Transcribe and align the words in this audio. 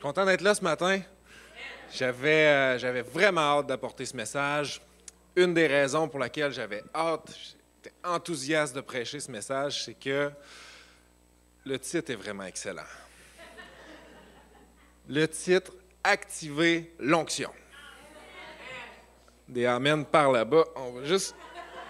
suis 0.00 0.06
content 0.06 0.24
d'être 0.24 0.40
là 0.40 0.54
ce 0.54 0.64
matin. 0.64 0.98
J'avais, 1.92 2.46
euh, 2.46 2.78
j'avais 2.78 3.02
vraiment 3.02 3.58
hâte 3.58 3.66
d'apporter 3.66 4.06
ce 4.06 4.16
message. 4.16 4.80
Une 5.36 5.52
des 5.52 5.66
raisons 5.66 6.08
pour 6.08 6.18
laquelle 6.18 6.52
j'avais 6.52 6.82
hâte, 6.94 7.30
j'étais 7.36 7.94
enthousiaste 8.02 8.74
de 8.74 8.80
prêcher 8.80 9.20
ce 9.20 9.30
message, 9.30 9.84
c'est 9.84 9.92
que 9.92 10.30
le 11.66 11.78
titre 11.78 12.12
est 12.12 12.16
vraiment 12.16 12.44
excellent. 12.44 12.88
Le 15.06 15.28
titre 15.28 15.72
Activer 16.02 16.94
l'onction. 16.98 17.50
Des 19.46 19.66
Amen 19.66 20.06
par 20.06 20.32
là-bas. 20.32 20.64
On 20.76 20.92
va 20.92 21.04
juste 21.04 21.34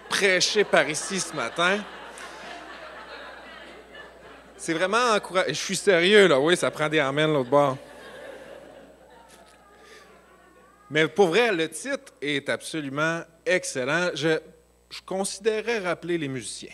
prêcher 0.09 0.65
par 0.65 0.89
ici 0.89 1.17
ce 1.21 1.33
matin. 1.33 1.79
C'est 4.57 4.73
vraiment 4.73 5.13
encourageant. 5.13 5.47
Je 5.47 5.53
suis 5.53 5.77
sérieux, 5.77 6.27
là. 6.27 6.37
Oui, 6.41 6.57
ça 6.57 6.69
prend 6.69 6.89
des 6.89 6.99
Amen 6.99 7.31
l'autre 7.31 7.49
bord. 7.49 7.77
Mais 10.91 11.07
pour 11.07 11.27
vrai, 11.27 11.53
le 11.53 11.69
titre 11.69 12.13
est 12.21 12.49
absolument 12.49 13.21
excellent. 13.45 14.09
Je, 14.13 14.39
je 14.89 14.99
considérais 15.05 15.79
rappeler 15.79 16.17
les 16.17 16.27
musiciens. 16.27 16.73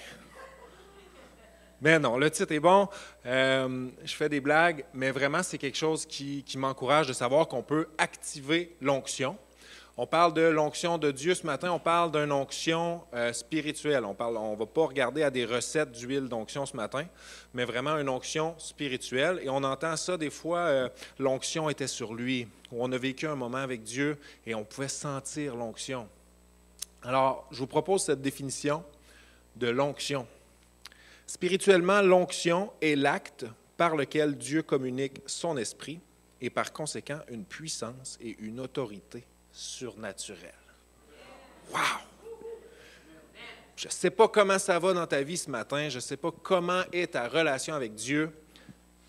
Mais 1.80 2.00
non, 2.00 2.18
le 2.18 2.32
titre 2.32 2.52
est 2.52 2.60
bon. 2.60 2.90
Euh, 3.28 3.90
je 4.04 4.16
fais 4.16 4.28
des 4.28 4.40
blagues, 4.40 4.86
mais 4.92 5.12
vraiment, 5.12 5.44
c'est 5.44 5.60
quelque 5.60 5.78
chose 5.78 6.08
qui, 6.08 6.44
qui 6.44 6.58
m'encourage 6.58 7.08
de 7.08 7.14
savoir 7.14 7.48
qu'on 7.48 7.62
peut 7.62 7.90
activer 8.00 8.76
l'onction. 8.82 9.38
On 10.00 10.06
parle 10.06 10.36
de 10.36 10.44
l'onction 10.44 11.00
de 11.00 11.10
Dieu 11.10 11.34
ce 11.34 11.44
matin, 11.44 11.72
on 11.72 11.80
parle 11.80 12.12
d'une 12.12 12.32
onction 12.32 13.02
euh, 13.16 13.34
spirituelle. 13.34 14.06
On 14.06 14.12
ne 14.14 14.38
on 14.38 14.56
va 14.56 14.66
pas 14.68 14.86
regarder 14.86 15.24
à 15.24 15.32
des 15.32 15.44
recettes 15.44 15.92
d'huile 15.92 16.30
d'onction 16.30 16.68
ce 16.68 16.78
matin, 16.78 17.08
mais 17.56 17.66
vraiment 17.66 17.98
une 17.98 18.08
onction 18.08 18.54
spirituelle. 18.60 19.40
Et 19.42 19.50
on 19.50 19.64
entend 19.64 19.98
ça 19.98 20.16
des 20.16 20.30
fois, 20.30 20.60
euh, 20.60 20.90
l'onction 21.18 21.68
était 21.68 21.88
sur 21.88 22.14
lui, 22.14 22.48
où 22.72 22.84
on 22.84 22.92
a 22.92 22.98
vécu 23.00 23.26
un 23.26 23.34
moment 23.34 23.58
avec 23.58 23.82
Dieu 23.82 24.20
et 24.46 24.54
on 24.54 24.64
pouvait 24.64 24.88
sentir 24.88 25.56
l'onction. 25.56 26.08
Alors, 27.02 27.48
je 27.50 27.58
vous 27.58 27.66
propose 27.66 28.04
cette 28.04 28.22
définition 28.22 28.84
de 29.56 29.68
l'onction. 29.68 30.28
Spirituellement, 31.26 32.04
l'onction 32.04 32.72
est 32.84 32.96
l'acte 32.96 33.48
par 33.78 33.96
lequel 33.96 34.38
Dieu 34.38 34.62
communique 34.62 35.24
son 35.26 35.58
esprit 35.58 36.00
et 36.40 36.52
par 36.52 36.72
conséquent 36.72 37.20
une 37.30 37.46
puissance 37.46 38.20
et 38.22 38.38
une 38.42 38.60
autorité 38.60 39.26
surnaturel. 39.58 40.54
Wow! 41.72 41.80
Je 43.76 43.88
ne 43.88 43.92
sais 43.92 44.10
pas 44.10 44.28
comment 44.28 44.60
ça 44.60 44.78
va 44.80 44.94
dans 44.94 45.06
ta 45.06 45.22
vie 45.22 45.38
ce 45.38 45.50
matin, 45.50 45.90
je 45.90 45.96
ne 45.96 46.02
sais 46.02 46.18
pas 46.18 46.32
comment 46.32 46.84
est 46.92 47.14
ta 47.14 47.28
relation 47.28 47.74
avec 47.74 47.94
Dieu. 47.96 48.32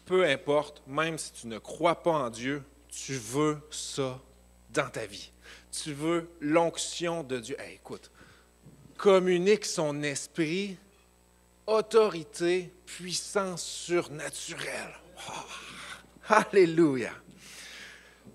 Peu 0.05 0.25
importe, 0.25 0.83
même 0.87 1.19
si 1.19 1.33
tu 1.33 1.47
ne 1.47 1.59
crois 1.59 2.03
pas 2.03 2.13
en 2.13 2.31
Dieu, 2.31 2.63
tu 2.89 3.15
veux 3.15 3.59
ça 3.71 4.19
dans 4.71 4.89
ta 4.89 5.07
vie. 5.07 5.31
Tu 5.71 5.93
veux 5.93 6.29
l'onction 6.41 7.23
de 7.23 7.39
Dieu. 7.39 7.57
écoute, 7.73 8.11
communique 8.97 9.67
son 9.67 10.03
esprit, 10.03 10.77
autorité, 11.67 12.73
puissance 12.87 13.63
surnaturelle. 13.65 14.95
Alléluia. 16.29 17.13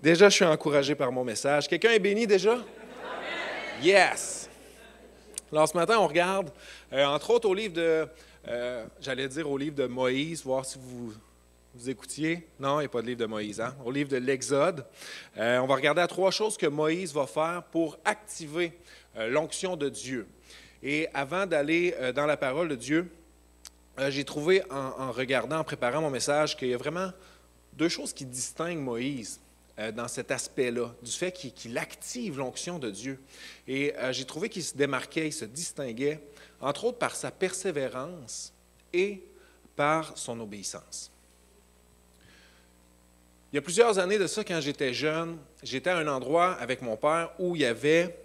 Déjà, 0.04 0.28
je 0.28 0.34
suis 0.34 0.44
encouragé 0.44 0.94
par 0.94 1.10
mon 1.10 1.24
message. 1.24 1.66
Quelqu'un 1.66 1.92
est 1.92 1.98
béni 1.98 2.26
déjà? 2.26 2.58
Yes! 3.82 4.50
Alors, 5.50 5.66
ce 5.66 5.74
matin, 5.74 5.96
on 5.98 6.06
regarde, 6.06 6.50
euh, 6.92 7.06
entre 7.06 7.30
autres, 7.30 7.48
au 7.48 7.54
livre 7.54 7.72
de, 7.72 8.06
euh, 8.46 8.84
j'allais 9.00 9.28
dire 9.28 9.50
au 9.50 9.56
livre 9.56 9.76
de 9.76 9.86
Moïse, 9.86 10.44
voir 10.44 10.66
si 10.66 10.78
vous, 10.78 11.14
vous 11.74 11.88
écoutiez. 11.88 12.46
Non, 12.60 12.80
il 12.80 12.82
n'y 12.82 12.84
a 12.84 12.88
pas 12.90 13.00
de 13.00 13.06
livre 13.06 13.20
de 13.20 13.24
Moïse, 13.24 13.62
hein? 13.62 13.74
Au 13.82 13.90
livre 13.90 14.10
de 14.10 14.18
l'Exode. 14.18 14.84
Euh, 15.38 15.56
on 15.60 15.66
va 15.66 15.74
regarder 15.74 16.04
trois 16.06 16.30
choses 16.30 16.58
que 16.58 16.66
Moïse 16.66 17.14
va 17.14 17.26
faire 17.26 17.62
pour 17.72 17.96
activer 18.04 18.72
l'onction 19.16 19.74
de 19.74 19.88
Dieu. 19.88 20.26
Et 20.82 21.08
avant 21.14 21.46
d'aller 21.46 21.94
dans 22.14 22.26
la 22.26 22.36
parole 22.36 22.68
de 22.68 22.74
Dieu, 22.74 23.10
j'ai 24.08 24.24
trouvé 24.24 24.62
en 24.70 25.12
regardant, 25.12 25.60
en 25.60 25.64
préparant 25.64 26.02
mon 26.02 26.10
message, 26.10 26.58
qu'il 26.58 26.68
y 26.68 26.74
a 26.74 26.76
vraiment 26.76 27.10
deux 27.72 27.88
choses 27.88 28.12
qui 28.12 28.26
distinguent 28.26 28.80
Moïse. 28.80 29.40
Euh, 29.80 29.90
dans 29.90 30.06
cet 30.06 30.30
aspect-là, 30.30 30.94
du 31.02 31.10
fait 31.10 31.32
qu'il 31.32 31.76
active 31.78 32.38
l'onction 32.38 32.78
de 32.78 32.90
Dieu. 32.90 33.18
Et 33.66 33.92
euh, 33.96 34.12
j'ai 34.12 34.24
trouvé 34.24 34.48
qu'il 34.48 34.62
se 34.62 34.76
démarquait, 34.76 35.26
il 35.26 35.32
se 35.32 35.44
distinguait, 35.44 36.20
entre 36.60 36.84
autres 36.84 36.98
par 36.98 37.16
sa 37.16 37.32
persévérance 37.32 38.52
et 38.92 39.24
par 39.74 40.16
son 40.16 40.38
obéissance. 40.38 41.10
Il 43.52 43.56
y 43.56 43.58
a 43.58 43.62
plusieurs 43.62 43.98
années 43.98 44.18
de 44.18 44.28
ça, 44.28 44.44
quand 44.44 44.60
j'étais 44.60 44.94
jeune, 44.94 45.38
j'étais 45.60 45.90
à 45.90 45.96
un 45.96 46.06
endroit 46.06 46.52
avec 46.52 46.80
mon 46.80 46.96
père 46.96 47.32
où 47.40 47.56
il 47.56 47.62
y 47.62 47.64
avait 47.64 48.16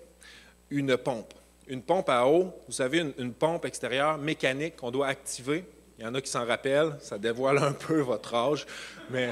une 0.69 0.97
pompe. 0.97 1.33
Une 1.65 1.81
pompe 1.81 2.09
à 2.09 2.27
eau, 2.27 2.53
vous 2.67 2.73
savez, 2.73 2.99
une, 2.99 3.13
une 3.17 3.33
pompe 3.33 3.65
extérieure 3.65 4.19
mécanique 4.19 4.75
qu'on 4.75 4.91
doit 4.91 5.07
activer. 5.07 5.65
Il 5.97 6.03
y 6.03 6.07
en 6.07 6.13
a 6.13 6.21
qui 6.21 6.29
s'en 6.29 6.45
rappellent, 6.45 6.95
ça 7.01 7.17
dévoile 7.17 7.57
un 7.57 7.73
peu 7.73 8.01
votre 8.01 8.35
âge, 8.35 8.67
mais 9.09 9.31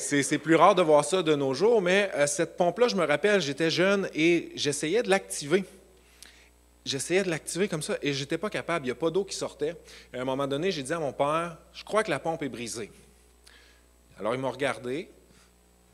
c'est 0.00 0.38
plus 0.38 0.54
rare 0.54 0.74
de 0.74 0.82
voir 0.82 1.04
ça 1.04 1.22
de 1.22 1.34
nos 1.34 1.54
jours, 1.54 1.82
mais 1.82 2.10
euh, 2.14 2.26
cette 2.26 2.56
pompe-là, 2.56 2.88
je 2.88 2.96
me 2.96 3.04
rappelle, 3.04 3.40
j'étais 3.40 3.70
jeune 3.70 4.08
et 4.14 4.50
j'essayais 4.54 5.02
de 5.02 5.10
l'activer. 5.10 5.64
J'essayais 6.84 7.22
de 7.22 7.30
l'activer 7.30 7.68
comme 7.68 7.82
ça 7.82 7.96
et 8.02 8.12
je 8.12 8.20
n'étais 8.20 8.38
pas 8.38 8.50
capable. 8.50 8.86
Il 8.86 8.88
n'y 8.88 8.92
a 8.92 8.96
pas 8.96 9.10
d'eau 9.10 9.24
qui 9.24 9.36
sortait. 9.36 9.76
à 10.12 10.20
un 10.20 10.24
moment 10.24 10.46
donné, 10.46 10.70
j'ai 10.70 10.82
dit 10.82 10.92
à 10.92 10.98
mon 10.98 11.12
père, 11.12 11.58
je 11.72 11.84
crois 11.84 12.02
que 12.02 12.10
la 12.10 12.18
pompe 12.18 12.42
est 12.42 12.48
brisée. 12.48 12.90
Alors 14.18 14.34
il 14.34 14.40
m'a 14.40 14.50
regardé. 14.50 15.10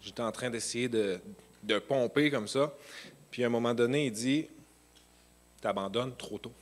J'étais 0.01 0.23
en 0.23 0.33
train 0.33 0.51
d'essayer 0.51 0.89
de, 0.89 1.21
pomper 1.89 2.31
comme 2.31 2.47
ça. 2.47 2.73
Puis 3.31 3.43
à 3.43 3.47
un 3.47 3.51
moment 3.51 3.75
donné, 3.75 4.07
il 4.07 4.13
dit, 4.13 4.47
tu 5.61 5.67
abandonnes 5.67 6.15
trop 6.17 6.39
tôt. 6.39 6.53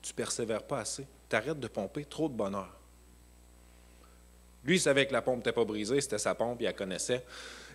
Tu 0.00 0.14
persévères 0.14 0.62
pas 0.62 0.78
assez. 0.78 1.06
Tu 1.28 1.34
arrêtes 1.34 1.58
de 1.58 1.68
pomper, 1.68 2.04
trop 2.04 2.28
de 2.28 2.34
bonheur. 2.34 2.70
Lui, 4.64 4.76
il 4.76 4.80
savait 4.80 5.06
que 5.06 5.12
la 5.12 5.22
pompe 5.22 5.38
n'était 5.38 5.52
pas 5.52 5.64
brisée, 5.64 6.00
c'était 6.00 6.18
sa 6.18 6.34
pompe, 6.34 6.60
il 6.60 6.64
la 6.64 6.72
connaissait. 6.72 7.22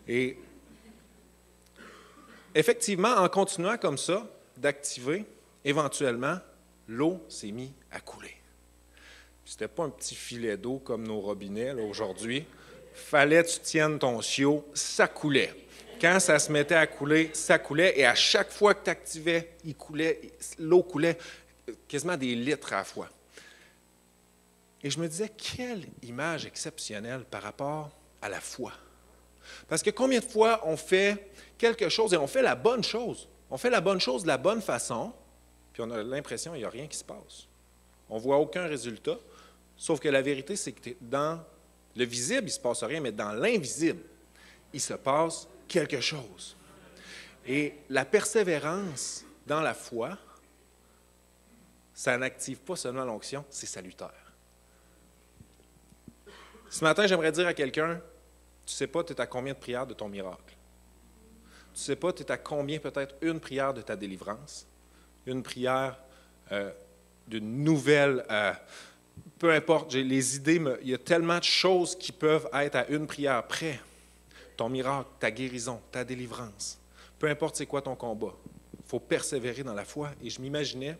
Et 0.07 0.37
effectivement, 2.55 3.15
en 3.15 3.29
continuant 3.29 3.77
comme 3.77 3.97
ça, 3.97 4.27
d'activer, 4.57 5.25
éventuellement, 5.63 6.37
l'eau 6.87 7.23
s'est 7.29 7.51
mise 7.51 7.71
à 7.91 7.99
couler. 7.99 8.35
Ce 9.45 9.53
n'était 9.53 9.67
pas 9.67 9.83
un 9.83 9.89
petit 9.89 10.15
filet 10.15 10.57
d'eau 10.57 10.79
comme 10.79 11.07
nos 11.07 11.21
robinets 11.21 11.71
aujourd'hui. 11.73 12.45
Fallait 12.93 13.43
que 13.43 13.49
tu 13.49 13.59
tiennes 13.59 13.99
ton 13.99 14.21
chiot, 14.21 14.67
ça 14.73 15.07
coulait. 15.07 15.53
Quand 16.01 16.19
ça 16.19 16.39
se 16.39 16.51
mettait 16.51 16.75
à 16.75 16.87
couler, 16.87 17.29
ça 17.33 17.59
coulait. 17.59 17.99
Et 17.99 18.05
à 18.05 18.15
chaque 18.15 18.51
fois 18.51 18.73
que 18.73 18.85
tu 18.85 18.89
activais, 18.89 19.51
il 19.65 19.75
coulait, 19.75 20.21
l'eau 20.57 20.83
coulait 20.83 21.17
quasiment 21.87 22.17
des 22.17 22.35
litres 22.35 22.73
à 22.73 22.77
la 22.77 22.83
fois. 22.83 23.09
Et 24.83 24.89
je 24.89 24.99
me 24.99 25.07
disais, 25.07 25.29
quelle 25.29 25.85
image 26.03 26.45
exceptionnelle 26.45 27.25
par 27.25 27.43
rapport 27.43 27.91
à 28.21 28.29
la 28.29 28.39
foi. 28.39 28.71
Parce 29.67 29.81
que 29.81 29.89
combien 29.89 30.19
de 30.19 30.25
fois 30.25 30.61
on 30.65 30.77
fait 30.77 31.31
quelque 31.57 31.89
chose 31.89 32.13
et 32.13 32.17
on 32.17 32.27
fait 32.27 32.41
la 32.41 32.55
bonne 32.55 32.83
chose, 32.83 33.27
on 33.49 33.57
fait 33.57 33.69
la 33.69 33.81
bonne 33.81 33.99
chose 33.99 34.23
de 34.23 34.27
la 34.27 34.37
bonne 34.37 34.61
façon, 34.61 35.13
puis 35.73 35.81
on 35.81 35.91
a 35.91 36.03
l'impression 36.03 36.51
qu'il 36.51 36.61
n'y 36.61 36.65
a 36.65 36.69
rien 36.69 36.87
qui 36.87 36.97
se 36.97 37.03
passe. 37.03 37.47
On 38.09 38.15
ne 38.15 38.21
voit 38.21 38.37
aucun 38.37 38.67
résultat, 38.67 39.17
sauf 39.75 39.99
que 39.99 40.09
la 40.09 40.21
vérité, 40.21 40.55
c'est 40.55 40.71
que 40.71 40.91
dans 41.01 41.43
le 41.95 42.05
visible, 42.05 42.43
il 42.43 42.45
ne 42.45 42.49
se 42.51 42.59
passe 42.59 42.83
rien, 42.83 43.01
mais 43.01 43.11
dans 43.11 43.31
l'invisible, 43.33 44.01
il 44.73 44.81
se 44.81 44.93
passe 44.93 45.47
quelque 45.67 45.99
chose. 45.99 46.55
Et 47.47 47.75
la 47.89 48.05
persévérance 48.05 49.25
dans 49.47 49.61
la 49.61 49.73
foi, 49.73 50.17
ça 51.93 52.17
n'active 52.17 52.59
pas 52.59 52.75
seulement 52.75 53.03
l'onction, 53.03 53.43
c'est 53.49 53.65
salutaire. 53.65 54.28
Ce 56.69 56.83
matin, 56.83 57.07
j'aimerais 57.07 57.31
dire 57.31 57.47
à 57.47 57.53
quelqu'un, 57.53 57.99
tu 58.65 58.73
ne 58.73 58.77
sais 58.77 58.87
pas, 58.87 59.03
tu 59.03 59.13
es 59.13 59.19
à 59.19 59.25
combien 59.25 59.53
de 59.53 59.57
prières 59.57 59.87
de 59.87 59.95
ton 59.95 60.07
miracle. 60.07 60.55
Tu 61.73 61.79
ne 61.79 61.83
sais 61.83 61.95
pas, 61.95 62.13
tu 62.13 62.21
es 62.21 62.31
à 62.31 62.37
combien 62.37 62.77
peut-être 62.77 63.15
une 63.21 63.39
prière 63.39 63.73
de 63.73 63.81
ta 63.81 63.95
délivrance, 63.95 64.67
une 65.25 65.41
prière 65.43 65.97
euh, 66.51 66.71
d'une 67.27 67.63
nouvelle... 67.63 68.23
Euh, 68.29 68.53
peu 69.37 69.51
importe, 69.53 69.93
les 69.93 70.35
idées, 70.35 70.61
il 70.81 70.89
y 70.89 70.93
a 70.93 70.97
tellement 70.97 71.39
de 71.39 71.43
choses 71.43 71.95
qui 71.95 72.11
peuvent 72.11 72.47
être 72.53 72.75
à 72.75 72.87
une 72.87 73.07
prière 73.07 73.45
près. 73.47 73.79
Ton 74.55 74.69
miracle, 74.69 75.09
ta 75.19 75.31
guérison, 75.31 75.81
ta 75.91 76.03
délivrance. 76.03 76.77
Peu 77.17 77.27
importe 77.27 77.55
c'est 77.55 77.65
quoi 77.65 77.81
ton 77.81 77.95
combat. 77.95 78.33
Il 78.73 78.85
faut 78.85 78.99
persévérer 78.99 79.63
dans 79.63 79.73
la 79.73 79.85
foi. 79.85 80.11
Et 80.21 80.29
je 80.29 80.41
m'imaginais, 80.41 80.97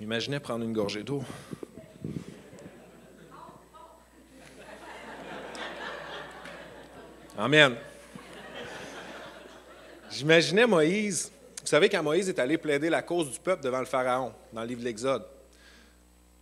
m'imaginais 0.00 0.40
prendre 0.40 0.64
une 0.64 0.72
gorgée 0.72 1.02
d'eau. 1.02 1.22
Amen. 7.36 7.74
J'imaginais 10.08 10.66
Moïse. 10.68 11.32
Vous 11.60 11.66
savez, 11.66 11.88
quand 11.88 12.02
Moïse 12.02 12.28
est 12.28 12.38
allé 12.38 12.56
plaider 12.58 12.88
la 12.88 13.02
cause 13.02 13.28
du 13.32 13.40
peuple 13.40 13.64
devant 13.64 13.80
le 13.80 13.86
Pharaon, 13.86 14.32
dans 14.52 14.60
le 14.60 14.68
livre 14.68 14.80
de 14.80 14.84
l'Exode, 14.84 15.24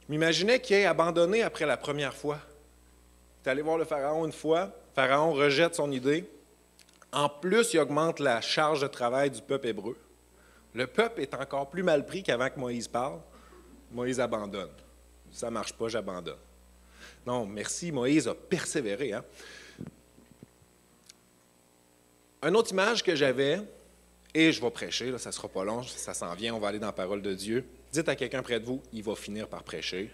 je 0.03 0.13
m'imaginais 0.13 0.61
qu'il 0.61 0.77
ait 0.77 0.85
abandonné 0.85 1.43
après 1.43 1.65
la 1.65 1.79
première 1.79 2.15
fois. 2.15 2.39
est 3.43 3.49
allé 3.49 3.63
voir 3.63 3.79
le 3.79 3.87
Pharaon 3.87 4.27
une 4.27 4.33
fois. 4.33 4.71
Pharaon 4.95 5.33
rejette 5.33 5.77
son 5.77 5.91
idée. 5.91 6.29
En 7.11 7.31
plus, 7.31 7.73
il 7.73 7.79
augmente 7.79 8.21
la 8.21 8.43
charge 8.43 8.83
de 8.83 8.87
travail 8.87 9.31
du 9.31 9.41
peuple 9.41 9.69
hébreu. 9.69 9.97
Le 10.75 10.87
peuple 10.87 11.23
est 11.23 11.33
encore 11.33 11.71
plus 11.71 11.83
mal 11.83 12.05
pris 12.05 12.23
qu'avant 12.23 12.51
que 12.51 12.61
Moïse 12.61 12.89
parle. 12.89 13.21
Moïse 13.93 14.21
abandonne. 14.21 14.71
Ça 15.31 15.47
ne 15.47 15.53
marche 15.53 15.73
pas, 15.73 15.89
j'abandonne. 15.89 16.37
Non, 17.27 17.47
merci, 17.47 17.93
Moïse 17.93 18.29
a 18.29 18.35
persévéré. 18.35 19.15
Hein? 19.15 19.25
Une 22.43 22.57
autre 22.57 22.73
image 22.73 23.05
que 23.05 23.15
j'avais, 23.15 23.61
et 24.35 24.51
je 24.51 24.61
vais 24.61 24.71
prêcher, 24.71 25.17
ça 25.19 25.29
ne 25.29 25.35
sera 25.35 25.49
pas 25.49 25.63
long, 25.63 25.83
ça 25.85 26.13
s'en 26.13 26.35
vient, 26.35 26.55
on 26.55 26.59
va 26.59 26.69
aller 26.69 26.79
dans 26.79 26.87
la 26.87 26.93
parole 26.93 27.23
de 27.23 27.35
Dieu. 27.35 27.65
Dites 27.93 28.09
à 28.09 28.17
quelqu'un 28.17 28.43
près 28.43 28.59
de 28.59 28.65
vous, 28.65 28.83
il 28.93 29.03
va 29.03 29.15
finir 29.15 29.47
par 29.47 29.63
prêcher. 29.63 30.11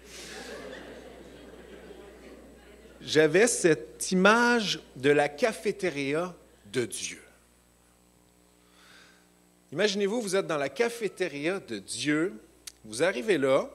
J'avais 3.00 3.46
cette 3.46 4.10
image 4.10 4.80
de 4.96 5.10
la 5.10 5.28
cafétéria 5.28 6.34
de 6.72 6.84
Dieu. 6.84 7.22
Imaginez-vous, 9.72 10.20
vous 10.20 10.36
êtes 10.36 10.46
dans 10.46 10.56
la 10.56 10.68
cafétéria 10.68 11.60
de 11.60 11.78
Dieu, 11.78 12.34
vous 12.84 13.02
arrivez 13.02 13.38
là, 13.38 13.70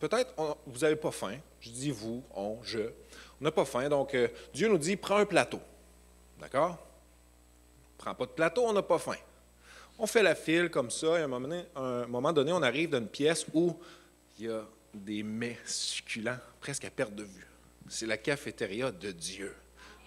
peut-être 0.00 0.34
vous 0.66 0.80
n'avez 0.80 0.96
pas 0.96 1.10
faim, 1.10 1.36
je 1.60 1.70
dis 1.70 1.90
vous, 1.90 2.22
on, 2.34 2.58
je, 2.62 2.80
on 3.40 3.44
n'a 3.44 3.50
pas 3.50 3.64
faim, 3.64 3.88
donc 3.88 4.14
euh, 4.14 4.28
Dieu 4.52 4.68
nous 4.68 4.78
dit, 4.78 4.96
prends 4.96 5.18
un 5.18 5.26
plateau. 5.26 5.60
D'accord? 6.40 6.78
Prends 7.98 8.14
pas 8.14 8.26
de 8.26 8.30
plateau, 8.30 8.64
on 8.64 8.72
n'a 8.72 8.82
pas 8.82 8.98
faim. 8.98 9.16
On 9.98 10.06
fait 10.06 10.22
la 10.22 10.36
file 10.36 10.70
comme 10.70 10.90
ça, 10.90 11.18
et 11.18 11.22
à 11.22 11.24
un 11.24 11.26
moment, 11.26 11.48
donné, 11.48 11.64
un 11.74 12.06
moment 12.06 12.32
donné, 12.32 12.52
on 12.52 12.62
arrive 12.62 12.90
dans 12.90 12.98
une 12.98 13.08
pièce 13.08 13.44
où 13.52 13.76
il 14.38 14.46
y 14.46 14.48
a 14.48 14.64
des 14.94 15.24
mets 15.24 15.58
succulents, 15.66 16.38
presque 16.60 16.84
à 16.84 16.90
perte 16.90 17.14
de 17.14 17.24
vue. 17.24 17.46
C'est 17.88 18.06
la 18.06 18.16
cafétéria 18.16 18.92
de 18.92 19.10
Dieu. 19.10 19.54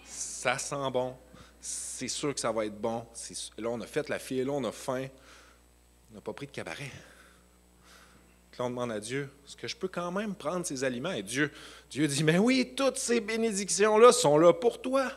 Ça 0.06 0.56
sent 0.56 0.90
bon, 0.90 1.14
c'est 1.60 2.08
sûr 2.08 2.34
que 2.34 2.40
ça 2.40 2.50
va 2.50 2.64
être 2.66 2.80
bon. 2.80 3.06
Là, 3.58 3.68
on 3.68 3.80
a 3.80 3.86
fait 3.86 4.08
la 4.08 4.18
file, 4.18 4.46
là, 4.46 4.52
on 4.52 4.64
a 4.64 4.72
faim. 4.72 5.06
On 6.10 6.14
n'a 6.14 6.20
pas 6.20 6.32
pris 6.32 6.46
de 6.46 6.52
cabaret. 6.52 6.90
Là, 8.58 8.64
on 8.66 8.70
demande 8.70 8.92
à 8.92 9.00
Dieu, 9.00 9.30
est-ce 9.46 9.56
que 9.56 9.68
je 9.68 9.76
peux 9.76 9.88
quand 9.88 10.10
même 10.10 10.34
prendre 10.34 10.64
ces 10.64 10.84
aliments? 10.84 11.12
Et 11.12 11.22
Dieu, 11.22 11.50
Dieu 11.90 12.06
dit, 12.06 12.24
mais 12.24 12.38
oui, 12.38 12.72
toutes 12.76 12.98
ces 12.98 13.20
bénédictions-là 13.20 14.12
sont 14.12 14.38
là 14.38 14.52
pour 14.52 14.80
toi. 14.80 15.10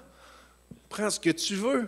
Prends 0.89 1.09
ce 1.09 1.19
que 1.19 1.29
tu 1.29 1.55
veux. 1.55 1.87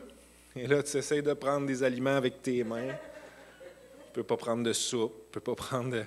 Et 0.57 0.65
là, 0.65 0.81
tu 0.81 0.97
essaies 0.97 1.21
de 1.21 1.33
prendre 1.33 1.67
des 1.67 1.83
aliments 1.83 2.15
avec 2.15 2.41
tes 2.41 2.63
mains. 2.63 2.87
Tu 2.87 4.09
ne 4.09 4.13
peux 4.13 4.23
pas 4.23 4.37
prendre 4.37 4.63
de 4.63 4.73
soupe, 4.73 5.13
tu 5.13 5.27
ne 5.27 5.31
peux 5.33 5.41
pas 5.41 5.55
prendre 5.55 5.91
de, 5.91 6.03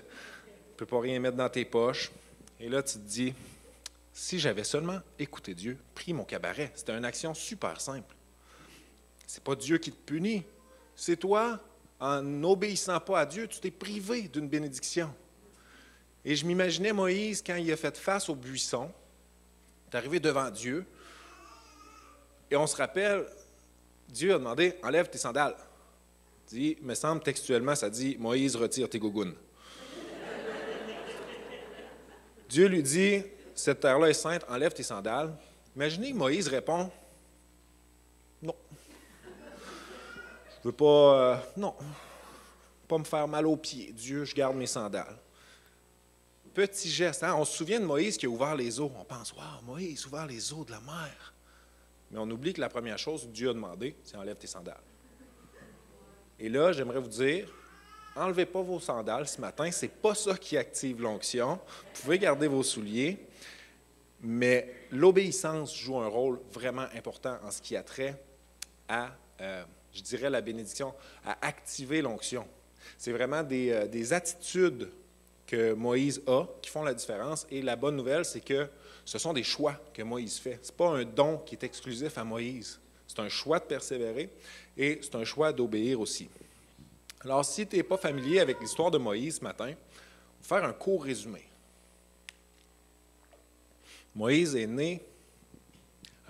peux 0.76 0.86
pas 0.86 1.00
rien 1.00 1.20
mettre 1.20 1.36
dans 1.36 1.48
tes 1.48 1.64
poches. 1.64 2.10
Et 2.58 2.68
là, 2.68 2.82
tu 2.82 2.94
te 2.94 3.06
dis, 3.06 3.34
si 4.12 4.38
j'avais 4.38 4.64
seulement 4.64 4.98
écouté 5.18 5.54
Dieu, 5.54 5.76
pris 5.94 6.12
mon 6.12 6.24
cabaret, 6.24 6.72
c'était 6.74 6.96
une 6.96 7.04
action 7.04 7.34
super 7.34 7.80
simple. 7.80 8.16
C'est 9.26 9.44
pas 9.44 9.54
Dieu 9.54 9.78
qui 9.78 9.92
te 9.92 9.98
punit, 9.98 10.42
c'est 10.96 11.16
toi, 11.16 11.60
en 12.00 12.22
n'obéissant 12.22 12.98
pas 12.98 13.20
à 13.20 13.26
Dieu, 13.26 13.46
tu 13.46 13.60
t'es 13.60 13.70
privé 13.70 14.22
d'une 14.22 14.48
bénédiction. 14.48 15.14
Et 16.24 16.34
je 16.34 16.46
m'imaginais 16.46 16.92
Moïse 16.92 17.42
quand 17.46 17.56
il 17.56 17.70
a 17.70 17.76
fait 17.76 17.96
face 17.96 18.28
au 18.28 18.34
buisson, 18.34 18.90
est 19.92 19.96
arrivé 19.96 20.18
devant 20.18 20.50
Dieu, 20.50 20.86
et 22.50 22.56
on 22.56 22.66
se 22.66 22.74
rappelle, 22.74 23.26
Dieu 24.10 24.34
a 24.34 24.38
demandé 24.38 24.74
Enlève 24.82 25.08
tes 25.08 25.18
sandales. 25.18 25.56
Il 26.52 26.58
dit, 26.58 26.76
me 26.82 26.94
semble 26.94 27.22
textuellement, 27.22 27.74
ça 27.74 27.88
dit 27.88 28.16
Moïse, 28.18 28.56
retire 28.56 28.88
tes 28.88 28.98
gougounes. 28.98 29.34
Dieu 32.48 32.66
lui 32.66 32.82
dit 32.82 33.22
Cette 33.54 33.80
terre-là 33.80 34.08
est 34.08 34.14
sainte, 34.14 34.44
enlève 34.48 34.72
tes 34.72 34.82
sandales. 34.82 35.32
Imaginez, 35.76 36.12
Moïse 36.12 36.48
répond 36.48 36.90
Non. 38.42 38.56
Je 40.58 40.68
veux 40.68 40.72
pas. 40.72 40.84
Euh, 40.84 41.36
non. 41.56 41.74
Pas 42.88 42.98
me 42.98 43.04
faire 43.04 43.28
mal 43.28 43.46
aux 43.46 43.56
pieds. 43.56 43.92
Dieu, 43.92 44.24
je 44.24 44.34
garde 44.34 44.56
mes 44.56 44.66
sandales. 44.66 45.16
Petit 46.52 46.90
geste. 46.90 47.22
Hein? 47.22 47.36
On 47.36 47.44
se 47.44 47.56
souvient 47.56 47.78
de 47.78 47.84
Moïse 47.84 48.18
qui 48.18 48.26
a 48.26 48.28
ouvert 48.28 48.56
les 48.56 48.80
eaux. 48.80 48.90
On 48.98 49.04
pense 49.04 49.32
Waouh, 49.32 49.62
Moïse 49.64 50.04
ouvert 50.06 50.26
les 50.26 50.52
eaux 50.52 50.64
de 50.64 50.72
la 50.72 50.80
mer. 50.80 51.32
Mais 52.10 52.18
on 52.18 52.30
oublie 52.30 52.52
que 52.52 52.60
la 52.60 52.68
première 52.68 52.98
chose 52.98 53.22
que 53.22 53.28
Dieu 53.28 53.50
a 53.50 53.52
demandé, 53.52 53.94
c'est 54.02 54.16
enlève 54.16 54.36
tes 54.36 54.46
sandales. 54.46 54.80
Et 56.38 56.48
là, 56.48 56.72
j'aimerais 56.72 56.98
vous 56.98 57.08
dire, 57.08 57.48
enlevez 58.16 58.46
pas 58.46 58.62
vos 58.62 58.80
sandales 58.80 59.28
ce 59.28 59.40
matin, 59.40 59.70
c'est 59.70 59.88
pas 59.88 60.14
ça 60.14 60.36
qui 60.36 60.56
active 60.56 61.00
l'onction. 61.00 61.60
Vous 61.94 62.02
pouvez 62.02 62.18
garder 62.18 62.48
vos 62.48 62.62
souliers, 62.62 63.18
mais 64.20 64.74
l'obéissance 64.90 65.76
joue 65.76 65.98
un 65.98 66.08
rôle 66.08 66.40
vraiment 66.52 66.86
important 66.94 67.38
en 67.44 67.50
ce 67.50 67.62
qui 67.62 67.76
a 67.76 67.82
trait 67.82 68.20
à, 68.88 69.10
euh, 69.40 69.62
je 69.92 70.02
dirais, 70.02 70.30
la 70.30 70.40
bénédiction, 70.40 70.94
à 71.24 71.46
activer 71.46 72.02
l'onction. 72.02 72.46
C'est 72.98 73.12
vraiment 73.12 73.42
des, 73.42 73.70
euh, 73.70 73.86
des 73.86 74.12
attitudes 74.12 74.90
que 75.46 75.72
Moïse 75.74 76.22
a 76.26 76.44
qui 76.62 76.70
font 76.70 76.82
la 76.82 76.94
différence. 76.94 77.46
Et 77.50 77.62
la 77.62 77.76
bonne 77.76 77.96
nouvelle, 77.96 78.24
c'est 78.24 78.40
que 78.40 78.68
ce 79.10 79.18
sont 79.18 79.32
des 79.32 79.42
choix 79.42 79.74
que 79.92 80.02
Moïse 80.02 80.38
fait. 80.38 80.60
Ce 80.62 80.70
n'est 80.70 80.76
pas 80.76 80.90
un 80.90 81.04
don 81.04 81.38
qui 81.38 81.56
est 81.56 81.64
exclusif 81.64 82.16
à 82.16 82.22
Moïse. 82.22 82.78
C'est 83.08 83.18
un 83.18 83.28
choix 83.28 83.58
de 83.58 83.64
persévérer 83.64 84.30
et 84.76 85.00
c'est 85.02 85.16
un 85.16 85.24
choix 85.24 85.52
d'obéir 85.52 85.98
aussi. 85.98 86.28
Alors, 87.22 87.44
si 87.44 87.66
tu 87.66 87.76
n'es 87.76 87.82
pas 87.82 87.96
familier 87.96 88.38
avec 88.38 88.60
l'histoire 88.60 88.88
de 88.88 88.98
Moïse 88.98 89.38
ce 89.38 89.42
matin, 89.42 89.74
on 90.40 90.44
faire 90.44 90.62
un 90.62 90.72
court 90.72 91.02
résumé. 91.02 91.42
Moïse 94.14 94.54
est 94.54 94.68
né 94.68 95.02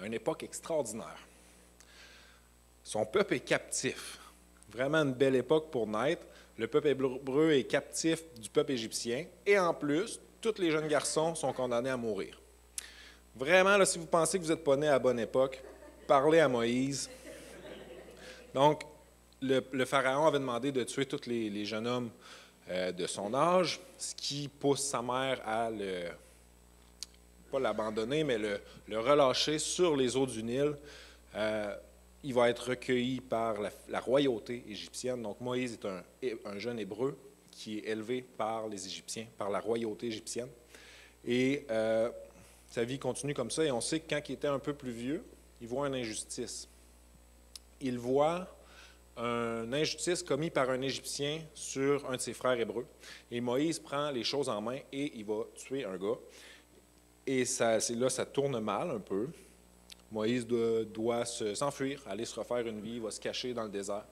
à 0.01 0.07
une 0.07 0.15
époque 0.15 0.43
extraordinaire. 0.45 1.29
Son 2.83 3.05
peuple 3.05 3.35
est 3.35 3.41
captif. 3.41 4.19
Vraiment 4.71 5.03
une 5.03 5.13
belle 5.13 5.37
époque 5.37 5.71
pour 5.71 5.87
naître. 5.87 6.25
Le 6.57 6.67
peuple 6.67 6.87
hébreu 6.87 7.53
est 7.53 7.65
captif 7.65 8.25
du 8.41 8.49
peuple 8.49 8.73
égyptien. 8.73 9.27
Et 9.45 9.59
en 9.59 9.75
plus, 9.75 10.19
tous 10.41 10.55
les 10.57 10.71
jeunes 10.71 10.89
garçons 10.89 11.35
sont 11.35 11.53
condamnés 11.53 11.91
à 11.91 11.99
mourir. 11.99 12.40
Vraiment, 13.35 13.85
si 13.85 13.99
vous 13.99 14.07
pensez 14.07 14.39
que 14.39 14.45
vous 14.45 14.51
n'êtes 14.51 14.65
pas 14.65 14.77
né 14.77 14.89
à 14.89 14.93
la 14.93 14.99
bonne 14.99 15.19
époque, 15.19 15.63
parlez 16.07 16.41
à 16.41 16.49
Moïse. 16.49 17.09
Donc, 18.53 18.83
le, 19.41 19.85
Pharaon 19.85 20.27
avait 20.27 20.39
demandé 20.39 20.73
de 20.73 20.83
tuer 20.83 21.07
tous 21.07 21.27
les, 21.27 21.65
jeunes 21.65 21.87
hommes 21.87 22.11
euh, 22.69 22.93
de 22.93 23.07
son 23.07 23.33
âge, 23.33 23.81
ce 23.97 24.15
qui 24.15 24.49
pousse 24.49 24.83
sa 24.83 25.01
mère 25.01 25.41
à 25.47 25.71
le, 25.71 26.09
pas 27.51 27.61
l'abandonner, 27.61 28.25
mais 28.25 28.39
le, 28.39 28.61
relâcher 28.99 29.59
sur 29.59 29.97
les 29.97 30.17
eaux 30.17 30.27
du 30.27 30.43
Nil. 30.43 30.75
Euh, 31.35 31.75
il 32.23 32.35
va 32.35 32.51
être 32.51 32.71
recueilli 32.71 33.21
par 33.21 33.57
la, 33.89 34.01
royauté 34.01 34.65
égyptienne. 34.69 35.23
Donc 35.23 35.41
Moïse 35.41 35.73
est 35.75 35.87
un, 35.87 36.03
un, 36.45 36.59
jeune 36.59 36.79
hébreu 36.79 37.17
qui 37.51 37.79
est 37.79 37.89
élevé 37.89 38.23
par 38.23 38.69
les 38.69 38.87
Égyptiens, 38.87 39.27
par 39.39 39.49
la 39.49 39.61
royauté 39.61 40.09
égyptienne. 40.09 40.49
Et 41.25 41.67
euh, 41.71 42.11
sa 42.71 42.85
vie 42.85 42.99
continue 42.99 43.35
comme 43.35 43.51
ça 43.51 43.65
et 43.65 43.73
on 43.73 43.81
sait 43.81 44.01
que 44.01 44.15
quand 44.15 44.21
il 44.29 44.33
était 44.33 44.49
un 44.49 44.61
peu 44.61 44.73
plus 44.73 44.93
vieux, 44.93 45.25
il 45.61 45.67
voit 45.67 45.89
une 45.89 45.97
injustice. 45.97 46.69
Il 47.81 47.99
voit 47.99 48.47
une 49.17 49.75
injustice 49.75 50.23
commise 50.23 50.51
par 50.51 50.71
un 50.71 50.81
Égyptien 50.81 51.41
sur 51.53 52.09
un 52.09 52.17
de 52.17 52.21
ses 52.21 52.33
frères 52.33 52.59
hébreux. 52.59 52.87
Et 53.31 53.41
Moïse 53.41 53.79
prend 53.79 54.11
les 54.11 54.25
choses 54.25 54.49
en 54.49 54.61
main 54.61 54.79
et 54.93 55.13
il 55.17 55.25
va 55.25 55.43
tuer 55.57 55.85
un 55.85 55.97
gars. 55.97 56.17
Et 57.27 57.45
ça, 57.45 57.79
là, 57.91 58.09
ça 58.09 58.25
tourne 58.25 58.59
mal 58.61 58.91
un 58.91 59.01
peu. 59.01 59.29
Moïse 60.11 60.47
doit, 60.47 61.25
s'enfuir, 61.25 62.03
aller 62.07 62.25
se 62.25 62.39
refaire 62.39 62.67
une 62.67 62.81
vie, 62.81 62.95
il 62.95 63.03
va 63.03 63.11
se 63.11 63.21
cacher 63.21 63.53
dans 63.53 63.65
le 63.65 63.69
désert. 63.69 64.05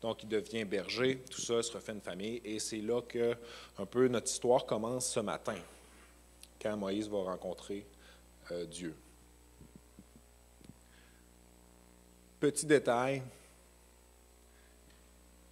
Donc, 0.00 0.22
il 0.22 0.28
devient 0.28 0.64
berger, 0.64 1.22
tout 1.30 1.40
ça, 1.40 1.62
se 1.62 1.72
refait 1.72 1.92
une 1.92 2.00
famille. 2.00 2.40
Et 2.44 2.58
c'est 2.58 2.78
là 2.78 3.00
que 3.02 3.34
un 3.78 3.86
peu 3.86 4.08
notre 4.08 4.30
histoire 4.30 4.66
commence 4.66 5.10
ce 5.10 5.20
matin, 5.20 5.56
quand 6.60 6.76
Moïse 6.76 7.08
va 7.08 7.18
rencontrer 7.18 7.84
euh, 8.52 8.66
Dieu. 8.66 8.94
Petit 12.40 12.66
détail 12.66 13.22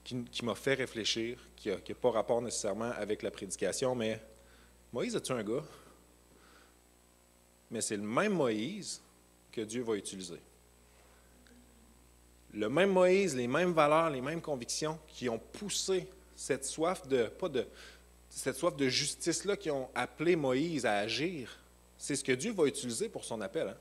qui, 0.04 0.44
m'a 0.44 0.54
fait 0.54 0.74
réfléchir, 0.74 1.38
qui 1.56 1.70
n'a 1.70 1.76
pas 2.00 2.10
rapport 2.10 2.42
nécessairement 2.42 2.90
avec 2.92 3.22
la 3.22 3.30
prédication, 3.30 3.94
mais 3.94 4.20
Moïse 4.92 5.16
est-tu 5.16 5.32
un 5.32 5.42
gars? 5.42 5.64
Mais 7.70 7.80
c'est 7.80 7.96
le 7.96 8.02
même 8.02 8.34
Moïse 8.34 9.00
que 9.50 9.62
Dieu 9.62 9.82
va 9.82 9.94
utiliser. 9.94 10.40
Le 12.52 12.68
même 12.68 12.90
Moïse, 12.90 13.34
les 13.34 13.46
mêmes 13.46 13.72
valeurs, 13.72 14.10
les 14.10 14.20
mêmes 14.20 14.42
convictions 14.42 14.98
qui 15.08 15.28
ont 15.30 15.38
poussé 15.38 16.06
cette 16.36 16.66
soif 16.66 17.06
de, 17.08 17.24
pas 17.24 17.48
de, 17.48 17.66
cette 18.28 18.56
soif 18.56 18.76
de 18.76 18.88
justice-là, 18.88 19.56
qui 19.56 19.70
ont 19.70 19.88
appelé 19.94 20.36
Moïse 20.36 20.84
à 20.84 20.96
agir 20.96 21.61
c'est 22.02 22.16
ce 22.16 22.24
que 22.24 22.32
Dieu 22.32 22.52
va 22.52 22.66
utiliser 22.66 23.08
pour 23.08 23.22
son 23.22 23.40
appel. 23.42 23.68
Hein. 23.68 23.76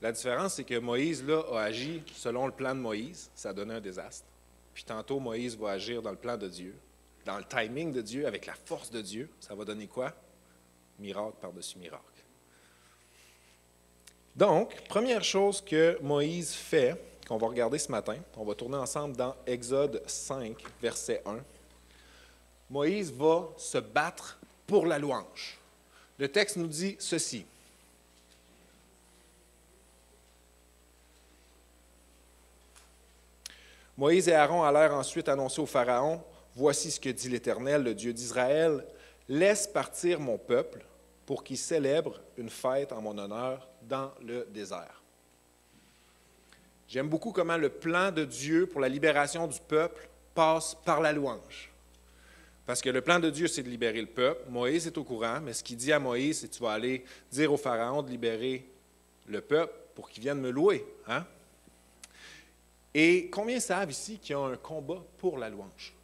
La 0.00 0.12
différence, 0.12 0.54
c'est 0.54 0.64
que 0.64 0.78
Moïse, 0.78 1.22
là, 1.22 1.42
a 1.52 1.64
agi 1.64 2.02
selon 2.14 2.46
le 2.46 2.52
plan 2.52 2.74
de 2.74 2.80
Moïse. 2.80 3.30
Ça 3.34 3.50
a 3.50 3.52
donné 3.52 3.74
un 3.74 3.82
désastre. 3.82 4.24
Puis 4.72 4.82
tantôt, 4.82 5.20
Moïse 5.20 5.54
va 5.58 5.72
agir 5.72 6.00
dans 6.00 6.10
le 6.10 6.16
plan 6.16 6.38
de 6.38 6.48
Dieu, 6.48 6.74
dans 7.26 7.36
le 7.36 7.44
timing 7.44 7.92
de 7.92 8.00
Dieu, 8.00 8.26
avec 8.26 8.46
la 8.46 8.54
force 8.54 8.90
de 8.90 9.02
Dieu. 9.02 9.28
Ça 9.40 9.54
va 9.54 9.66
donner 9.66 9.88
quoi? 9.88 10.14
Miracle 10.98 11.36
par-dessus 11.38 11.76
miracle. 11.76 12.02
Donc, 14.34 14.82
première 14.88 15.22
chose 15.22 15.60
que 15.60 15.98
Moïse 16.00 16.54
fait, 16.54 16.96
qu'on 17.28 17.36
va 17.36 17.48
regarder 17.48 17.78
ce 17.78 17.92
matin, 17.92 18.16
on 18.38 18.44
va 18.46 18.54
tourner 18.54 18.78
ensemble 18.78 19.18
dans 19.18 19.36
Exode 19.46 20.02
5, 20.06 20.56
verset 20.80 21.22
1. 21.26 21.40
Moïse 22.70 23.12
va 23.12 23.50
se 23.58 23.76
battre 23.76 24.38
pour 24.66 24.86
la 24.86 24.98
louange. 24.98 25.58
Le 26.22 26.28
texte 26.28 26.56
nous 26.56 26.68
dit 26.68 26.94
ceci. 27.00 27.44
Moïse 33.96 34.28
et 34.28 34.32
Aaron 34.32 34.62
allèrent 34.62 34.94
ensuite 34.94 35.28
annoncer 35.28 35.60
au 35.60 35.66
Pharaon, 35.66 36.22
Voici 36.54 36.92
ce 36.92 37.00
que 37.00 37.08
dit 37.08 37.28
l'Éternel, 37.28 37.82
le 37.82 37.92
Dieu 37.92 38.12
d'Israël, 38.12 38.86
Laisse 39.28 39.66
partir 39.66 40.20
mon 40.20 40.38
peuple 40.38 40.84
pour 41.26 41.42
qu'il 41.42 41.58
célèbre 41.58 42.20
une 42.36 42.50
fête 42.50 42.92
en 42.92 43.00
mon 43.00 43.18
honneur 43.18 43.68
dans 43.82 44.12
le 44.24 44.46
désert. 44.48 45.02
J'aime 46.86 47.08
beaucoup 47.08 47.32
comment 47.32 47.56
le 47.56 47.68
plan 47.68 48.12
de 48.12 48.24
Dieu 48.24 48.68
pour 48.68 48.80
la 48.80 48.88
libération 48.88 49.48
du 49.48 49.58
peuple 49.58 50.08
passe 50.36 50.76
par 50.84 51.00
la 51.00 51.12
louange. 51.12 51.71
Parce 52.64 52.80
que 52.80 52.90
le 52.90 53.00
plan 53.00 53.18
de 53.18 53.28
Dieu, 53.28 53.48
c'est 53.48 53.62
de 53.62 53.68
libérer 53.68 54.00
le 54.00 54.06
peuple. 54.06 54.48
Moïse 54.48 54.86
est 54.86 54.96
au 54.96 55.04
courant, 55.04 55.40
mais 55.40 55.52
ce 55.52 55.64
qu'il 55.64 55.76
dit 55.76 55.92
à 55.92 55.98
Moïse, 55.98 56.40
c'est 56.40 56.48
tu 56.48 56.62
vas 56.62 56.72
aller 56.72 57.04
dire 57.30 57.52
au 57.52 57.56
Pharaon 57.56 58.02
de 58.02 58.10
libérer 58.10 58.66
le 59.26 59.40
peuple 59.40 59.74
pour 59.94 60.08
qu'il 60.08 60.22
vienne 60.22 60.40
me 60.40 60.50
louer. 60.50 60.84
Hein? 61.08 61.24
Et 62.94 63.28
combien 63.30 63.58
savent 63.58 63.90
ici 63.90 64.18
qu'il 64.18 64.32
y 64.32 64.34
a 64.34 64.40
un 64.40 64.56
combat 64.56 65.02
pour 65.18 65.38
la 65.38 65.48
louange? 65.48 65.94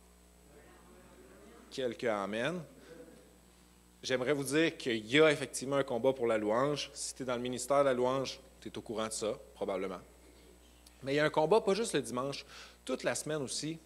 Quelques 1.71 2.05
Amen. 2.05 2.61
J'aimerais 4.03 4.33
vous 4.33 4.45
dire 4.45 4.77
qu'il 4.77 5.07
y 5.07 5.21
a 5.21 5.31
effectivement 5.31 5.77
un 5.77 5.83
combat 5.83 6.12
pour 6.12 6.27
la 6.27 6.38
louange. 6.38 6.91
Si 6.95 7.15
tu 7.15 7.23
es 7.23 7.27
dans 7.27 7.35
le 7.35 7.43
ministère 7.43 7.81
de 7.81 7.85
la 7.85 7.95
louange, 7.95 8.41
tu 8.61 8.69
es 8.69 8.79
au 8.79 8.81
courant 8.81 9.07
de 9.07 9.12
ça, 9.12 9.35
probablement. 9.55 10.00
Mais 11.03 11.15
il 11.15 11.17
y 11.17 11.21
a 11.21 11.25
un 11.25 11.31
combat, 11.31 11.61
pas 11.61 11.75
juste 11.75 11.95
le 11.95 12.03
dimanche, 12.03 12.45
toute 12.85 13.03
la 13.05 13.15
semaine 13.15 13.43
aussi. 13.43 13.79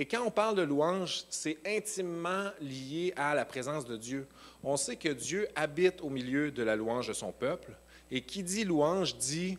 Et 0.00 0.06
quand 0.06 0.22
on 0.24 0.30
parle 0.30 0.54
de 0.54 0.62
louange, 0.62 1.24
c'est 1.28 1.58
intimement 1.66 2.52
lié 2.60 3.12
à 3.16 3.34
la 3.34 3.44
présence 3.44 3.84
de 3.84 3.96
Dieu. 3.96 4.28
On 4.62 4.76
sait 4.76 4.94
que 4.94 5.08
Dieu 5.08 5.48
habite 5.56 6.02
au 6.02 6.08
milieu 6.08 6.52
de 6.52 6.62
la 6.62 6.76
louange 6.76 7.08
de 7.08 7.12
son 7.12 7.32
peuple. 7.32 7.72
Et 8.12 8.22
qui 8.22 8.44
dit 8.44 8.62
louange 8.62 9.16
dit 9.16 9.58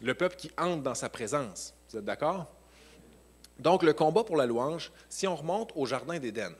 le 0.00 0.14
peuple 0.14 0.36
qui 0.36 0.50
entre 0.56 0.82
dans 0.82 0.94
sa 0.94 1.10
présence. 1.10 1.74
Vous 1.90 1.98
êtes 1.98 2.06
d'accord? 2.06 2.50
Donc, 3.58 3.82
le 3.82 3.92
combat 3.92 4.24
pour 4.24 4.38
la 4.38 4.46
louange, 4.46 4.90
si 5.10 5.26
on 5.26 5.36
remonte 5.36 5.72
au 5.74 5.84
Jardin 5.84 6.18
d'Éden, 6.18 6.54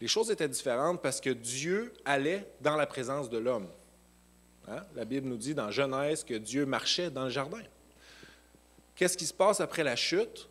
les 0.00 0.08
choses 0.08 0.30
étaient 0.30 0.48
différentes 0.48 1.02
parce 1.02 1.20
que 1.20 1.28
Dieu 1.28 1.92
allait 2.06 2.48
dans 2.62 2.76
la 2.76 2.86
présence 2.86 3.28
de 3.28 3.36
l'homme. 3.36 3.68
Hein? 4.68 4.82
La 4.96 5.04
Bible 5.04 5.28
nous 5.28 5.36
dit 5.36 5.54
dans 5.54 5.70
Genèse 5.70 6.24
que 6.24 6.32
Dieu 6.32 6.64
marchait 6.64 7.10
dans 7.10 7.24
le 7.24 7.30
jardin. 7.30 7.62
Qu'est-ce 8.96 9.18
qui 9.18 9.26
se 9.26 9.34
passe 9.34 9.60
après 9.60 9.84
la 9.84 9.96
chute? 9.96 10.48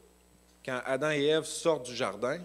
Quand 0.66 0.82
Adam 0.86 1.12
et 1.12 1.26
Ève 1.26 1.44
sortent 1.44 1.86
du 1.86 1.96
jardin, 1.96 2.40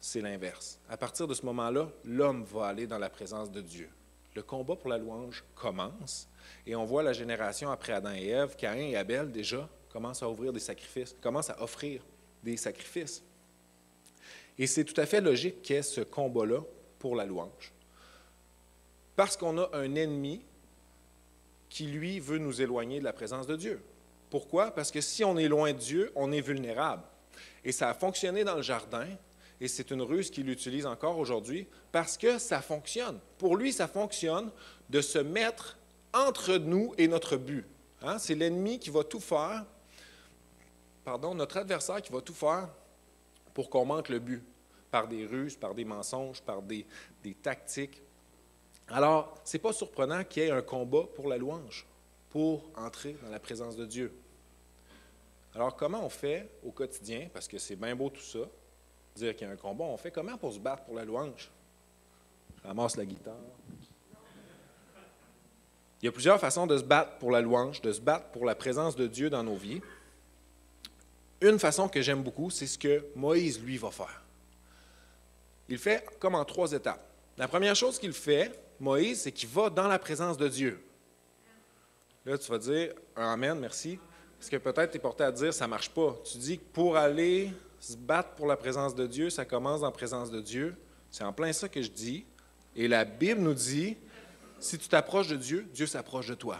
c'est 0.00 0.20
l'inverse. 0.20 0.78
À 0.88 0.96
partir 0.96 1.26
de 1.26 1.34
ce 1.34 1.44
moment-là, 1.46 1.88
l'homme 2.04 2.44
va 2.44 2.66
aller 2.66 2.86
dans 2.86 2.98
la 2.98 3.08
présence 3.08 3.50
de 3.50 3.60
Dieu. 3.60 3.88
Le 4.34 4.42
combat 4.42 4.76
pour 4.76 4.90
la 4.90 4.98
louange 4.98 5.42
commence 5.54 6.28
et 6.66 6.76
on 6.76 6.84
voit 6.84 7.02
la 7.02 7.14
génération 7.14 7.70
après 7.70 7.94
Adam 7.94 8.12
et 8.12 8.26
Ève, 8.26 8.54
Caïn 8.56 8.88
et 8.88 8.96
Abel 8.96 9.30
déjà 9.32 9.68
commencent 9.90 10.22
à 10.22 10.28
ouvrir 10.28 10.52
des 10.52 10.60
sacrifices, 10.60 11.16
commencent 11.22 11.50
à 11.50 11.62
offrir 11.62 12.02
des 12.44 12.58
sacrifices. 12.58 13.22
Et 14.58 14.66
c'est 14.66 14.84
tout 14.84 15.00
à 15.00 15.06
fait 15.06 15.20
logique 15.20 15.70
ait 15.70 15.82
ce 15.82 16.02
combat-là 16.02 16.60
pour 16.98 17.16
la 17.16 17.24
louange. 17.24 17.72
Parce 19.16 19.36
qu'on 19.36 19.58
a 19.58 19.70
un 19.72 19.94
ennemi 19.94 20.42
qui, 21.70 21.86
lui, 21.86 22.20
veut 22.20 22.38
nous 22.38 22.60
éloigner 22.60 23.00
de 23.00 23.04
la 23.04 23.12
présence 23.12 23.46
de 23.46 23.56
Dieu. 23.56 23.80
Pourquoi? 24.36 24.70
Parce 24.70 24.90
que 24.90 25.00
si 25.00 25.24
on 25.24 25.38
est 25.38 25.48
loin 25.48 25.72
de 25.72 25.78
Dieu, 25.78 26.12
on 26.14 26.30
est 26.30 26.42
vulnérable. 26.42 27.02
Et 27.64 27.72
ça 27.72 27.88
a 27.88 27.94
fonctionné 27.94 28.44
dans 28.44 28.56
le 28.56 28.60
jardin, 28.60 29.06
et 29.62 29.66
c'est 29.66 29.90
une 29.90 30.02
ruse 30.02 30.30
qu'il 30.30 30.50
utilise 30.50 30.84
encore 30.84 31.16
aujourd'hui, 31.16 31.66
parce 31.90 32.18
que 32.18 32.38
ça 32.38 32.60
fonctionne. 32.60 33.18
Pour 33.38 33.56
lui, 33.56 33.72
ça 33.72 33.88
fonctionne 33.88 34.50
de 34.90 35.00
se 35.00 35.18
mettre 35.18 35.78
entre 36.12 36.58
nous 36.58 36.92
et 36.98 37.08
notre 37.08 37.38
but. 37.38 37.64
Hein? 38.02 38.18
C'est 38.18 38.34
l'ennemi 38.34 38.78
qui 38.78 38.90
va 38.90 39.04
tout 39.04 39.20
faire, 39.20 39.64
pardon, 41.02 41.34
notre 41.34 41.56
adversaire 41.56 42.02
qui 42.02 42.12
va 42.12 42.20
tout 42.20 42.34
faire 42.34 42.68
pour 43.54 43.70
qu'on 43.70 43.86
manque 43.86 44.10
le 44.10 44.18
but, 44.18 44.44
par 44.90 45.08
des 45.08 45.24
ruses, 45.24 45.56
par 45.56 45.74
des 45.74 45.86
mensonges, 45.86 46.42
par 46.42 46.60
des, 46.60 46.84
tactiques. 47.42 48.02
Alors, 48.88 49.34
ce 49.44 49.56
n'est 49.56 49.62
pas 49.62 49.72
surprenant 49.72 50.24
qu'il 50.24 50.42
y 50.42 50.46
ait 50.46 50.50
un 50.50 50.60
combat 50.60 51.04
pour 51.14 51.26
la 51.26 51.38
louange, 51.38 51.86
pour 52.28 52.70
entrer 52.76 53.16
dans 53.22 53.30
la 53.30 53.40
présence 53.40 53.76
de 53.76 53.86
Dieu. 53.86 54.12
Alors, 55.56 55.74
comment 55.74 56.04
on 56.04 56.10
fait 56.10 56.50
au 56.62 56.70
quotidien, 56.70 57.30
parce 57.32 57.48
que 57.48 57.56
c'est 57.56 57.76
bien 57.76 57.96
beau 57.96 58.10
tout 58.10 58.20
ça, 58.20 58.40
dire 59.14 59.34
qu'il 59.34 59.46
y 59.46 59.50
a 59.50 59.54
un 59.54 59.56
combat, 59.56 59.84
on 59.84 59.96
fait 59.96 60.10
comment 60.10 60.36
pour 60.36 60.52
se 60.52 60.58
battre 60.58 60.84
pour 60.84 60.94
la 60.94 61.02
louange? 61.02 61.50
ramasse 62.62 62.96
la 62.98 63.06
guitare. 63.06 63.38
Il 66.02 66.04
y 66.04 66.08
a 66.08 66.12
plusieurs 66.12 66.38
façons 66.38 66.66
de 66.66 66.76
se 66.76 66.82
battre 66.82 67.16
pour 67.16 67.30
la 67.30 67.40
louange, 67.40 67.80
de 67.80 67.90
se 67.90 68.02
battre 68.02 68.26
pour 68.32 68.44
la 68.44 68.54
présence 68.54 68.96
de 68.96 69.06
Dieu 69.06 69.30
dans 69.30 69.42
nos 69.42 69.56
vies. 69.56 69.80
Une 71.40 71.58
façon 71.58 71.88
que 71.88 72.02
j'aime 72.02 72.22
beaucoup, 72.22 72.50
c'est 72.50 72.66
ce 72.66 72.76
que 72.76 73.06
Moïse, 73.14 73.58
lui, 73.62 73.78
va 73.78 73.90
faire. 73.90 74.22
Il 75.70 75.78
fait 75.78 76.06
comme 76.18 76.34
en 76.34 76.44
trois 76.44 76.72
étapes. 76.72 77.08
La 77.38 77.48
première 77.48 77.74
chose 77.74 77.98
qu'il 77.98 78.12
fait, 78.12 78.52
Moïse, 78.78 79.22
c'est 79.22 79.32
qu'il 79.32 79.48
va 79.48 79.70
dans 79.70 79.88
la 79.88 79.98
présence 79.98 80.36
de 80.36 80.48
Dieu. 80.48 80.84
Là, 82.26 82.36
tu 82.36 82.50
vas 82.50 82.58
dire 82.58 82.92
Amen, 83.14 83.58
merci. 83.58 83.98
Parce 84.38 84.50
que 84.50 84.56
peut-être 84.56 84.90
tu 84.90 84.96
es 84.96 85.00
porté 85.00 85.24
à 85.24 85.32
dire 85.32 85.52
ça 85.52 85.64
ne 85.66 85.70
marche 85.70 85.90
pas. 85.90 86.16
Tu 86.24 86.38
dis 86.38 86.58
que 86.58 86.64
pour 86.72 86.96
aller 86.96 87.52
se 87.80 87.96
battre 87.96 88.30
pour 88.30 88.46
la 88.46 88.56
présence 88.56 88.94
de 88.94 89.06
Dieu, 89.06 89.30
ça 89.30 89.44
commence 89.44 89.82
en 89.82 89.92
présence 89.92 90.30
de 90.30 90.40
Dieu. 90.40 90.74
C'est 91.10 91.24
en 91.24 91.32
plein 91.32 91.52
ça 91.52 91.68
que 91.68 91.82
je 91.82 91.90
dis. 91.90 92.24
Et 92.74 92.88
la 92.88 93.04
Bible 93.04 93.40
nous 93.40 93.54
dit 93.54 93.96
si 94.58 94.78
tu 94.78 94.88
t'approches 94.88 95.28
de 95.28 95.36
Dieu, 95.36 95.66
Dieu 95.72 95.86
s'approche 95.86 96.28
de 96.28 96.34
toi. 96.34 96.58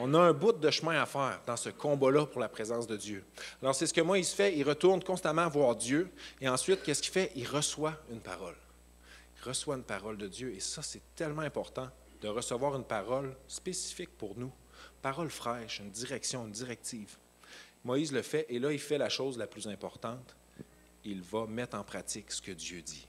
On 0.00 0.14
a 0.14 0.18
un 0.20 0.32
bout 0.32 0.52
de 0.52 0.70
chemin 0.70 1.00
à 1.02 1.06
faire 1.06 1.40
dans 1.46 1.56
ce 1.56 1.70
combat-là 1.70 2.26
pour 2.26 2.40
la 2.40 2.48
présence 2.48 2.86
de 2.86 2.96
Dieu. 2.96 3.24
Alors, 3.60 3.74
c'est 3.74 3.86
ce 3.86 3.92
que 3.92 4.00
Moïse 4.00 4.30
fait. 4.30 4.56
Il 4.56 4.62
retourne 4.62 5.02
constamment 5.02 5.48
voir 5.48 5.74
Dieu. 5.74 6.08
Et 6.40 6.48
ensuite, 6.48 6.82
qu'est-ce 6.82 7.02
qu'il 7.02 7.12
fait? 7.12 7.32
Il 7.34 7.46
reçoit 7.48 7.94
une 8.10 8.20
parole. 8.20 8.54
Il 9.36 9.48
reçoit 9.48 9.74
une 9.74 9.82
parole 9.82 10.16
de 10.16 10.28
Dieu. 10.28 10.52
Et 10.54 10.60
ça, 10.60 10.82
c'est 10.82 11.02
tellement 11.16 11.42
important 11.42 11.88
de 12.20 12.28
recevoir 12.28 12.76
une 12.76 12.84
parole 12.84 13.34
spécifique 13.48 14.10
pour 14.16 14.38
nous. 14.38 14.52
Parole 15.02 15.30
fraîche, 15.30 15.80
une 15.80 15.90
direction, 15.90 16.46
une 16.46 16.52
directive. 16.52 17.16
Moïse 17.84 18.12
le 18.12 18.22
fait. 18.22 18.46
Et 18.48 18.58
là, 18.58 18.72
il 18.72 18.78
fait 18.78 18.98
la 18.98 19.08
chose 19.08 19.38
la 19.38 19.46
plus 19.46 19.68
importante. 19.68 20.36
Il 21.04 21.22
va 21.22 21.46
mettre 21.46 21.76
en 21.76 21.84
pratique 21.84 22.32
ce 22.32 22.42
que 22.42 22.52
Dieu 22.52 22.82
dit 22.82 23.06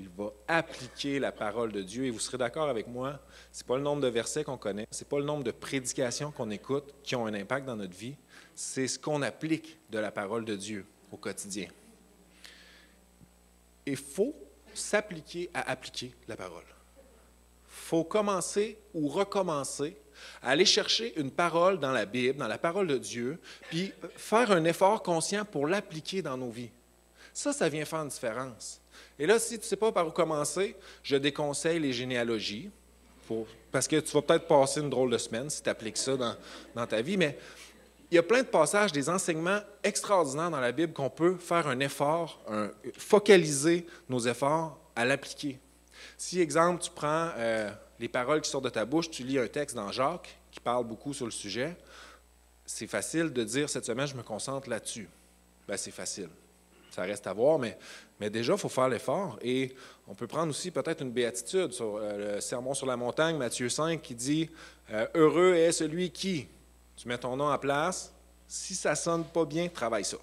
il 0.00 0.08
va 0.08 0.32
appliquer 0.48 1.18
la 1.18 1.32
parole 1.32 1.72
de 1.72 1.82
Dieu. 1.82 2.06
Et 2.06 2.10
vous 2.10 2.18
serez 2.18 2.38
d'accord 2.38 2.68
avec 2.68 2.86
moi, 2.86 3.20
ce 3.52 3.62
n'est 3.62 3.66
pas 3.66 3.76
le 3.76 3.82
nombre 3.82 4.02
de 4.02 4.08
versets 4.08 4.44
qu'on 4.44 4.56
connaît, 4.56 4.86
ce 4.90 5.04
n'est 5.04 5.08
pas 5.08 5.18
le 5.18 5.24
nombre 5.24 5.44
de 5.44 5.50
prédications 5.50 6.30
qu'on 6.30 6.50
écoute 6.50 6.94
qui 7.02 7.14
ont 7.16 7.26
un 7.26 7.34
impact 7.34 7.66
dans 7.66 7.76
notre 7.76 7.96
vie, 7.96 8.16
c'est 8.54 8.88
ce 8.88 8.98
qu'on 8.98 9.22
applique 9.22 9.78
de 9.90 9.98
la 9.98 10.10
parole 10.10 10.44
de 10.44 10.56
Dieu 10.56 10.86
au 11.12 11.16
quotidien. 11.16 11.68
Il 13.86 13.96
faut 13.96 14.34
s'appliquer 14.74 15.50
à 15.52 15.70
appliquer 15.70 16.14
la 16.28 16.36
parole. 16.36 16.64
Il 16.64 17.86
faut 17.86 18.04
commencer 18.04 18.78
ou 18.94 19.08
recommencer 19.08 19.96
à 20.42 20.50
aller 20.50 20.64
chercher 20.64 21.18
une 21.18 21.30
parole 21.30 21.78
dans 21.78 21.92
la 21.92 22.06
Bible, 22.06 22.38
dans 22.38 22.48
la 22.48 22.58
parole 22.58 22.86
de 22.86 22.98
Dieu, 22.98 23.38
puis 23.68 23.92
faire 24.16 24.50
un 24.50 24.64
effort 24.64 25.02
conscient 25.02 25.44
pour 25.44 25.66
l'appliquer 25.66 26.22
dans 26.22 26.36
nos 26.36 26.50
vies. 26.50 26.70
Ça, 27.32 27.52
ça 27.52 27.68
vient 27.68 27.84
faire 27.84 28.02
une 28.02 28.08
différence. 28.08 28.80
Et 29.18 29.26
là, 29.26 29.38
si 29.38 29.54
tu 29.58 29.64
ne 29.64 29.68
sais 29.68 29.76
pas 29.76 29.92
par 29.92 30.06
où 30.06 30.10
commencer, 30.10 30.76
je 31.02 31.16
déconseille 31.16 31.78
les 31.78 31.92
généalogies, 31.92 32.70
parce 33.70 33.86
que 33.86 33.96
tu 33.96 34.12
vas 34.12 34.22
peut-être 34.22 34.48
passer 34.48 34.80
une 34.80 34.90
drôle 34.90 35.10
de 35.10 35.18
semaine 35.18 35.48
si 35.50 35.62
tu 35.62 35.68
appliques 35.68 35.96
ça 35.96 36.16
dans, 36.16 36.86
ta 36.86 37.00
vie, 37.00 37.16
mais 37.16 37.38
il 38.10 38.16
y 38.16 38.18
a 38.18 38.22
plein 38.22 38.42
de 38.42 38.48
passages, 38.48 38.90
des 38.90 39.08
enseignements 39.08 39.60
extraordinaires 39.84 40.50
dans 40.50 40.58
la 40.58 40.72
Bible 40.72 40.92
qu'on 40.92 41.10
peut 41.10 41.36
faire 41.36 41.68
un 41.68 41.78
effort, 41.78 42.40
focaliser 42.98 43.86
nos 44.08 44.18
efforts 44.18 44.78
à 44.96 45.04
l'appliquer. 45.04 45.60
Si, 46.16 46.40
exemple, 46.40 46.82
tu 46.82 46.90
prends 46.90 47.30
euh, 47.36 47.70
les 48.00 48.08
paroles 48.08 48.40
qui 48.40 48.48
sortent 48.48 48.64
de 48.64 48.70
ta 48.70 48.86
bouche, 48.86 49.10
tu 49.10 49.22
lis 49.24 49.38
un 49.38 49.46
texte 49.46 49.76
dans 49.76 49.92
Jacques 49.92 50.34
qui 50.50 50.58
parle 50.58 50.86
beaucoup 50.86 51.12
sur 51.12 51.26
le 51.26 51.30
sujet, 51.30 51.76
c'est 52.64 52.86
facile 52.86 53.30
de 53.30 53.44
dire 53.44 53.68
cette 53.68 53.84
semaine, 53.84 54.06
je 54.06 54.14
me 54.16 54.22
concentre 54.22 54.70
là-dessus. 54.70 55.08
Ben, 55.68 55.76
c'est 55.76 55.90
facile. 55.90 56.28
Ça 56.90 57.02
reste 57.02 57.26
à 57.26 57.32
voir, 57.32 57.58
mais, 57.58 57.78
mais 58.18 58.30
déjà, 58.30 58.54
il 58.54 58.58
faut 58.58 58.68
faire 58.68 58.88
l'effort. 58.88 59.38
Et 59.42 59.74
on 60.08 60.14
peut 60.14 60.26
prendre 60.26 60.50
aussi 60.50 60.70
peut-être 60.70 61.02
une 61.02 61.12
béatitude 61.12 61.72
sur 61.72 61.96
euh, 61.96 62.36
le 62.36 62.40
sermon 62.40 62.74
sur 62.74 62.86
la 62.86 62.96
montagne, 62.96 63.36
Matthieu 63.36 63.68
5, 63.68 64.00
qui 64.00 64.14
dit 64.14 64.50
euh, 64.90 65.06
Heureux 65.14 65.54
est 65.54 65.72
celui 65.72 66.10
qui. 66.10 66.48
Tu 66.96 67.06
mets 67.06 67.18
ton 67.18 67.36
nom 67.36 67.50
en 67.50 67.58
place. 67.58 68.12
Si 68.48 68.74
ça 68.74 68.90
ne 68.90 68.96
sonne 68.96 69.24
pas 69.24 69.44
bien, 69.44 69.68
travaille 69.68 70.04
ça. 70.04 70.16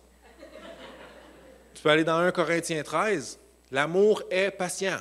tu 1.73 1.81
peux 1.81 1.89
aller 1.89 2.03
dans 2.03 2.17
1 2.17 2.31
Corinthiens 2.31 2.83
13. 2.83 3.39
L'amour 3.71 4.23
est 4.31 4.51
patient. 4.51 4.99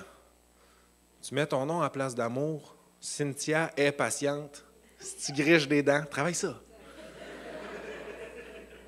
Tu 1.27 1.35
mets 1.35 1.47
ton 1.47 1.67
nom 1.67 1.83
en 1.83 1.91
place 1.91 2.15
d'amour. 2.15 2.77
Cynthia 3.01 3.73
est 3.77 3.91
patiente. 3.91 4.65
Si 5.01 5.33
tu 5.33 5.43
griches 5.43 5.67
des 5.67 5.83
dents, 5.83 6.05
travaille 6.09 6.37
ça. 6.37 6.55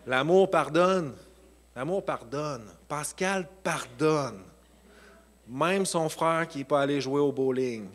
L'amour 0.06 0.48
pardonne. 0.48 1.16
L'amour 1.74 2.04
pardonne. 2.04 2.70
Pascal 2.86 3.48
pardonne. 3.64 4.44
Même 5.48 5.84
son 5.84 6.08
frère 6.08 6.46
qui 6.46 6.58
n'est 6.58 6.64
pas 6.64 6.82
allé 6.82 7.00
jouer 7.00 7.18
au 7.18 7.32
bowling. 7.32 7.88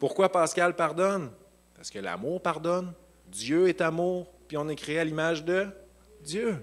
Pourquoi 0.00 0.28
Pascal 0.32 0.74
pardonne? 0.74 1.30
Parce 1.76 1.88
que 1.88 2.00
l'amour 2.00 2.42
pardonne. 2.42 2.92
Dieu 3.28 3.68
est 3.68 3.80
amour, 3.80 4.26
puis 4.48 4.56
on 4.56 4.68
est 4.68 4.74
créé 4.74 4.98
à 4.98 5.04
l'image 5.04 5.44
de 5.44 5.68
Dieu. 6.20 6.56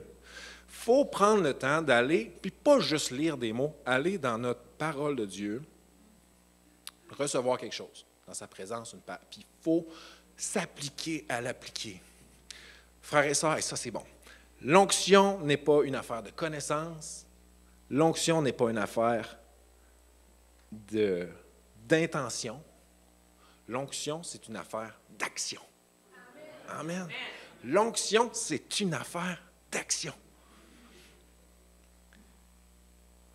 faut 0.68 1.06
prendre 1.06 1.44
le 1.44 1.54
temps 1.54 1.82
d'aller, 1.82 2.30
puis 2.42 2.52
pas 2.52 2.82
juste 2.82 3.12
lire 3.12 3.38
des 3.38 3.54
mots, 3.54 3.74
aller 3.86 4.18
dans 4.18 4.38
notre 4.38 4.64
parole 4.78 5.16
de 5.16 5.26
Dieu, 5.26 5.62
recevoir 7.14 7.58
quelque 7.58 7.76
chose 7.76 8.06
dans 8.28 8.34
sa 8.34 8.48
présence, 8.48 8.94
une 8.94 9.02
puis 9.02 9.40
il 9.40 9.46
faut 9.62 9.88
s'appliquer 10.36 11.26
à 11.30 11.42
l'appliquer. 11.42 12.02
Frères 13.02 13.26
et 13.26 13.34
sœurs, 13.34 13.58
et 13.58 13.62
ça 13.62 13.76
c'est 13.76 13.92
bon. 13.92 14.04
L'onction 14.62 15.40
n'est 15.42 15.58
pas 15.58 15.84
une 15.84 15.96
affaire 15.96 16.24
de 16.24 16.32
connaissance, 16.32 17.26
l'onction 17.90 18.42
n'est 18.42 18.54
pas 18.54 18.70
une 18.70 18.78
affaire 18.78 19.38
d'intention, 21.86 22.62
l'onction 23.68 24.24
c'est 24.24 24.48
une 24.48 24.56
affaire 24.56 24.98
d'action. 25.20 25.62
Amen. 26.70 27.08
L'onction 27.66 28.30
c'est 28.34 28.80
une 28.80 28.94
affaire 28.94 29.42
d'action. 29.72 30.14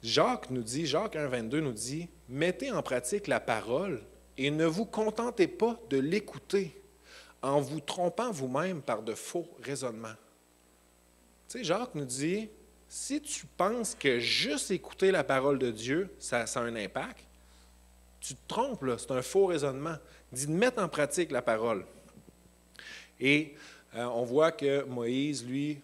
Jacques 0.02 0.50
nous 0.50 0.62
dit, 0.62 0.86
Jacques 0.86 1.16
1,22 1.16 1.58
nous 1.58 1.72
dit, 1.72 2.08
mettez 2.28 2.70
en 2.70 2.82
pratique 2.82 3.26
la 3.26 3.40
parole 3.40 4.02
et 4.36 4.50
ne 4.50 4.66
vous 4.66 4.84
contentez 4.84 5.48
pas 5.48 5.78
de 5.90 5.98
l'écouter 5.98 6.80
en 7.42 7.60
vous 7.60 7.80
trompant 7.80 8.30
vous-même 8.30 8.82
par 8.82 9.02
de 9.02 9.14
faux 9.14 9.48
raisonnements. 9.62 10.16
Tu 11.48 11.58
sais, 11.58 11.64
Jacques 11.64 11.94
nous 11.94 12.04
dit, 12.04 12.48
si 12.88 13.20
tu 13.20 13.46
penses 13.46 13.94
que 13.94 14.18
juste 14.18 14.70
écouter 14.70 15.10
la 15.10 15.24
parole 15.24 15.58
de 15.58 15.70
Dieu, 15.70 16.14
ça, 16.18 16.40
a 16.42 16.60
un 16.60 16.76
impact, 16.76 17.24
tu 18.20 18.34
te 18.34 18.48
trompes, 18.48 18.84
c'est 18.98 19.10
un 19.12 19.22
faux 19.22 19.46
raisonnement. 19.46 19.96
Il 20.32 20.38
dit 20.38 20.46
de 20.46 20.52
mettre 20.52 20.82
en 20.82 20.88
pratique 20.88 21.30
la 21.30 21.42
parole. 21.42 21.84
Et 23.20 23.54
euh, 23.94 24.04
on 24.04 24.24
voit 24.24 24.52
que 24.52 24.84
Moïse, 24.84 25.46
lui, 25.46 25.80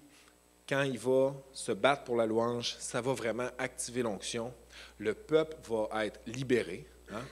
quand 0.68 0.82
il 0.82 0.98
va 0.98 1.34
se 1.52 1.72
battre 1.72 2.04
pour 2.04 2.16
la 2.16 2.26
louange, 2.26 2.76
ça 2.78 3.00
va 3.00 3.12
vraiment 3.12 3.48
activer 3.58 4.02
l'onction. 4.02 4.52
Le 4.98 5.14
peuple 5.14 5.56
va 5.68 6.06
être 6.06 6.20
libéré. 6.26 6.86
Hein? 7.12 7.22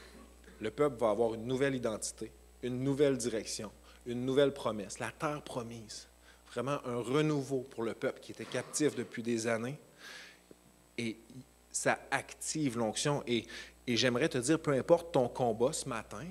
Le 0.61 0.71
peuple 0.71 0.97
va 0.99 1.11
avoir 1.11 1.35
une 1.35 1.47
nouvelle 1.47 1.75
identité, 1.75 2.31
une 2.63 2.83
nouvelle 2.83 3.17
direction, 3.17 3.71
une 4.07 4.25
nouvelle 4.25 4.53
promesse, 4.53 4.99
la 4.99 5.11
terre 5.11 5.43
promise. 5.43 6.09
Vraiment 6.53 6.79
un 6.87 7.01
renouveau 7.01 7.61
pour 7.63 7.83
le 7.83 7.95
peuple 7.95 8.21
qui 8.21 8.33
était 8.33 8.45
captif 8.45 8.95
depuis 8.95 9.23
des 9.23 9.47
années. 9.47 9.79
Et 10.99 11.17
ça 11.71 11.99
active 12.11 12.79
l'onction. 12.79 13.23
Et, 13.27 13.47
et 13.87 13.97
j'aimerais 13.97 14.29
te 14.29 14.39
dire, 14.39 14.61
peu 14.61 14.73
importe 14.73 15.13
ton 15.13 15.29
combat 15.29 15.73
ce 15.73 15.89
matin, 15.89 16.27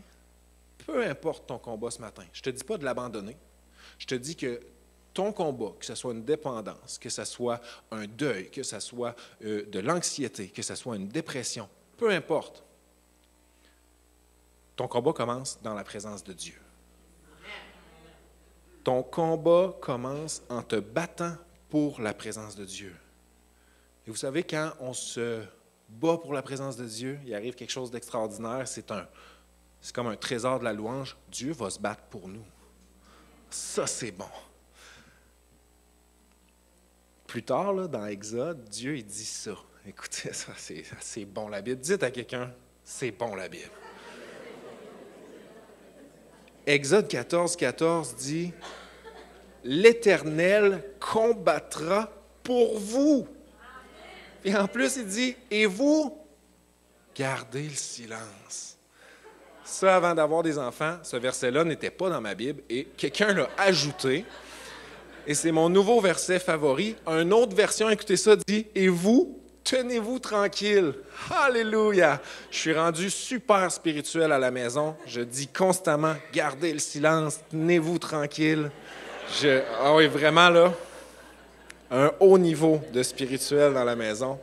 peu 0.86 1.04
importe 1.06 1.48
ton 1.48 1.58
combat 1.58 1.92
ce 1.92 2.00
matin, 2.00 2.24
je 2.32 2.40
ne 2.40 2.44
te 2.44 2.50
dis 2.52 2.64
pas 2.64 2.78
de 2.78 2.86
l'abandonner. 2.86 3.36
Je 3.98 4.06
te 4.06 4.16
dis 4.16 4.36
que 4.36 4.60
ton 5.14 5.32
combat, 5.32 5.74
que 5.80 5.86
ce 5.86 5.96
soit 5.96 6.14
une 6.14 6.24
dépendance, 6.24 6.98
que 6.98 7.10
ce 7.10 7.24
soit 7.26 7.60
un 7.92 8.06
deuil, 8.06 8.50
que 8.50 8.64
ce 8.64 8.80
soit 8.80 9.16
euh, 9.44 9.66
de 9.66 9.80
l'anxiété, 9.80 10.48
que 10.48 10.62
ce 10.62 10.76
soit 10.76 10.96
une 10.96 11.08
dépression, 11.08 11.68
peu 11.98 12.10
importe, 12.10 12.64
ton 14.76 14.88
combat 14.88 15.14
commence 15.14 15.62
dans 15.62 15.74
la 15.74 15.84
présence 15.84 16.24
de 16.24 16.34
Dieu. 16.34 16.60
Ton 18.84 19.04
combat 19.04 19.76
commence 19.80 20.42
en 20.50 20.64
te 20.64 20.78
battant 20.78 21.36
pour 21.70 22.02
la 22.02 22.14
présence 22.14 22.56
de 22.56 22.66
Dieu. 22.66 22.96
Et 24.08 24.10
vous 24.10 24.18
savez, 24.18 24.44
quand 24.44 24.72
on 24.80 24.94
se 24.94 25.44
bat 25.88 26.18
pour 26.18 26.34
la 26.34 26.42
présence 26.42 26.76
de 26.78 26.86
Dieu, 26.86 27.20
il 27.26 27.36
arrive 27.36 27.54
quelque 27.54 27.70
chose 27.70 27.92
d'extraordinaire. 27.92 28.68
C'est 28.68 28.90
un, 28.90 29.08
c'est 29.80 29.94
comme 29.94 30.08
un 30.08 30.16
trésor 30.16 30.60
de 30.60 30.64
la 30.64 30.74
louange. 30.74 31.16
Dieu 31.32 31.52
va 31.54 31.70
se 31.70 31.80
battre 31.80 32.02
pour 32.10 32.28
nous. 32.28 32.46
Ça, 33.52 33.86
c'est 33.86 34.12
bon. 34.12 34.26
Plus 37.32 37.44
tard, 37.44 37.72
là, 37.72 37.88
dans 37.88 38.06
Exode, 38.08 38.62
Dieu 38.66 38.98
il 38.98 39.06
dit 39.06 39.24
ça. 39.24 39.52
Écoutez, 39.88 40.34
ça, 40.34 40.52
c'est, 40.58 41.24
bon 41.24 41.48
la 41.48 41.62
Bible. 41.62 41.80
Dites 41.80 42.04
à 42.04 42.12
quelqu'un, 42.12 42.52
c'est 42.84 43.12
bon 43.12 43.36
la 43.36 43.48
Bible. 43.48 43.72
Exode 46.66 47.08
14, 47.08 47.56
14 47.56 48.16
dit 48.18 48.52
L'Éternel 49.64 50.84
combattra 51.00 52.12
pour 52.44 52.78
vous. 52.78 53.26
Et 54.44 54.54
en 54.54 54.68
plus, 54.68 54.98
il 54.98 55.06
dit 55.06 55.38
Et 55.50 55.68
vous, 55.68 56.18
gardez 57.16 57.64
le 57.64 57.76
silence. 57.76 58.78
Ça, 59.64 59.96
avant 59.96 60.14
d'avoir 60.14 60.44
des 60.44 60.58
enfants, 60.58 60.98
ce 61.02 61.16
verset-là 61.16 61.64
n'était 61.64 61.92
pas 61.92 62.10
dans 62.10 62.20
ma 62.20 62.36
Bible 62.36 62.62
et 62.70 62.90
quelqu'un 62.98 63.34
l'a 63.34 63.50
ajouté. 63.58 64.26
Et 65.28 65.36
c'est 65.36 65.52
mon 65.52 65.70
nouveau 65.70 66.02
verset 66.02 66.40
favori. 66.40 66.96
Une 67.08 67.34
autre 67.34 67.56
version, 67.56 67.90
écoutez 67.90 68.18
ça, 68.18 68.36
dit 68.36 68.66
Et 68.74 68.88
vous, 68.88 69.40
tenez-vous 69.64 70.20
tranquille. 70.20 70.94
Alléluia. 71.30 72.20
Je 72.50 72.58
suis 72.58 72.74
rendu 72.74 73.10
super 73.10 73.72
spirituel 73.72 74.32
à 74.32 74.40
la 74.40 74.50
maison. 74.50 74.96
Je 75.06 75.22
dis 75.22 75.48
constamment 75.48 76.16
Gardez 76.34 76.74
le 76.74 76.80
silence, 76.80 77.40
tenez-vous 77.52 78.00
tranquille. 78.00 78.72
Je, 79.42 79.62
ah 79.80 79.96
oui, 79.96 80.08
vraiment 80.08 80.50
là, 80.50 80.74
un 81.92 82.12
haut 82.20 82.38
niveau 82.38 82.82
de 82.92 83.04
spirituel 83.04 83.74
dans 83.74 83.84
la 83.84 83.96
maison. 83.96 84.40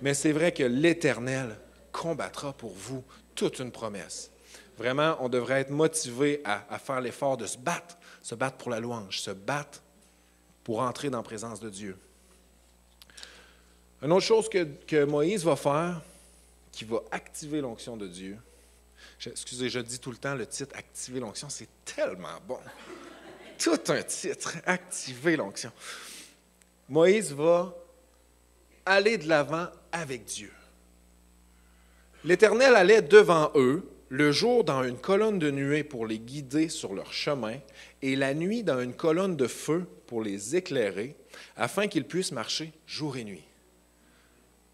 Mais 0.00 0.14
c'est 0.14 0.32
vrai 0.32 0.52
que 0.52 0.64
l'Éternel 0.64 1.56
combattra 1.92 2.52
pour 2.54 2.72
vous 2.72 3.04
toute 3.34 3.58
une 3.58 3.70
promesse. 3.70 4.30
Vraiment, 4.78 5.16
on 5.20 5.28
devrait 5.28 5.60
être 5.60 5.70
motivé 5.70 6.40
à, 6.44 6.64
à 6.70 6.78
faire 6.78 7.00
l'effort 7.00 7.36
de 7.36 7.46
se 7.46 7.58
battre, 7.58 7.98
se 8.22 8.34
battre 8.34 8.56
pour 8.56 8.70
la 8.70 8.80
louange, 8.80 9.20
se 9.20 9.32
battre 9.32 9.82
pour 10.64 10.80
entrer 10.80 11.10
dans 11.10 11.18
la 11.18 11.24
présence 11.24 11.60
de 11.60 11.68
Dieu. 11.68 11.96
Une 14.00 14.12
autre 14.12 14.26
chose 14.26 14.48
que, 14.48 15.04
Moïse 15.04 15.44
va 15.44 15.56
faire, 15.56 16.00
qui 16.70 16.84
va 16.84 16.98
activer 17.10 17.60
l'onction 17.60 17.96
de 17.96 18.06
Dieu. 18.06 18.38
excusez, 19.26 19.68
je 19.68 19.80
dis 19.80 19.98
tout 19.98 20.10
le 20.10 20.16
temps 20.16 20.34
le 20.34 20.46
titre 20.46 20.74
Activer 20.76 21.20
l'onction, 21.20 21.48
c'est 21.48 21.68
tellement 21.84 22.40
bon. 22.46 22.58
Tout 23.58 23.78
un 23.88 24.02
titre, 24.02 24.56
Activer 24.64 25.36
l'onction. 25.36 25.72
Moïse 26.88 27.32
va 27.32 27.74
aller 28.84 29.18
de 29.18 29.28
l'avant 29.28 29.68
avec 29.92 30.24
Dieu. 30.24 30.52
L'Éternel 32.24 32.74
allait 32.74 33.02
devant 33.02 33.50
eux 33.54 33.91
le 34.12 34.30
jour 34.30 34.62
dans 34.62 34.84
une 34.84 34.98
colonne 34.98 35.38
de 35.38 35.50
nuée 35.50 35.84
pour 35.84 36.06
les 36.06 36.18
guider 36.18 36.68
sur 36.68 36.92
leur 36.92 37.14
chemin 37.14 37.56
et 38.02 38.14
la 38.14 38.34
nuit 38.34 38.62
dans 38.62 38.78
une 38.78 38.92
colonne 38.92 39.36
de 39.36 39.46
feu 39.46 39.86
pour 40.06 40.22
les 40.22 40.54
éclairer 40.54 41.16
afin 41.56 41.88
qu'ils 41.88 42.04
puissent 42.04 42.30
marcher 42.30 42.74
jour 42.86 43.16
et 43.16 43.24
nuit. 43.24 43.44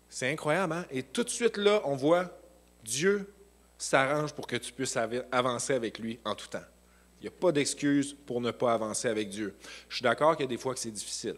C'est 0.08 0.28
incroyable, 0.28 0.72
hein? 0.72 0.84
Et 0.90 1.04
tout 1.04 1.22
de 1.22 1.28
suite 1.28 1.56
là, 1.56 1.80
on 1.84 1.94
voit 1.94 2.36
Dieu 2.84 3.32
s'arrange 3.78 4.32
pour 4.32 4.48
que 4.48 4.56
tu 4.56 4.72
puisses 4.72 4.98
avancer 5.30 5.72
avec 5.72 6.00
lui 6.00 6.18
en 6.24 6.34
tout 6.34 6.48
temps. 6.48 6.66
Il 7.20 7.22
n'y 7.22 7.28
a 7.28 7.38
pas 7.38 7.52
d'excuse 7.52 8.16
pour 8.26 8.40
ne 8.40 8.50
pas 8.50 8.72
avancer 8.72 9.06
avec 9.06 9.28
Dieu. 9.28 9.54
Je 9.88 9.94
suis 9.94 10.02
d'accord 10.02 10.36
qu'il 10.36 10.46
y 10.46 10.48
a 10.48 10.50
des 10.50 10.58
fois 10.58 10.74
que 10.74 10.80
c'est 10.80 10.90
difficile. 10.90 11.36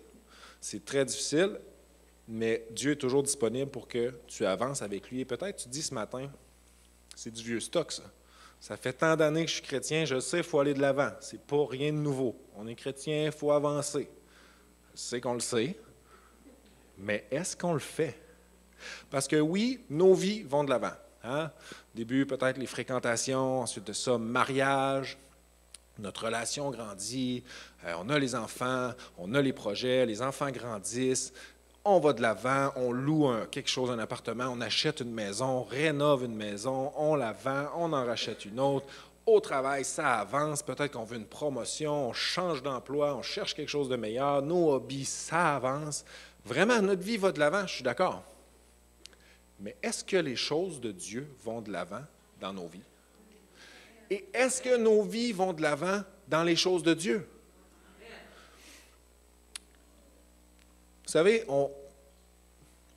C'est 0.58 0.86
très 0.86 1.04
difficile, 1.04 1.60
mais 2.26 2.64
Dieu 2.70 2.92
est 2.92 2.96
toujours 2.96 3.22
disponible 3.22 3.70
pour 3.70 3.86
que 3.86 4.14
tu 4.26 4.46
avances 4.46 4.80
avec 4.80 5.10
lui. 5.10 5.20
Et 5.20 5.26
peut-être 5.26 5.56
tu 5.56 5.68
dis 5.68 5.82
ce 5.82 5.92
matin, 5.92 6.30
c'est 7.14 7.30
du 7.30 7.42
vieux 7.42 7.60
stock, 7.60 7.92
ça. 7.92 8.02
Ça 8.60 8.76
fait 8.76 8.92
tant 8.92 9.16
d'années 9.16 9.44
que 9.44 9.50
je 9.50 9.54
suis 9.54 9.62
chrétien, 9.62 10.04
je 10.04 10.20
sais, 10.20 10.38
il 10.38 10.42
faut 10.42 10.60
aller 10.60 10.74
de 10.74 10.80
l'avant. 10.80 11.10
C'est 11.20 11.40
pas 11.40 11.66
rien 11.66 11.92
de 11.92 11.98
nouveau. 11.98 12.36
On 12.56 12.66
est 12.66 12.74
chrétien, 12.74 13.26
il 13.26 13.32
faut 13.32 13.52
avancer. 13.52 14.10
Je 14.94 15.00
sais 15.00 15.20
qu'on 15.20 15.34
le 15.34 15.40
sait, 15.40 15.78
mais 16.98 17.26
est-ce 17.30 17.56
qu'on 17.56 17.72
le 17.72 17.78
fait? 17.78 18.20
Parce 19.10 19.26
que 19.26 19.36
oui, 19.36 19.80
nos 19.88 20.14
vies 20.14 20.42
vont 20.42 20.64
de 20.64 20.70
l'avant. 20.70 20.92
Hein? 21.24 21.50
Début, 21.94 22.26
peut-être 22.26 22.58
les 22.58 22.66
fréquentations, 22.66 23.60
ensuite 23.60 23.86
de 23.86 23.92
ça, 23.92 24.18
mariage, 24.18 25.18
notre 25.98 26.24
relation 26.26 26.70
grandit, 26.70 27.44
euh, 27.84 27.94
on 27.98 28.08
a 28.08 28.18
les 28.18 28.34
enfants, 28.34 28.92
on 29.18 29.34
a 29.34 29.42
les 29.42 29.52
projets, 29.52 30.06
les 30.06 30.22
enfants 30.22 30.50
grandissent, 30.50 31.32
on 31.84 31.98
va 31.98 32.12
de 32.12 32.22
l'avant, 32.22 32.72
on 32.76 32.92
loue 32.92 33.30
quelque 33.50 33.70
chose, 33.70 33.90
un 33.90 33.98
appartement, 33.98 34.48
on 34.52 34.60
achète 34.60 35.00
une 35.00 35.12
maison, 35.12 35.46
on 35.46 35.62
rénove 35.62 36.24
une 36.24 36.34
maison, 36.34 36.92
on 36.96 37.14
la 37.14 37.32
vend, 37.32 37.68
on 37.76 37.92
en 37.92 38.04
rachète 38.04 38.44
une 38.44 38.60
autre. 38.60 38.86
Au 39.26 39.40
travail, 39.40 39.84
ça 39.84 40.20
avance, 40.20 40.62
peut-être 40.62 40.92
qu'on 40.92 41.04
veut 41.04 41.16
une 41.16 41.26
promotion, 41.26 42.08
on 42.08 42.12
change 42.12 42.62
d'emploi, 42.62 43.14
on 43.14 43.22
cherche 43.22 43.54
quelque 43.54 43.68
chose 43.68 43.88
de 43.88 43.96
meilleur, 43.96 44.42
nos 44.42 44.72
hobbies, 44.72 45.04
ça 45.04 45.56
avance. 45.56 46.04
Vraiment, 46.44 46.80
notre 46.82 47.02
vie 47.02 47.16
va 47.16 47.32
de 47.32 47.38
l'avant, 47.38 47.66
je 47.66 47.74
suis 47.74 47.84
d'accord. 47.84 48.22
Mais 49.60 49.76
est-ce 49.82 50.02
que 50.02 50.16
les 50.16 50.36
choses 50.36 50.80
de 50.80 50.90
Dieu 50.90 51.28
vont 51.44 51.60
de 51.60 51.70
l'avant 51.70 52.02
dans 52.40 52.52
nos 52.52 52.66
vies? 52.66 52.80
Et 54.10 54.26
est-ce 54.34 54.60
que 54.60 54.76
nos 54.76 55.02
vies 55.02 55.32
vont 55.32 55.52
de 55.52 55.62
l'avant 55.62 56.02
dans 56.28 56.42
les 56.42 56.56
choses 56.56 56.82
de 56.82 56.94
Dieu? 56.94 57.28
Savez, 61.10 61.44
on, 61.48 61.70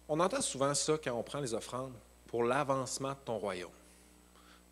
on 0.08 0.20
entend 0.20 0.42
souvent 0.42 0.74
ça 0.74 0.98
quand 1.04 1.14
on 1.14 1.24
prend 1.24 1.40
les 1.40 1.54
offrandes 1.54 1.94
pour 2.28 2.44
l'avancement 2.44 3.12
de 3.12 3.18
ton 3.26 3.38
royaume. 3.38 3.72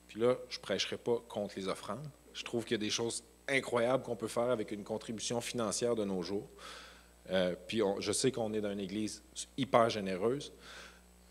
Puis 0.07 0.19
là, 0.19 0.35
je 0.49 0.57
ne 0.57 0.61
prêcherai 0.61 0.97
pas 0.97 1.17
contre 1.27 1.55
les 1.57 1.67
offrandes. 1.67 2.07
Je 2.33 2.43
trouve 2.43 2.63
qu'il 2.63 2.73
y 2.73 2.75
a 2.75 2.85
des 2.85 2.89
choses 2.89 3.23
incroyables 3.47 4.03
qu'on 4.03 4.15
peut 4.15 4.27
faire 4.27 4.49
avec 4.49 4.71
une 4.71 4.83
contribution 4.83 5.41
financière 5.41 5.95
de 5.95 6.03
nos 6.03 6.21
jours. 6.21 6.47
Euh, 7.29 7.55
puis 7.67 7.81
je 7.99 8.11
sais 8.11 8.31
qu'on 8.31 8.53
est 8.53 8.61
dans 8.61 8.71
une 8.71 8.79
église 8.79 9.21
hyper 9.57 9.89
généreuse. 9.89 10.51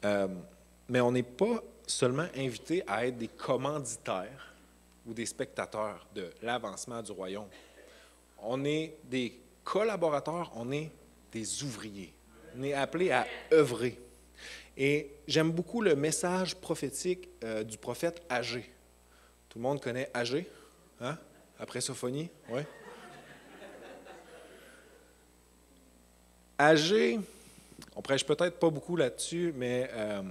Euh, 0.05 0.29
mais 0.89 1.01
on 1.01 1.13
n'est 1.13 1.23
pas 1.23 1.63
seulement 1.87 2.27
invité 2.37 2.83
à 2.87 3.07
être 3.07 3.19
des 3.19 3.29
commanditaires 3.29 4.55
ou 5.07 5.13
des 5.13 5.27
spectateurs 5.27 6.07
de 6.15 6.31
l'avancement 6.43 7.03
du 7.03 7.13
royaume. 7.13 7.49
On 8.43 8.65
est 8.65 8.97
des 9.05 9.39
collaborateurs, 9.65 10.51
on 10.55 10.73
est 10.73 10.91
des 11.33 11.63
ouvriers. 11.63 12.13
On 12.57 12.63
est 12.63 12.73
appelé 12.73 13.11
à 13.11 13.27
œuvrer. 13.53 13.99
Et 14.77 15.11
j'aime 15.27 15.51
beaucoup 15.51 15.83
le 15.83 15.95
message 15.95 16.57
prophétique 16.57 17.29
euh, 17.45 17.65
du 17.65 17.77
prophète 17.77 18.23
Agé. 18.29 18.71
Tout 19.49 19.59
le 19.59 19.63
monde 19.63 19.81
connaît 19.81 20.11
Agé, 20.15 20.49
hein? 21.01 21.19
après 21.59 21.81
Sophonie? 21.81 22.31
Oui. 22.49 22.63
Agé, 26.57 27.19
on 27.97 28.03
prêche 28.03 28.25
peut-être 28.25 28.59
pas 28.59 28.71
beaucoup 28.71 28.97
là-dessus, 28.97 29.53
mais 29.57 29.91
euh, 29.93 30.23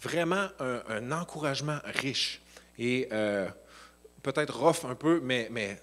vraiment 0.00 0.48
un, 0.58 1.12
encouragement 1.12 1.78
riche 1.84 2.40
et 2.78 3.08
euh, 3.12 3.48
peut-être 4.22 4.58
rough 4.58 4.84
un 4.84 4.94
peu, 4.94 5.20
mais, 5.22 5.48
mais 5.50 5.80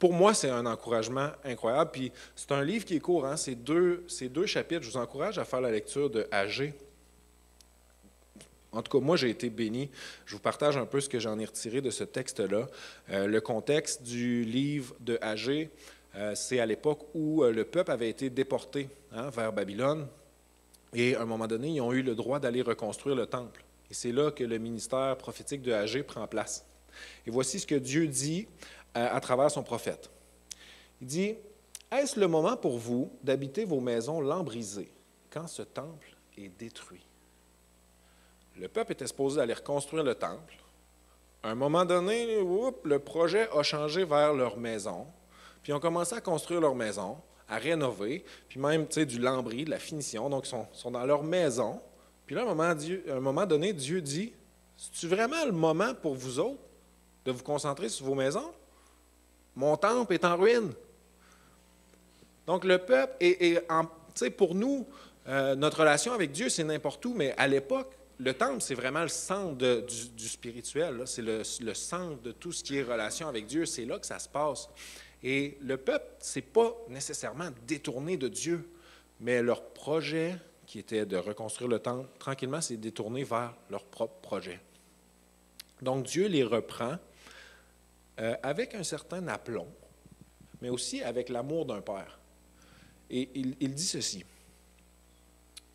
pour 0.00 0.14
moi, 0.14 0.32
c'est 0.32 0.48
un 0.48 0.64
encouragement 0.64 1.28
incroyable. 1.44 1.90
Puis 1.92 2.12
c'est 2.34 2.50
un 2.52 2.64
livre 2.64 2.86
qui 2.86 2.96
est 2.96 3.00
court, 3.00 3.26
hein? 3.26 3.36
c'est 3.36 3.54
deux, 3.54 4.06
deux 4.30 4.46
chapitres. 4.46 4.82
Je 4.82 4.90
vous 4.90 4.96
encourage 4.96 5.38
à 5.38 5.44
faire 5.44 5.60
la 5.60 5.70
lecture 5.70 6.08
de 6.08 6.26
Agé. 6.32 6.74
En 8.72 8.82
tout 8.82 8.98
cas, 8.98 9.04
moi, 9.04 9.16
j'ai 9.16 9.28
été 9.28 9.50
béni. 9.50 9.90
Je 10.24 10.34
vous 10.34 10.40
partage 10.40 10.78
un 10.78 10.86
peu 10.86 11.00
ce 11.00 11.08
que 11.08 11.20
j'en 11.20 11.38
ai 11.38 11.44
retiré 11.44 11.82
de 11.82 11.90
ce 11.90 12.02
texte-là. 12.04 12.66
Euh, 13.10 13.26
le 13.26 13.40
contexte 13.42 14.02
du 14.02 14.44
livre 14.44 14.94
de 15.00 15.18
Agé, 15.20 15.70
euh, 16.14 16.34
c'est 16.34 16.60
à 16.60 16.66
l'époque 16.66 17.06
où 17.12 17.44
euh, 17.44 17.52
le 17.52 17.64
peuple 17.64 17.90
avait 17.90 18.08
été 18.08 18.30
déporté 18.30 18.88
hein, 19.12 19.28
vers 19.28 19.52
Babylone. 19.52 20.06
Et 20.94 21.14
à 21.14 21.22
un 21.22 21.26
moment 21.26 21.46
donné, 21.46 21.68
ils 21.68 21.80
ont 21.82 21.92
eu 21.92 22.02
le 22.02 22.14
droit 22.14 22.40
d'aller 22.40 22.62
reconstruire 22.62 23.16
le 23.16 23.26
temple. 23.26 23.62
Et 23.90 23.94
c'est 23.94 24.12
là 24.12 24.30
que 24.30 24.44
le 24.44 24.56
ministère 24.56 25.16
prophétique 25.18 25.60
de 25.60 25.72
Agé 25.72 26.02
prend 26.02 26.26
place. 26.26 26.64
Et 27.26 27.30
voici 27.30 27.60
ce 27.60 27.66
que 27.66 27.74
Dieu 27.74 28.06
dit 28.06 28.46
à 28.94 29.20
travers 29.20 29.50
son 29.50 29.62
prophète. 29.62 30.10
Il 31.00 31.06
dit 31.06 31.34
Est-ce 31.90 32.18
le 32.18 32.28
moment 32.28 32.56
pour 32.56 32.78
vous 32.78 33.12
d'habiter 33.22 33.64
vos 33.64 33.80
maisons 33.80 34.20
lambrisées 34.20 34.92
quand 35.30 35.46
ce 35.46 35.62
temple 35.62 36.16
est 36.36 36.48
détruit 36.48 37.04
le 38.60 38.68
peuple 38.68 38.92
était 38.92 39.06
supposé 39.06 39.40
aller 39.40 39.54
reconstruire 39.54 40.04
le 40.04 40.14
temple. 40.14 40.54
À 41.42 41.50
un 41.50 41.54
moment 41.54 41.86
donné, 41.86 42.42
le 42.84 42.98
projet 42.98 43.48
a 43.56 43.62
changé 43.62 44.04
vers 44.04 44.34
leur 44.34 44.58
maison. 44.58 45.06
Puis 45.62 45.72
ils 45.72 45.74
ont 45.74 45.80
commencé 45.80 46.14
à 46.14 46.20
construire 46.20 46.60
leur 46.60 46.74
maison, 46.74 47.16
à 47.48 47.56
rénover, 47.56 48.24
puis 48.48 48.60
même 48.60 48.86
du 48.86 49.18
lambris, 49.18 49.64
de 49.64 49.70
la 49.70 49.78
finition. 49.78 50.28
Donc, 50.28 50.46
ils 50.46 50.66
sont, 50.74 50.90
dans 50.90 51.06
leur 51.06 51.22
maison. 51.22 51.80
Puis 52.26 52.34
là, 52.34 52.42
à 52.42 52.44
un 52.44 52.48
moment, 52.48 52.74
un 53.08 53.20
moment 53.20 53.46
donné, 53.46 53.72
Dieu 53.72 54.02
dit 54.02 54.34
C'est-tu 54.76 55.08
vraiment 55.08 55.44
le 55.46 55.52
moment 55.52 55.94
pour 55.94 56.14
vous 56.14 56.38
autres 56.38 56.60
de 57.24 57.32
vous 57.32 57.42
concentrer 57.42 57.88
sur 57.88 58.04
vos 58.04 58.14
maisons 58.14 58.52
Mon 59.56 59.76
temple 59.76 60.14
est 60.14 60.24
en 60.24 60.36
ruine. 60.36 60.72
Donc, 62.46 62.64
le 62.64 62.78
peuple, 62.78 63.14
est, 63.20 63.64
en, 63.70 63.86
pour 64.36 64.54
nous, 64.54 64.86
euh, 65.28 65.54
notre 65.54 65.80
relation 65.80 66.12
avec 66.12 66.32
Dieu, 66.32 66.48
c'est 66.48 66.64
n'importe 66.64 67.04
où, 67.06 67.14
mais 67.14 67.34
à 67.36 67.46
l'époque, 67.46 67.92
le 68.18 68.34
temple, 68.34 68.60
c'est 68.60 68.74
vraiment 68.74 69.02
le 69.02 69.08
centre 69.08 69.56
du, 69.56 70.28
spirituel. 70.28 71.02
C'est 71.06 71.22
le, 71.22 71.74
centre 71.74 72.20
de 72.22 72.32
tout 72.32 72.52
ce 72.52 72.62
qui 72.62 72.76
est 72.76 72.82
relation 72.82 73.28
avec 73.28 73.46
Dieu. 73.46 73.64
C'est 73.64 73.86
là 73.86 73.98
que 73.98 74.06
ça 74.06 74.18
se 74.18 74.28
passe. 74.28 74.68
Et 75.22 75.56
le 75.62 75.76
peuple, 75.76 76.06
c'est 76.18 76.42
pas 76.42 76.76
nécessairement 76.88 77.48
détourné 77.66 78.16
de 78.16 78.28
Dieu, 78.28 78.68
mais 79.20 79.42
leur 79.42 79.62
projet, 79.62 80.36
qui 80.66 80.78
était 80.78 81.06
de 81.06 81.16
reconstruire 81.16 81.68
le 81.68 81.78
temple, 81.78 82.08
tranquillement, 82.18 82.60
s'est 82.60 82.76
détourné 82.76 83.24
vers 83.24 83.54
leur 83.70 83.84
propre 83.84 84.20
projet. 84.20 84.60
Donc 85.80 86.04
Dieu 86.04 86.26
les 86.26 86.44
reprend 86.44 86.96
euh, 88.20 88.36
avec 88.42 88.74
un 88.74 88.82
certain 88.82 89.26
aplomb, 89.28 89.68
mais 90.60 90.68
aussi 90.68 91.02
avec 91.02 91.28
l'amour 91.28 91.64
d'un 91.64 91.80
père. 91.80 92.18
Et 93.08 93.28
il 93.34 93.74
dit 93.74 93.86
ceci. 93.86 94.24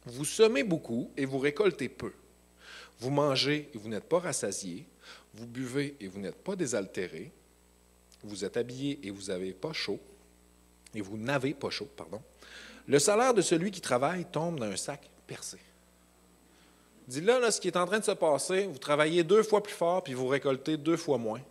Vous 0.06 0.26
semez 0.26 0.64
beaucoup 0.64 1.12
et 1.18 1.26
vous 1.26 1.40
récoltez 1.40 1.90
peu. 1.90 2.14
Vous 3.00 3.10
mangez 3.10 3.70
et 3.74 3.78
vous 3.78 3.90
n'êtes 3.90 4.08
pas 4.08 4.20
rassasié. 4.20 4.86
Vous 5.34 5.48
buvez 5.48 5.98
et 6.00 6.08
vous 6.08 6.20
n'êtes 6.20 6.42
pas 6.44 6.56
désaltéré. 6.56 7.32
Vous 8.24 8.46
êtes 8.46 8.58
habillé 8.58 9.00
et 9.04 9.10
vous 9.10 9.24
n'avez 9.24 9.54
pas 9.54 9.74
chaud. 9.74 10.00
Et 10.94 11.02
vous 11.02 11.18
n'avez 11.18 11.54
pas 11.54 11.70
chaud, 11.70 11.90
pardon. 11.98 12.22
Le 12.88 13.00
salaire 13.00 13.34
de 13.34 13.42
celui 13.42 13.72
qui 13.72 13.82
travaille 13.82 14.26
tombe 14.26 14.60
dans 14.60 14.68
un 14.68 14.78
sac 14.78 15.10
percé. 15.28 15.58
Dis 17.08 17.22
là, 17.22 17.40
là, 17.40 17.52
ce 17.52 17.60
qui 17.60 17.68
est 17.68 17.78
en 17.78 17.86
train 17.86 18.00
de 18.00 18.06
se 18.06 18.12
passer, 18.12 18.68
vous 18.68 18.78
travaillez 18.78 19.24
deux 19.24 19.44
fois 19.44 19.62
plus 19.62 19.74
fort 19.74 20.04
puis 20.04 20.14
vous 20.14 20.28
récoltez 20.28 20.78
deux 20.78 20.98
fois 20.98 21.18
moins 21.18 21.42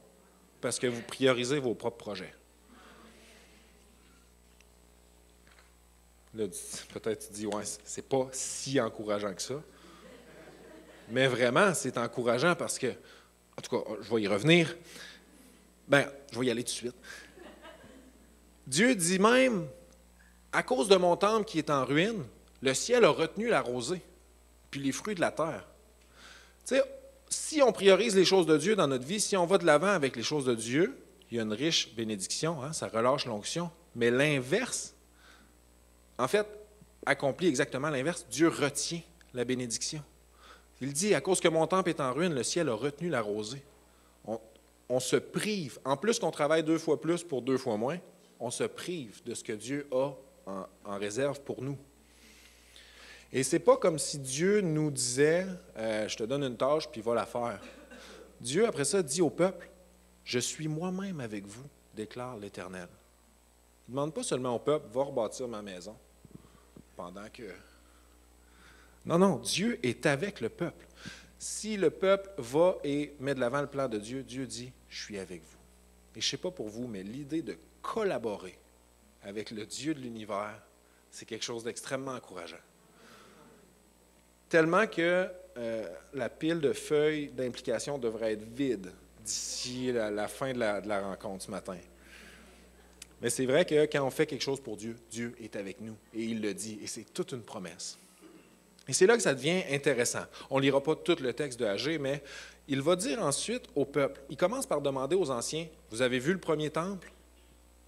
parce 0.64 0.79
que 0.79 0.87
vous 0.87 1.03
priorisez 1.03 1.59
vos 1.59 1.74
propres 1.74 1.98
projets. 1.98 2.33
Peut-être 6.35 7.27
tu 7.27 7.35
dis, 7.35 7.46
ouais, 7.46 7.64
c'est 7.85 8.09
pas 8.09 8.31
si 8.33 8.81
encourageant 8.81 9.35
que 9.35 9.42
ça. 9.42 9.62
Mais 11.11 11.27
vraiment, 11.27 11.74
c'est 11.74 11.98
encourageant 11.98 12.55
parce 12.55 12.79
que, 12.79 12.87
en 12.87 13.61
tout 13.61 13.77
cas, 13.77 13.90
je 14.00 14.14
vais 14.14 14.22
y 14.22 14.27
revenir. 14.27 14.74
Ben, 15.87 16.11
je 16.33 16.40
vais 16.40 16.46
y 16.46 16.50
aller 16.50 16.64
tout 16.64 16.70
de 16.70 16.77
suite. 16.77 16.96
Dieu 18.66 18.94
dit 18.94 19.18
même, 19.18 19.68
à 20.50 20.62
cause 20.62 20.88
de 20.88 20.96
mon 20.96 21.14
temple 21.18 21.44
qui 21.44 21.59
est 21.59 21.68
en 21.68 21.85
ruine, 21.85 22.24
le 22.62 22.72
ciel 22.72 23.05
a 23.05 23.11
retenu 23.11 23.48
la 23.48 23.61
rosée, 23.61 24.00
puis 24.70 24.81
les 24.81 24.92
fruits 24.92 25.14
de 25.14 25.20
la 25.20 25.31
terre. 25.31 25.66
Tu 26.64 26.77
sais, 26.77 26.83
si 27.35 27.62
on 27.62 27.73
priorise 27.73 28.16
les 28.16 28.25
choses 28.25 28.47
de 28.47 28.57
Dieu 28.57 28.77
dans 28.77 28.87
notre 28.87 29.07
vie, 29.07 29.20
si 29.20 29.37
on 29.37 29.47
va 29.47 29.59
de 29.59 29.66
l'avant 29.66 29.88
avec 29.88 30.16
les 30.16 30.23
choses 30.23 30.44
de 30.44 30.55
Dieu, 30.55 30.97
il 31.31 31.37
y 31.37 31.40
a 31.40 31.42
une 31.42 31.53
riche 31.53 31.94
bénédiction, 31.94 32.62
hein, 32.62 32.73
ça 32.73 32.88
relâche 32.88 33.27
l'onction. 33.27 33.70
Mais 33.94 34.11
l'inverse, 34.11 34.94
en 36.18 36.29
fait, 36.29 36.47
accomplit 37.07 37.49
exactement 37.49 37.90
l'inverse. 37.90 38.27
Dieu 38.31 38.49
retient 38.49 39.01
la 39.33 39.44
bénédiction. 39.44 40.03
Il 40.81 40.92
dit, 40.92 41.14
à 41.14 41.20
cause 41.20 41.40
que 41.40 41.49
mon 41.49 41.66
temple 41.66 41.90
est 41.90 42.01
en 42.01 42.12
ruine, 42.12 42.35
le 42.35 42.42
ciel 42.42 42.68
a 42.68 42.75
retenu 42.75 43.09
la 43.09 43.20
rosée. 43.20 43.62
On, 44.88 45.01
se 45.01 45.16
prive, 45.16 45.79
en 45.85 45.97
plus 45.97 46.18
qu'on 46.18 46.31
travaille 46.31 46.62
deux 46.62 46.79
fois 46.79 47.01
plus 47.01 47.25
pour 47.25 47.40
deux 47.40 47.57
fois 47.57 47.77
moins, 47.77 47.99
on 48.38 48.51
se 48.51 48.64
prive 48.64 49.23
de 49.25 49.35
ce 49.35 49.42
que 49.42 49.55
Dieu 49.55 49.88
a 49.90 50.11
en, 50.47 50.99
réserve 50.99 51.40
pour 51.40 51.62
nous. 51.62 51.79
Et 53.35 53.42
c'est 53.42 53.59
pas 53.59 53.77
comme 53.77 53.99
si 53.99 54.20
Dieu 54.20 54.61
nous 54.61 54.92
disait, 54.92 55.44
euh, 55.77 56.07
je 56.07 56.16
te 56.16 56.23
donne 56.23 56.44
une 56.44 56.57
tâche, 56.57 56.88
puis 56.88 57.01
va 57.01 57.14
la 57.16 57.27
faire. 57.27 57.61
Dieu, 58.40 58.64
après 58.64 58.85
ça, 58.85 59.03
dit 59.03 59.23
au 59.23 59.29
peuple, 59.29 59.68
je 60.23 60.38
suis 60.38 60.68
moi-même 60.68 61.18
avec 61.18 61.44
vous, 61.44 61.64
déclare 61.97 62.37
l'Éternel. 62.37 62.87
Il 63.88 63.90
ne 63.90 63.97
demande 63.97 64.14
pas 64.14 64.23
seulement 64.23 64.55
au 64.55 64.61
peuple, 64.61 64.87
va 64.92 65.03
rebâtir 65.03 65.49
ma 65.49 65.62
maison, 65.62 65.97
pendant 66.94 67.29
que 67.33 67.42
non, 69.05 69.18
non, 69.18 69.38
Dieu 69.38 69.81
est 69.83 70.07
avec 70.07 70.40
le 70.40 70.49
peuple. 70.49 70.87
Si 71.37 71.77
le 71.77 71.90
peuple 71.90 72.31
va 72.38 72.77
et 72.85 73.14
met 73.18 73.35
de 73.35 73.40
l'avant 73.40 73.61
le 73.61 73.66
plan 73.66 73.88
de 73.88 73.99
Dieu, 73.99 74.23
Dieu 74.23 74.47
dit, 74.47 74.73
je 74.88 75.03
suis 75.03 75.18
avec 75.18 75.42
vous. 75.42 75.59
Et 76.14 76.20
je 76.20 76.27
ne 76.27 76.31
sais 76.31 76.37
pas 76.37 76.53
pour 76.53 76.68
vous, 76.68 76.87
mais 76.87 77.03
l'idée 77.03 77.42
de 77.42 77.59
collaborer 77.83 78.57
avec 79.25 79.51
le 79.51 79.66
Dieu 79.66 79.92
de 79.92 79.99
l'univers, 80.01 80.62
c'est 81.11 81.27
quelque 81.27 81.44
chose 81.44 81.64
d'extrêmement 81.64 82.12
encourageant. 82.12 82.57
Tellement 84.48 84.87
que 84.87 85.28
euh, 85.57 85.88
la 86.12 86.28
pile 86.28 86.61
de 86.61 86.72
feuilles 86.72 87.28
d'implication 87.28 87.98
devrait 87.98 88.33
être 88.33 88.44
vide 88.54 88.90
d'ici 89.24 89.92
la, 89.92 90.28
fin 90.28 90.52
de 90.52 90.59
la, 90.59 91.00
rencontre 91.00 91.44
ce 91.44 91.50
matin. 91.50 91.78
Mais 93.22 93.30
c'est 93.30 93.46
vrai 93.46 93.64
que 93.64 93.87
quand 93.87 94.04
on 94.04 94.11
fait 94.11 94.26
quelque 94.26 94.42
chose 94.42 94.61
pour 94.61 94.76
Dieu, 94.76 94.96
Dieu 95.11 95.35
est 95.40 95.57
avec 95.57 95.80
nous 95.80 95.96
et 96.12 96.22
il 96.24 96.42
le 96.42 96.52
dit, 96.52 96.78
et 96.83 96.87
c'est 96.87 97.04
toute 97.04 97.33
une 97.33 97.42
promesse. 97.42 97.98
Et 98.87 98.92
c'est 98.92 99.07
là 99.07 99.16
que 99.16 99.22
ça 99.22 99.33
devient 99.33 99.62
intéressant. 99.70 100.24
On 100.50 100.59
ne 100.59 100.62
lira 100.62 100.83
pas 100.83 100.94
tout 100.94 101.16
le 101.20 101.33
texte 101.33 101.59
de 101.59 101.64
Agé, 101.64 101.98
mais 101.98 102.22
il 102.68 102.83
va 102.83 102.96
dire 102.96 103.22
ensuite 103.22 103.64
au 103.74 103.85
peuple, 103.85 104.20
il 104.28 104.37
commence 104.37 104.66
par 104.66 104.83
demander 104.83 105.16
aux 105.16 105.30
anciens, 105.30 105.66
vous 105.90 106.02
avez 106.02 106.18
vu 106.18 106.33
le 106.33 106.40
premier 106.40 106.68
temple? 106.68 107.12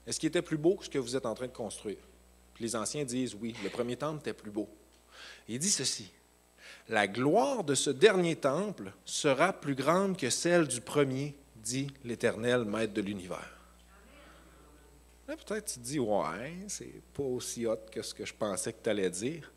Est-ce 0.07 0.21
qu'il 0.21 0.29
était 0.29 0.43
plus 0.43 0.57
beau 0.57 0.77
que 0.77 0.85
ce 0.85 0.91
que 0.91 0.99
vous 0.99 1.17
êtes 1.17 1.27
en 1.27 1.35
train 1.35 1.49
de 1.49 1.53
construire? 1.53 1.99
Puis 2.55 2.65
les 2.65 2.77
anciens 2.77 3.05
disent, 3.05 3.35
oui, 3.35 3.55
le 3.63 3.69
premier 3.69 3.97
temple 3.97 4.21
était 4.21 4.33
plus 4.33 4.51
beau. 4.51 4.69
il 5.49 5.59
dit 5.59 5.71
ceci, 5.71 6.11
la 6.89 7.09
gloire 7.09 7.65
de 7.65 7.75
ce 7.75 7.91
dernier 7.91 8.37
temple 8.37 8.93
sera 9.05 9.53
plus 9.53 9.75
grande 9.75 10.17
que 10.17 10.31
celle 10.31 10.69
du 10.69 10.81
premier, 10.81 11.37
dit 11.57 11.89
l'Éternel, 12.05 12.65
Maître 12.65 12.93
de 12.93 13.03
l'univers. 13.03 13.53
Là, 15.27 15.37
peut-être 15.37 15.73
tu 15.73 15.81
dis, 15.81 15.99
ouais, 15.99 16.57
c'est 16.69 17.03
pas 17.13 17.25
aussi 17.25 17.67
hot 17.67 17.77
que 17.91 18.03
ce 18.03 18.15
que 18.15 18.25
je 18.25 18.33
pensais 18.33 18.73
que 18.73 18.83
tu 18.83 18.89
allais 18.89 19.11
dire. 19.11 19.53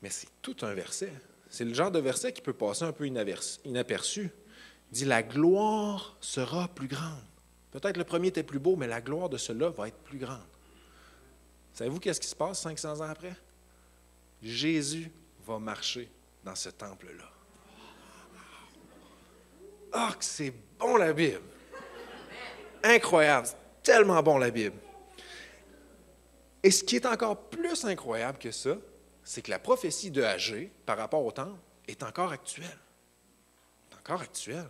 Mais 0.00 0.08
c'est 0.08 0.28
tout 0.40 0.56
un 0.62 0.72
verset. 0.72 1.12
C'est 1.50 1.64
le 1.64 1.74
genre 1.74 1.90
de 1.90 1.98
verset 1.98 2.32
qui 2.32 2.40
peut 2.40 2.54
passer 2.54 2.84
un 2.84 2.92
peu 2.92 3.06
inaperçu. 3.06 4.30
Il 4.90 4.94
dit, 4.94 5.04
la 5.04 5.22
gloire 5.22 6.16
sera 6.22 6.68
plus 6.68 6.88
grande. 6.88 7.20
Peut-être 7.70 7.98
le 7.98 8.04
premier 8.04 8.28
était 8.28 8.42
plus 8.42 8.58
beau, 8.58 8.76
mais 8.76 8.86
la 8.86 9.02
gloire 9.02 9.28
de 9.28 9.36
cela 9.36 9.68
va 9.68 9.88
être 9.88 9.98
plus 9.98 10.18
grande. 10.18 10.40
Savez-vous 11.74 12.00
qu'est-ce 12.00 12.20
qui 12.20 12.26
se 12.26 12.34
passe 12.34 12.60
500 12.62 13.00
ans 13.00 13.10
après? 13.10 13.36
Jésus 14.42 15.12
va 15.52 15.58
marcher 15.58 16.10
dans 16.44 16.54
ce 16.54 16.68
temple-là. 16.70 17.28
Ah, 19.92 20.14
que 20.16 20.24
c'est 20.24 20.54
bon 20.78 20.96
la 20.96 21.12
Bible! 21.12 21.42
Incroyable! 22.82 23.48
tellement 23.82 24.22
bon 24.22 24.38
la 24.38 24.50
Bible. 24.50 24.76
Et 26.62 26.70
ce 26.70 26.84
qui 26.84 26.96
est 26.96 27.06
encore 27.06 27.48
plus 27.48 27.84
incroyable 27.84 28.38
que 28.38 28.50
ça, 28.50 28.76
c'est 29.24 29.42
que 29.42 29.50
la 29.50 29.58
prophétie 29.58 30.10
de 30.10 30.22
Agé 30.22 30.70
par 30.86 30.98
rapport 30.98 31.24
au 31.24 31.32
temple 31.32 31.58
est 31.88 32.02
encore 32.02 32.32
actuelle. 32.32 32.78
encore 33.98 34.20
actuelle. 34.20 34.68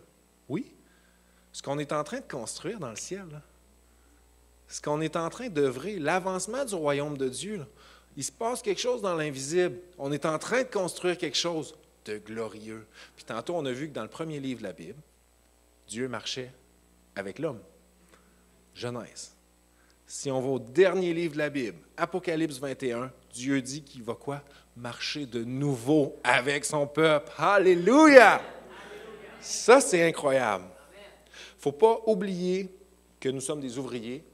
Oui. 0.48 0.74
Ce 1.52 1.62
qu'on 1.62 1.78
est 1.78 1.92
en 1.92 2.04
train 2.04 2.20
de 2.20 2.28
construire 2.30 2.78
dans 2.78 2.90
le 2.90 2.96
ciel, 2.96 3.26
ce 4.68 4.80
qu'on 4.80 5.00
est 5.00 5.16
en 5.16 5.28
train 5.28 5.48
d'œuvrer, 5.48 5.98
l'avancement 5.98 6.64
du 6.64 6.74
royaume 6.74 7.18
de 7.18 7.28
Dieu, 7.28 7.66
il 8.16 8.24
se 8.24 8.32
passe 8.32 8.62
quelque 8.62 8.80
chose 8.80 9.02
dans 9.02 9.14
l'invisible. 9.14 9.78
On 9.98 10.12
est 10.12 10.26
en 10.26 10.38
train 10.38 10.62
de 10.62 10.68
construire 10.68 11.16
quelque 11.16 11.36
chose 11.36 11.74
de 12.04 12.18
glorieux. 12.18 12.86
Puis 13.16 13.24
tantôt, 13.24 13.54
on 13.56 13.64
a 13.64 13.72
vu 13.72 13.88
que 13.88 13.94
dans 13.94 14.02
le 14.02 14.08
premier 14.08 14.40
livre 14.40 14.60
de 14.60 14.66
la 14.66 14.72
Bible, 14.72 15.00
Dieu 15.86 16.08
marchait 16.08 16.52
avec 17.16 17.38
l'homme. 17.38 17.60
Genèse. 18.74 19.32
Si 20.06 20.30
on 20.30 20.40
va 20.40 20.48
au 20.48 20.58
dernier 20.58 21.14
livre 21.14 21.34
de 21.34 21.38
la 21.38 21.50
Bible, 21.50 21.78
Apocalypse 21.96 22.58
21, 22.58 23.12
Dieu 23.32 23.62
dit 23.62 23.82
qu'il 23.82 24.02
va 24.02 24.14
quoi? 24.14 24.42
Marcher 24.76 25.26
de 25.26 25.44
nouveau 25.44 26.16
avec 26.24 26.64
son 26.64 26.86
peuple. 26.86 27.30
Alléluia! 27.38 28.40
Ça, 29.40 29.80
c'est 29.80 30.02
incroyable. 30.06 30.64
Il 30.92 31.56
ne 31.56 31.62
faut 31.62 31.72
pas 31.72 32.00
oublier 32.06 32.68
que 33.20 33.28
nous 33.28 33.40
sommes 33.40 33.60
des 33.60 33.78
ouvriers 33.78 34.24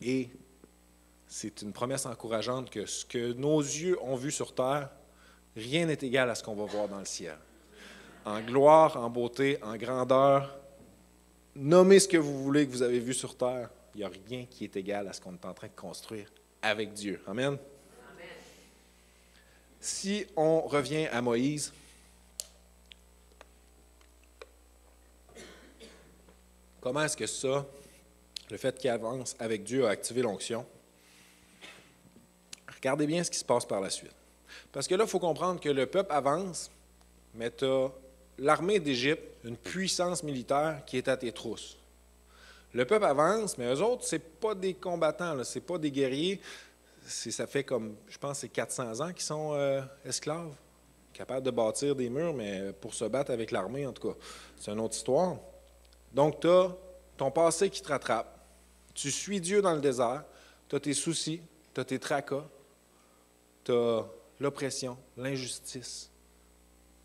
et 0.00 0.28
c'est 1.32 1.62
une 1.62 1.72
promesse 1.72 2.06
encourageante 2.06 2.70
que 2.70 2.86
ce 2.86 3.06
que 3.06 3.32
nos 3.34 3.60
yeux 3.60 3.96
ont 4.02 4.16
vu 4.16 4.32
sur 4.32 4.52
terre, 4.52 4.90
rien 5.54 5.86
n'est 5.86 5.98
égal 6.02 6.28
à 6.28 6.34
ce 6.34 6.42
qu'on 6.42 6.56
va 6.56 6.64
voir 6.64 6.88
dans 6.88 6.98
le 6.98 7.04
ciel. 7.04 7.38
En 8.24 8.40
gloire, 8.40 8.96
en 8.96 9.08
beauté, 9.08 9.56
en 9.62 9.76
grandeur, 9.76 10.58
nommez 11.54 12.00
ce 12.00 12.08
que 12.08 12.16
vous 12.16 12.42
voulez 12.42 12.66
que 12.66 12.72
vous 12.72 12.82
avez 12.82 12.98
vu 12.98 13.14
sur 13.14 13.36
terre. 13.36 13.70
Il 13.94 13.98
n'y 13.98 14.04
a 14.04 14.10
rien 14.28 14.44
qui 14.44 14.64
est 14.64 14.76
égal 14.76 15.06
à 15.06 15.12
ce 15.12 15.20
qu'on 15.20 15.34
est 15.34 15.44
en 15.44 15.54
train 15.54 15.68
de 15.68 15.80
construire 15.80 16.26
avec 16.62 16.94
Dieu. 16.94 17.22
Amen. 17.28 17.56
Si 19.78 20.26
on 20.36 20.62
revient 20.62 21.06
à 21.06 21.22
Moïse, 21.22 21.72
comment 26.80 27.04
est-ce 27.04 27.16
que 27.16 27.28
ça, 27.28 27.64
le 28.50 28.56
fait 28.56 28.76
qu'il 28.76 28.90
avance 28.90 29.36
avec 29.38 29.62
Dieu, 29.62 29.86
a 29.86 29.90
activé 29.90 30.22
l'onction? 30.22 30.66
Regardez 32.80 33.06
bien 33.06 33.22
ce 33.22 33.30
qui 33.30 33.38
se 33.38 33.44
passe 33.44 33.66
par 33.66 33.80
la 33.80 33.90
suite. 33.90 34.14
Parce 34.72 34.88
que 34.88 34.94
là, 34.94 35.04
il 35.04 35.10
faut 35.10 35.18
comprendre 35.18 35.60
que 35.60 35.68
le 35.68 35.86
peuple 35.86 36.12
avance, 36.12 36.70
mais 37.34 37.50
tu 37.50 37.64
as 37.64 37.88
l'armée 38.38 38.80
d'Égypte, 38.80 39.22
une 39.44 39.56
puissance 39.56 40.22
militaire 40.22 40.82
qui 40.86 40.96
est 40.96 41.08
à 41.08 41.16
tes 41.16 41.32
trousses. 41.32 41.76
Le 42.72 42.84
peuple 42.84 43.04
avance, 43.04 43.58
mais 43.58 43.66
eux 43.72 43.82
autres, 43.82 44.04
ce 44.04 44.16
pas 44.16 44.54
des 44.54 44.74
combattants, 44.74 45.42
ce 45.44 45.58
pas 45.58 45.76
des 45.76 45.90
guerriers. 45.90 46.40
Ça 47.06 47.46
fait 47.46 47.64
comme, 47.64 47.96
je 48.08 48.16
pense, 48.16 48.38
c'est 48.38 48.48
400 48.48 49.00
ans 49.00 49.12
qu'ils 49.12 49.22
sont 49.22 49.52
euh, 49.54 49.82
esclaves, 50.04 50.54
capables 51.12 51.44
de 51.44 51.50
bâtir 51.50 51.96
des 51.96 52.08
murs, 52.08 52.32
mais 52.32 52.72
pour 52.80 52.94
se 52.94 53.04
battre 53.04 53.32
avec 53.32 53.50
l'armée, 53.50 53.86
en 53.86 53.92
tout 53.92 54.08
cas. 54.08 54.14
C'est 54.56 54.70
une 54.70 54.80
autre 54.80 54.94
histoire. 54.94 55.36
Donc, 56.12 56.40
tu 56.40 56.48
as 56.48 56.70
ton 57.16 57.30
passé 57.30 57.68
qui 57.68 57.82
te 57.82 57.88
rattrape. 57.88 58.38
Tu 58.94 59.10
suis 59.10 59.40
Dieu 59.40 59.60
dans 59.60 59.74
le 59.74 59.80
désert. 59.80 60.24
Tu 60.68 60.76
as 60.76 60.80
tes 60.80 60.94
soucis, 60.94 61.42
tu 61.74 61.80
as 61.80 61.84
tes 61.84 61.98
tracas, 61.98 62.44
tu 63.64 63.72
as 63.72 64.04
l'oppression, 64.40 64.96
l'injustice, 65.16 66.10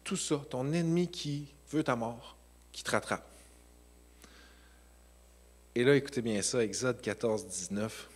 tout 0.04 0.18
ça, 0.18 0.42
ton 0.50 0.72
ennemi 0.72 1.10
qui 1.10 1.48
veut 1.72 1.84
ta 1.84 1.96
mort, 1.96 2.38
qui 2.72 2.84
te 2.84 2.92
rattrape. 2.92 3.28
Et 5.74 5.84
là, 5.84 5.96
écoutez 5.96 6.22
bien 6.22 6.42
ça, 6.42 6.64
Exode 6.64 7.02
14, 7.02 7.48
19. 7.48 8.10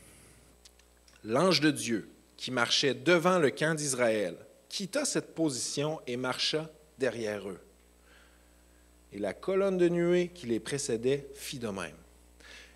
L'ange 1.25 1.59
de 1.59 1.71
Dieu 1.71 2.09
qui 2.37 2.51
marchait 2.51 2.93
devant 2.93 3.37
le 3.37 3.49
camp 3.49 3.75
d'Israël 3.75 4.37
quitta 4.69 5.03
cette 5.03 5.35
position 5.35 5.99
et 6.07 6.15
marcha 6.15 6.69
derrière 6.97 7.49
eux. 7.49 7.59
Et 9.11 9.19
la 9.19 9.33
colonne 9.33 9.77
de 9.77 9.89
nuée 9.89 10.29
qui 10.29 10.45
les 10.45 10.59
précédait 10.59 11.27
fit 11.33 11.59
de 11.59 11.67
même. 11.67 11.97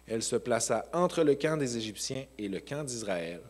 Elle 0.08 0.24
se 0.24 0.36
plaça 0.36 0.86
entre 0.92 1.24
le 1.24 1.36
camp 1.36 1.56
des 1.56 1.78
Égyptiens 1.78 2.26
et 2.38 2.50
le 2.50 2.60
camp 2.60 2.84
d'Israël. 2.84 3.42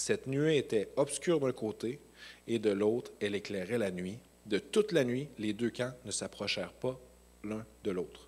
Cette 0.00 0.26
nuée 0.26 0.56
était 0.56 0.90
obscure 0.96 1.40
d'un 1.40 1.52
côté 1.52 2.00
et 2.46 2.58
de 2.58 2.70
l'autre, 2.70 3.12
elle 3.20 3.34
éclairait 3.34 3.76
la 3.76 3.90
nuit 3.90 4.18
de 4.46 4.58
toute 4.58 4.92
la 4.92 5.04
nuit, 5.04 5.28
les 5.36 5.52
deux 5.52 5.68
camps 5.68 5.92
ne 6.06 6.10
s'approchèrent 6.10 6.72
pas 6.72 6.98
l'un 7.44 7.66
de 7.84 7.90
l'autre. 7.90 8.26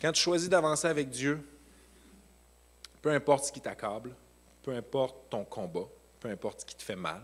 Quand 0.00 0.12
tu 0.12 0.22
choisis 0.22 0.48
d'avancer 0.48 0.86
avec 0.86 1.10
Dieu, 1.10 1.40
peu 3.02 3.10
importe 3.10 3.46
ce 3.46 3.52
qui 3.52 3.60
t'accable, 3.60 4.14
peu 4.62 4.70
importe 4.70 5.28
ton 5.28 5.44
combat, 5.44 5.88
peu 6.20 6.28
importe 6.28 6.60
ce 6.60 6.66
qui 6.66 6.76
te 6.76 6.84
fait 6.84 6.94
mal, 6.94 7.22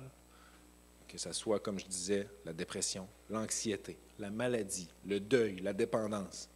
que 1.06 1.18
ce 1.18 1.32
soit, 1.32 1.60
comme 1.60 1.78
je 1.78 1.86
disais, 1.86 2.26
la 2.44 2.52
dépression, 2.52 3.06
l'anxiété, 3.30 3.96
la 4.18 4.30
maladie, 4.30 4.88
le 5.06 5.20
deuil, 5.20 5.60
la 5.60 5.72
dépendance, 5.72 6.50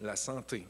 la 0.00 0.16
santé, 0.16 0.66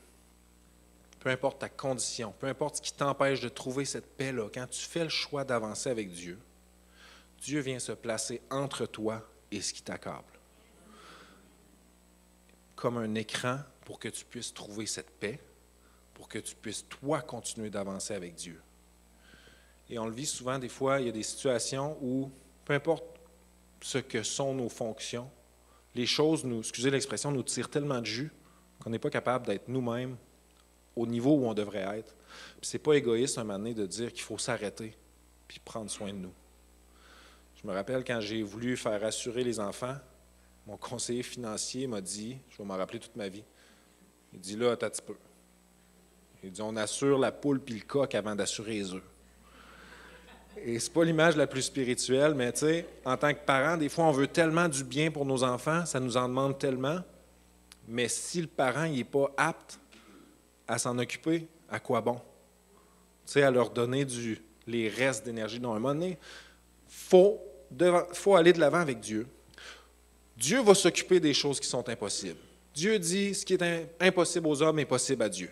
peu 1.21 1.29
importe 1.29 1.61
ta 1.61 1.69
condition, 1.69 2.35
peu 2.39 2.47
importe 2.47 2.77
ce 2.77 2.83
qui 2.83 2.93
t'empêche 2.93 3.41
de 3.41 3.51
trouver 3.51 3.85
cette 3.85 4.17
paix-là, 4.17 4.49
quand 4.53 4.67
tu 4.69 4.81
fais 4.81 5.05
le 5.05 5.11
choix 5.11 5.45
d'avancer 5.45 5.91
avec 5.91 6.11
Dieu, 6.11 6.39
Dieu 7.39 7.61
vient 7.61 7.79
se 7.79 7.93
placer 7.93 8.41
entre 8.51 8.87
toi 8.87 9.23
et 9.51 9.61
ce 9.61 9.75
qui 9.75 9.83
t'accable. 9.83 10.25
Comme 12.75 12.97
un 12.97 13.15
écran 13.15 13.59
pour 13.85 13.99
que 13.99 14.09
tu 14.09 14.25
puisses 14.25 14.55
trouver 14.55 14.87
cette 14.87 15.11
paix, 15.11 15.39
pour 16.15 16.29
que 16.29 16.39
tu 16.39 16.55
puisses, 16.55 16.87
toi, 16.89 17.21
continuer 17.21 17.71
d'avancer 17.71 18.15
avec 18.15 18.35
Dieu. 18.35 18.61
Et 19.91 19.99
on 19.99 20.07
le 20.07 20.13
vit 20.13 20.27
souvent, 20.27 20.59
des 20.59 20.69
fois, 20.69 21.01
il 21.01 21.07
y 21.07 21.09
a 21.09 21.13
des 21.13 21.23
situations 21.23 21.99
où, 22.01 22.31
peu 22.65 22.75
importe 22.75 23.05
ce 23.83 23.99
que 23.99 24.23
sont 24.23 24.55
nos 24.55 24.69
fonctions, 24.69 25.31
les 25.95 26.07
choses, 26.07 26.45
nous, 26.45 26.61
excusez 26.61 26.91
l'expression, 26.91 27.31
nous 27.33 27.43
tirent 27.43 27.69
tellement 27.69 28.01
de 28.01 28.07
jus 28.07 28.33
qu'on 28.79 28.91
n'est 28.91 28.99
pas 28.99 29.11
capable 29.11 29.47
d'être 29.47 29.69
nous-mêmes 29.69 30.17
au 30.97 31.07
niveau 31.07 31.37
où 31.37 31.47
on 31.47 31.55
devrait 31.55 31.99
être. 31.99 32.15
Ce 32.63 32.77
n'est 32.77 32.83
pas 32.83 32.95
égoïste 32.95 33.39
un 33.39 33.45
moment 33.45 33.59
donné 33.59 33.75
de 33.75 33.87
dire 33.87 34.13
qu'il 34.13 34.23
faut 34.23 34.39
s'arrêter 34.39 34.97
puis 35.49 35.61
prendre 35.65 35.91
soin 35.91 36.13
de 36.13 36.19
nous. 36.19 36.33
Je 37.61 37.67
me 37.67 37.73
rappelle 37.73 38.05
quand 38.05 38.21
j'ai 38.21 38.43
voulu 38.43 38.77
faire 38.77 39.03
assurer 39.05 39.45
les 39.45 39.61
enfants, 39.61 39.97
mon 40.67 40.77
conseiller 40.77 41.23
financier 41.23 41.87
m'a 41.87 42.01
dit, 42.01 42.39
je 42.51 42.59
vais 42.59 42.65
m'en 42.65 42.77
rappeler 42.77 43.01
toute 43.01 43.17
ma 43.17 43.29
vie, 43.29 43.45
il 44.33 44.41
dit 44.41 44.57
là, 44.57 44.73
attends 44.73 44.87
un 44.87 44.91
petit 44.91 45.03
peu. 45.03 45.17
Il 46.43 46.53
dit 46.53 46.63
on 46.63 46.77
assure 46.77 47.19
la 47.19 47.33
poule 47.33 47.61
puis 47.61 47.75
le 47.75 47.85
coq 47.85 48.15
avant 48.15 48.35
d'assurer 48.35 48.75
les 48.75 48.95
œufs. 48.95 49.03
Et 50.65 50.79
c'est 50.79 50.93
pas 50.93 51.05
l'image 51.05 51.37
la 51.37 51.47
plus 51.47 51.63
spirituelle, 51.63 52.35
mais 52.35 52.53
en 53.05 53.17
tant 53.17 53.33
que 53.33 53.45
parent, 53.45 53.77
des 53.77 53.89
fois, 53.89 54.05
on 54.05 54.13
veut 54.13 54.27
tellement 54.27 54.69
du 54.69 54.85
bien 54.85 55.11
pour 55.11 55.25
nos 55.25 55.43
enfants, 55.43 55.87
ça 55.87 56.01
nous 56.01 56.17
en 56.17 56.29
demande 56.29 56.59
tellement. 56.59 57.01
Mais 57.89 58.09
si 58.09 58.41
le 58.41 58.47
parent 58.47 58.87
n'est 58.87 59.05
pas 59.05 59.31
apte 59.37 59.79
à 60.71 60.79
s'en 60.79 60.97
occuper, 60.99 61.49
à 61.69 61.81
quoi 61.81 62.01
bon? 62.01 62.15
Tu 63.27 63.33
sais, 63.33 63.43
à 63.43 63.51
leur 63.51 63.71
donner 63.71 64.05
du, 64.05 64.41
les 64.69 64.89
restes 64.89 65.25
d'énergie. 65.25 65.59
dans 65.59 65.75
un 65.75 65.81
moment 65.81 66.01
il 66.03 66.17
faut 68.13 68.37
aller 68.37 68.53
de 68.53 68.61
l'avant 68.61 68.79
avec 68.79 69.01
Dieu. 69.01 69.27
Dieu 70.37 70.63
va 70.63 70.75
s'occuper 70.75 71.19
des 71.19 71.35
choses 71.35 71.59
qui 71.59 71.67
sont 71.67 71.87
impossibles. 71.89 72.39
Dieu 72.73 72.99
dit 73.01 73.35
ce 73.35 73.45
qui 73.45 73.55
est 73.55 73.89
impossible 74.01 74.47
aux 74.47 74.63
hommes 74.63 74.79
est 74.79 74.85
possible 74.85 75.25
à 75.25 75.29
Dieu. 75.29 75.51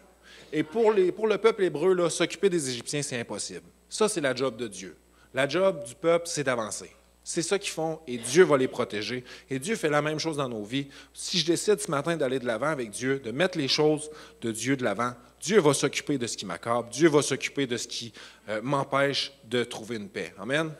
Et 0.53 0.63
pour, 0.63 0.93
les, 0.93 1.11
pour 1.11 1.27
le 1.27 1.37
peuple 1.37 1.65
hébreu, 1.65 2.09
s'occuper 2.09 2.49
des 2.49 2.71
Égyptiens, 2.71 3.03
c'est 3.03 3.19
impossible. 3.19 3.67
Ça, 3.89 4.09
c'est 4.09 4.21
la 4.21 4.35
job 4.35 4.57
de 4.57 4.69
Dieu. 4.69 4.97
La 5.35 5.49
job 5.49 5.85
du 5.85 5.97
peuple, 5.97 6.29
c'est 6.29 6.45
d'avancer. 6.45 6.91
C'est 7.31 7.43
ça 7.43 7.59
qu'ils 7.59 7.73
font 7.73 8.01
et 8.07 8.17
Dieu 8.17 8.43
va 8.43 8.57
les 8.57 8.69
protéger. 8.69 9.23
Et 9.51 9.59
Dieu 9.59 9.77
fait 9.77 9.91
la 9.91 10.01
même 10.01 10.19
chose 10.19 10.39
dans 10.39 10.49
nos 10.49 10.65
vies. 10.65 10.89
Si 11.13 11.39
je 11.39 11.45
décide 11.45 11.79
ce 11.79 11.91
matin 11.91 12.17
d'aller 12.17 12.39
de 12.39 12.47
l'avant 12.47 12.69
avec 12.69 12.89
Dieu, 12.89 13.19
de 13.19 13.31
mettre 13.33 13.59
les 13.59 13.69
choses 13.69 14.11
de 14.41 14.51
Dieu 14.51 14.79
de 14.79 14.83
l'avant, 14.83 15.13
Dieu 15.39 15.61
va 15.61 15.75
s'occuper 15.75 16.17
de 16.17 16.27
ce 16.27 16.39
qui 16.39 16.47
m'accorde. 16.47 16.89
Dieu 16.89 17.11
va 17.11 17.21
s'occuper 17.21 17.67
de 17.67 17.77
ce 17.77 17.87
qui 17.87 18.15
euh, 18.49 18.63
m'empêche 18.63 19.35
de 19.45 19.63
trouver 19.63 19.97
une 19.97 20.09
paix. 20.09 20.33
Amen? 20.39 20.73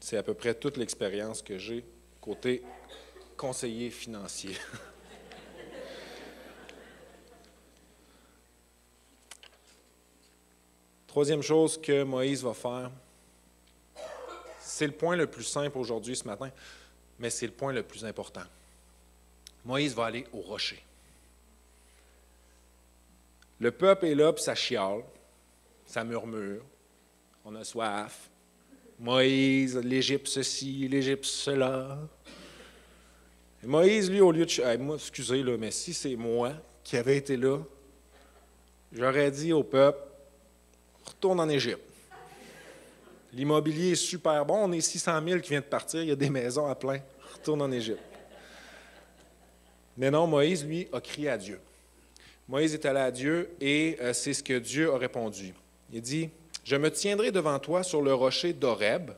C'est 0.00 0.16
à 0.16 0.22
peu 0.22 0.32
près 0.32 0.54
toute 0.54 0.78
l'expérience 0.78 1.42
que 1.42 1.58
j'ai 1.58 1.84
côté 2.18 2.62
conseiller 3.36 3.90
financier. 3.90 4.56
Troisième 11.14 11.42
chose 11.42 11.80
que 11.80 12.02
Moïse 12.02 12.42
va 12.42 12.54
faire, 12.54 12.90
c'est 14.58 14.88
le 14.88 14.92
point 14.92 15.14
le 15.14 15.28
plus 15.28 15.44
simple 15.44 15.78
aujourd'hui 15.78 16.16
ce 16.16 16.24
matin, 16.24 16.50
mais 17.20 17.30
c'est 17.30 17.46
le 17.46 17.52
point 17.52 17.72
le 17.72 17.84
plus 17.84 18.04
important. 18.04 18.42
Moïse 19.64 19.94
va 19.94 20.06
aller 20.06 20.26
au 20.32 20.40
rocher. 20.40 20.82
Le 23.60 23.70
peuple 23.70 24.06
est 24.06 24.16
là, 24.16 24.32
puis 24.32 24.42
ça 24.42 24.56
chiale, 24.56 25.04
ça 25.86 26.02
murmure, 26.02 26.64
on 27.44 27.54
a 27.54 27.62
soif. 27.62 28.28
Moïse, 28.98 29.76
l'Égypte 29.76 30.26
ceci, 30.26 30.88
l'Égypte 30.88 31.26
cela. 31.26 31.96
Moïse, 33.62 34.10
lui, 34.10 34.20
au 34.20 34.32
lieu 34.32 34.46
de... 34.46 34.76
moi, 34.78 34.96
excusez, 34.96 35.44
là, 35.44 35.56
mais 35.58 35.70
si 35.70 35.94
c'est 35.94 36.16
moi 36.16 36.54
qui 36.82 36.96
avais 36.96 37.18
été 37.18 37.36
là, 37.36 37.60
j'aurais 38.92 39.30
dit 39.30 39.52
au 39.52 39.62
peuple, 39.62 40.08
retourne 41.04 41.40
en 41.40 41.48
Égypte. 41.48 41.82
L'immobilier 43.32 43.92
est 43.92 43.96
super 43.96 44.44
bon. 44.44 44.68
On 44.68 44.72
est 44.72 44.80
600 44.80 45.20
000 45.26 45.40
qui 45.40 45.50
vient 45.50 45.60
de 45.60 45.64
partir. 45.64 46.02
Il 46.02 46.08
y 46.08 46.12
a 46.12 46.16
des 46.16 46.30
maisons 46.30 46.66
à 46.66 46.74
plein. 46.74 47.00
Retourne 47.32 47.62
en 47.62 47.70
Égypte. 47.72 48.00
Mais 49.96 50.10
non, 50.10 50.26
Moïse, 50.26 50.64
lui, 50.64 50.88
a 50.92 51.00
crié 51.00 51.30
à 51.30 51.38
Dieu. 51.38 51.60
Moïse 52.48 52.74
est 52.74 52.84
allé 52.84 53.00
à 53.00 53.10
Dieu 53.10 53.50
et 53.60 53.96
euh, 54.00 54.12
c'est 54.12 54.34
ce 54.34 54.42
que 54.42 54.58
Dieu 54.58 54.92
a 54.92 54.98
répondu. 54.98 55.54
Il 55.92 56.02
dit 56.02 56.28
Je 56.62 56.76
me 56.76 56.90
tiendrai 56.90 57.32
devant 57.32 57.58
toi 57.58 57.82
sur 57.82 58.02
le 58.02 58.12
rocher 58.12 58.52
d'Horeb. 58.52 59.12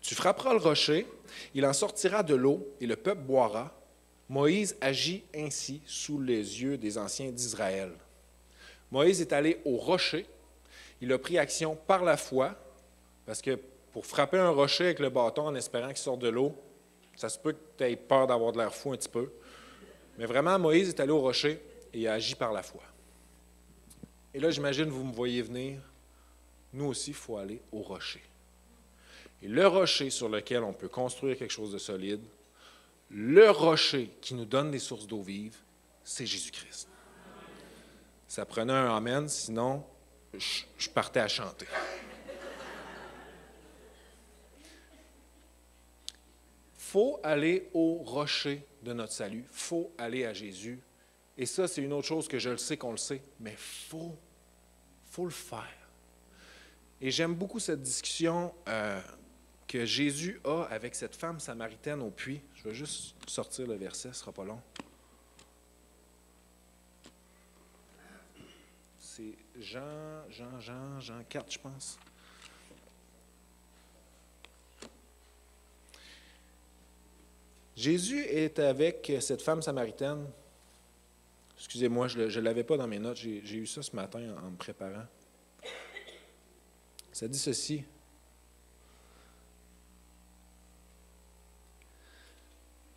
Tu 0.00 0.14
frapperas 0.14 0.52
le 0.52 0.60
rocher, 0.60 1.06
il 1.54 1.66
en 1.66 1.72
sortira 1.72 2.22
de 2.22 2.34
l'eau 2.34 2.66
et 2.80 2.86
le 2.86 2.96
peuple 2.96 3.22
boira. 3.22 3.76
Moïse 4.28 4.76
agit 4.80 5.24
ainsi 5.34 5.82
sous 5.84 6.20
les 6.20 6.62
yeux 6.62 6.78
des 6.78 6.96
anciens 6.96 7.30
d'Israël. 7.30 7.90
Moïse 8.90 9.20
est 9.20 9.32
allé 9.32 9.60
au 9.64 9.76
rocher 9.76 10.26
il 11.00 11.12
a 11.12 11.18
pris 11.18 11.38
action 11.38 11.76
par 11.76 12.04
la 12.04 12.16
foi, 12.16 12.54
parce 13.26 13.42
que 13.42 13.58
pour 13.92 14.06
frapper 14.06 14.38
un 14.38 14.50
rocher 14.50 14.84
avec 14.84 14.98
le 14.98 15.10
bâton 15.10 15.46
en 15.46 15.54
espérant 15.54 15.88
qu'il 15.88 15.98
sorte 15.98 16.20
de 16.20 16.28
l'eau, 16.28 16.54
ça 17.16 17.28
se 17.28 17.38
peut 17.38 17.52
que 17.52 17.58
tu 17.78 17.84
aies 17.84 17.96
peur 17.96 18.26
d'avoir 18.26 18.52
de 18.52 18.58
l'air 18.58 18.74
fou 18.74 18.92
un 18.92 18.96
petit 18.96 19.08
peu. 19.08 19.30
Mais 20.18 20.26
vraiment, 20.26 20.58
Moïse 20.58 20.88
est 20.88 21.00
allé 21.00 21.12
au 21.12 21.20
rocher 21.20 21.60
et 21.92 22.08
a 22.08 22.14
agi 22.14 22.34
par 22.34 22.52
la 22.52 22.62
foi. 22.62 22.82
Et 24.32 24.40
là, 24.40 24.50
j'imagine, 24.50 24.86
vous 24.86 25.04
me 25.04 25.12
voyez 25.12 25.42
venir, 25.42 25.80
nous 26.72 26.86
aussi, 26.86 27.10
il 27.10 27.16
faut 27.16 27.36
aller 27.36 27.60
au 27.70 27.82
rocher. 27.82 28.22
Et 29.42 29.48
le 29.48 29.66
rocher 29.66 30.10
sur 30.10 30.28
lequel 30.28 30.62
on 30.64 30.72
peut 30.72 30.88
construire 30.88 31.38
quelque 31.38 31.52
chose 31.52 31.72
de 31.72 31.78
solide, 31.78 32.22
le 33.10 33.50
rocher 33.50 34.10
qui 34.20 34.34
nous 34.34 34.44
donne 34.44 34.70
des 34.70 34.78
sources 34.78 35.06
d'eau 35.06 35.22
vive, 35.22 35.56
c'est 36.02 36.26
Jésus-Christ. 36.26 36.88
Ça 38.26 38.44
prenait 38.44 38.72
un 38.72 38.96
Amen, 38.96 39.28
sinon 39.28 39.84
je, 40.38 40.88
partais 40.90 41.20
à 41.20 41.28
chanter. 41.28 41.66
faut 46.76 47.18
aller 47.24 47.68
au 47.74 47.94
rocher 48.04 48.64
de 48.82 48.92
notre 48.92 49.12
salut. 49.12 49.44
faut 49.50 49.92
aller 49.98 50.24
à 50.24 50.32
Jésus. 50.32 50.80
Et 51.36 51.46
ça, 51.46 51.66
c'est 51.66 51.82
une 51.82 51.92
autre 51.92 52.06
chose 52.06 52.28
que 52.28 52.38
je 52.38 52.50
le 52.50 52.56
sais 52.56 52.76
qu'on 52.76 52.92
le 52.92 52.96
sait, 52.96 53.20
mais 53.40 53.56
faut, 53.58 54.16
faut 55.10 55.24
le 55.24 55.32
faire. 55.32 55.88
Et 57.00 57.10
j'aime 57.10 57.34
beaucoup 57.34 57.58
cette 57.58 57.82
discussion 57.82 58.54
euh, 58.68 59.00
que 59.66 59.84
Jésus 59.84 60.40
a 60.44 60.62
avec 60.70 60.94
cette 60.94 61.16
femme 61.16 61.40
samaritaine 61.40 62.00
au 62.00 62.10
puits. 62.10 62.40
Je 62.54 62.68
vais 62.68 62.74
juste 62.74 63.16
sortir 63.28 63.66
le 63.66 63.74
verset, 63.74 64.12
ce 64.12 64.20
sera 64.20 64.32
pas 64.32 64.44
long. 64.44 64.60
C'est 69.16 69.36
Jean, 69.60 70.28
Jean, 70.28 70.58
Jean, 70.58 70.98
Jean 70.98 71.22
4, 71.28 71.52
je 71.52 71.58
pense. 71.60 71.98
Jésus 77.76 78.24
est 78.24 78.58
avec 78.58 79.12
cette 79.20 79.40
femme 79.40 79.62
samaritaine. 79.62 80.26
Excusez-moi, 81.56 82.08
je 82.08 82.22
ne 82.22 82.40
l'avais 82.40 82.64
pas 82.64 82.76
dans 82.76 82.88
mes 82.88 82.98
notes. 82.98 83.18
J'ai 83.18 83.54
eu 83.54 83.68
ça 83.68 83.84
ce 83.84 83.94
matin 83.94 84.34
en, 84.36 84.50
me 84.50 84.56
préparant. 84.56 85.06
Ça 87.12 87.28
dit 87.28 87.38
ceci. 87.38 87.84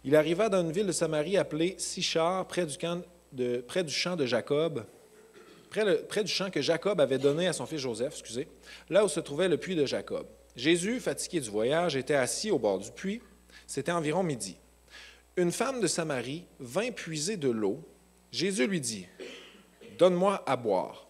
Il 0.03 0.15
arriva 0.15 0.49
dans 0.49 0.61
une 0.61 0.71
ville 0.71 0.87
de 0.87 0.91
Samarie 0.91 1.37
appelée 1.37 1.75
Sichar, 1.77 2.47
près 2.47 2.65
du, 2.65 2.75
camp 2.75 3.03
de, 3.33 3.63
près 3.67 3.83
du 3.83 3.93
champ 3.93 4.15
de 4.15 4.25
Jacob 4.25 4.83
près, 5.69 6.23
du 6.23 6.31
champ 6.31 6.49
que 6.49 6.61
Jacob 6.61 6.99
avait 6.99 7.17
donné 7.17 7.47
à 7.47 7.53
son 7.53 7.65
fils 7.65 7.79
Joseph, 7.79 8.13
excusez, 8.13 8.47
là 8.89 9.05
où 9.05 9.07
se 9.07 9.19
trouvait 9.19 9.47
le 9.47 9.57
puits 9.57 9.75
de 9.75 9.85
Jacob. 9.85 10.27
Jésus, 10.55 10.99
fatigué 10.99 11.39
du 11.39 11.49
voyage, 11.49 11.95
était 11.95 12.15
assis 12.15 12.51
au 12.51 12.59
bord 12.59 12.79
du 12.79 12.91
puits. 12.91 13.21
C'était 13.67 13.91
environ 13.91 14.23
midi. 14.23 14.57
Une 15.35 15.51
femme 15.51 15.81
de 15.81 15.87
Samarie 15.87 16.45
vint 16.59 16.91
puiser 16.91 17.37
de 17.37 17.49
l'eau. 17.49 17.87
Jésus 18.31 18.67
lui 18.67 18.81
dit, 18.81 19.07
Donne-moi 19.99 20.43
à 20.45 20.55
boire. 20.55 21.07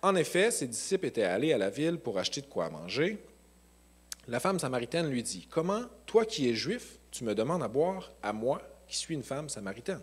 En 0.00 0.16
effet, 0.16 0.50
ses 0.50 0.66
disciples 0.66 1.06
étaient 1.06 1.22
allés 1.22 1.52
à 1.52 1.58
la 1.58 1.70
ville 1.70 1.98
pour 1.98 2.18
acheter 2.18 2.40
de 2.40 2.46
quoi 2.46 2.70
manger. 2.70 3.18
La 4.26 4.40
femme 4.40 4.58
samaritaine 4.58 5.08
lui 5.08 5.22
dit, 5.22 5.46
Comment, 5.48 5.82
toi 6.06 6.24
qui 6.24 6.48
es 6.48 6.54
juif, 6.54 6.98
tu 7.10 7.24
me 7.24 7.34
demandes 7.34 7.62
à 7.62 7.68
boire 7.68 8.12
à 8.22 8.32
moi 8.32 8.62
qui 8.88 8.96
suis 8.96 9.14
une 9.14 9.22
femme 9.22 9.48
samaritaine? 9.48 10.02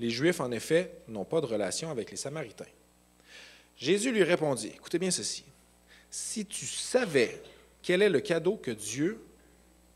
Les 0.00 0.10
Juifs, 0.10 0.40
en 0.40 0.50
effet, 0.50 0.92
n'ont 1.08 1.24
pas 1.24 1.40
de 1.40 1.46
relation 1.46 1.90
avec 1.90 2.10
les 2.10 2.16
Samaritains. 2.16 2.64
Jésus 3.76 4.12
lui 4.12 4.22
répondit, 4.22 4.68
écoutez 4.68 4.98
bien 4.98 5.10
ceci, 5.10 5.44
si 6.10 6.46
tu 6.46 6.64
savais 6.66 7.42
quel 7.82 8.02
est 8.02 8.08
le 8.08 8.20
cadeau 8.20 8.56
que 8.56 8.70
Dieu, 8.70 9.20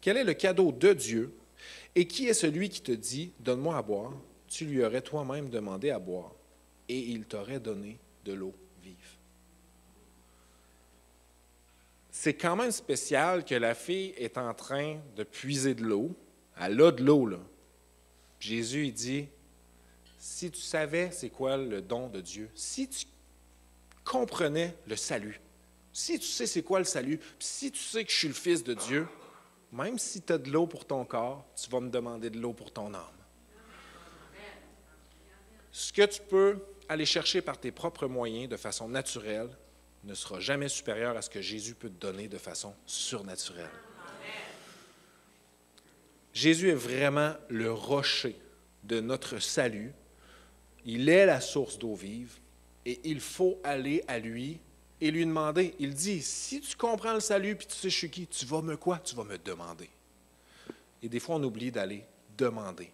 quel 0.01 0.17
est 0.17 0.25
le 0.25 0.35
cadeau 0.35 0.73
de 0.73 0.93
Dieu, 0.93 1.33
et 1.95 2.07
qui 2.07 2.27
est 2.29 2.35
celui 2.35 2.69
qui 2.69 2.81
te 2.81 2.93
dit, 2.93 3.33
donne-moi 3.41 3.77
à 3.77 3.83
boire, 3.83 4.13
tu 4.49 4.65
lui 4.65 4.85
aurais 4.85 5.03
toi-même 5.03 5.49
demandé 5.49 5.91
à 5.91 5.99
boire, 5.99 6.33
et 6.89 6.99
il 6.99 7.25
t'aurait 7.25 7.61
donné 7.61 7.99
de 8.25 8.33
l'eau 8.33 8.55
vive. 8.83 8.97
C'est 12.11 12.35
quand 12.35 12.57
même 12.57 12.73
spécial 12.73 13.45
que 13.45 13.55
la 13.55 13.75
fille 13.75 14.13
est 14.17 14.39
en 14.39 14.53
train 14.55 15.01
de 15.17 15.23
puiser 15.23 15.75
de 15.75 15.85
l'eau. 15.85 16.17
Elle 16.61 16.81
a 16.83 16.91
de 16.91 17.05
l'eau, 17.05 17.27
là. 17.27 17.39
Jésus, 18.41 18.87
il 18.87 18.93
dit, 18.93 19.29
si 20.19 20.51
tu 20.51 20.61
savais 20.61 21.11
c'est 21.13 21.31
quoi 21.31 21.57
le 21.57 21.81
don 21.81 22.09
de 22.09 22.21
Dieu, 22.21 22.51
si 22.55 22.89
tu 22.89 23.07
comprenais 24.09 24.75
le 24.87 24.97
salut, 24.97 25.39
si 25.93 26.19
tu 26.19 26.27
sais 26.27 26.47
c'est 26.47 26.63
quoi 26.63 26.79
le 26.79 26.87
salut, 26.87 27.21
si 27.39 27.71
tu 27.71 27.79
sais 27.79 28.05
que 28.05 28.11
je 28.11 28.17
suis 28.17 28.29
le 28.29 28.35
Fils 28.35 28.65
de 28.65 28.73
Dieu, 28.73 29.07
même 29.71 29.99
si 29.99 30.23
tu 30.23 30.33
as 30.33 30.39
de 30.39 30.51
l'eau 30.51 30.67
pour 30.67 30.87
ton 30.87 31.05
corps, 31.05 31.45
tu 31.55 31.69
vas 31.69 31.81
me 31.81 31.91
demander 31.91 32.31
de 32.31 32.39
l'eau 32.39 32.55
pour 32.55 32.73
ton 32.73 32.95
âme. 32.95 33.03
Ce 35.71 35.93
que 35.93 36.07
tu 36.07 36.23
peux 36.23 36.59
aller 36.89 37.05
chercher 37.05 37.43
par 37.43 37.61
tes 37.61 37.71
propres 37.71 38.07
moyens 38.07 38.49
de 38.49 38.57
façon 38.57 38.89
naturelle 38.89 39.51
ne 40.05 40.15
sera 40.15 40.41
jamais 40.41 40.71
supérieur 40.71 41.15
à 41.15 41.21
ce 41.21 41.29
que 41.29 41.43
Jésus 41.43 41.75
peut 41.75 41.91
te 41.91 42.01
donner 42.01 42.29
de 42.29 42.39
façon 42.39 42.75
surnaturelle. 42.87 43.69
Jésus 46.33 46.71
est 46.71 46.75
vraiment 46.75 47.35
le 47.51 47.71
rocher 47.71 48.41
de 48.85 49.01
notre 49.01 49.39
salut. 49.39 49.93
Il 50.87 51.11
est 51.11 51.27
la 51.27 51.43
source 51.43 51.79
d'eau 51.79 51.95
vive 51.95 52.39
et 52.89 53.01
il 53.05 53.21
faut 53.21 53.61
aller 53.63 54.03
à 54.09 54.19
lui 54.19 54.59
et 54.99 55.11
lui 55.11 55.27
demander. 55.27 55.75
Il 55.79 55.93
dit, 55.93 56.23
si 56.23 56.63
tu 56.63 56.75
comprends 56.75 57.13
le 57.13 57.21
salut 57.21 57.55
puis 57.55 57.67
tu 57.67 57.75
sais 57.75 57.91
je 57.91 57.97
suis 57.99 58.11
qui, 58.11 58.27
tu 58.27 58.47
vas 58.47 58.63
me 58.63 58.79
quoi? 58.79 58.99
Tu 59.05 59.15
vas 59.15 59.25
me 59.25 59.37
demander. 59.37 59.91
Et 61.03 61.09
des 61.11 61.21
fois, 61.21 61.35
on 61.35 61.43
oublie 61.43 61.71
d'aller 61.71 62.03
demander. 62.39 62.91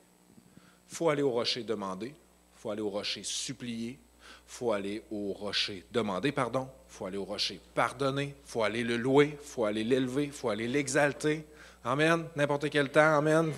Il 0.91 0.97
faut 0.97 1.11
aller 1.11 1.23
au 1.23 1.31
rocher 1.31 1.63
demander. 1.63 2.09
Il 2.09 2.61
faut 2.61 2.71
aller 2.71 2.83
au 2.83 2.91
rocher 2.91 3.23
supplier. 3.23 3.91
Il 3.91 4.53
faut 4.53 4.73
aller 4.73 5.01
au 5.13 5.33
rocher 5.33 5.85
demander 5.93 6.33
pardon. 6.33 6.69
Il 6.91 6.93
faut 6.93 7.07
aller 7.07 7.17
au 7.17 7.25
rocher 7.25 7.61
pardonner. 7.73 8.35
Il 8.45 8.51
faut 8.51 8.65
aller 8.65 8.83
le 8.83 8.97
louer. 8.97 9.39
Il 9.41 9.47
faut 9.47 9.65
aller 9.65 9.85
l'élever. 9.85 10.25
Il 10.25 10.33
faut 10.33 10.49
aller 10.49 10.67
l'exalter. 10.67 11.47
Amen. 11.85 12.27
N'importe 12.35 12.69
quel 12.69 12.91
temps. 12.91 13.19
Amen. 13.19 13.53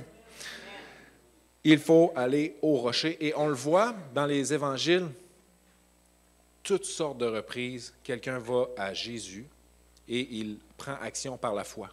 Il 1.64 1.78
faut 1.78 2.12
aller 2.14 2.57
au 2.61 2.76
rocher. 2.76 3.16
Et 3.26 3.32
on 3.37 3.49
le 3.49 3.55
voit 3.55 3.95
dans 4.14 4.26
les 4.26 4.53
évangiles 4.53 5.09
toutes 6.67 6.85
sortes 6.85 7.19
de 7.19 7.27
reprises, 7.27 7.95
quelqu'un 8.03 8.41
va 8.41 8.67
à 8.77 8.93
Jésus 8.93 9.47
et 10.09 10.27
il 10.33 10.59
prend 10.77 10.97
action 11.01 11.39
par 11.39 11.55
la 11.55 11.62
foi. 11.62 11.91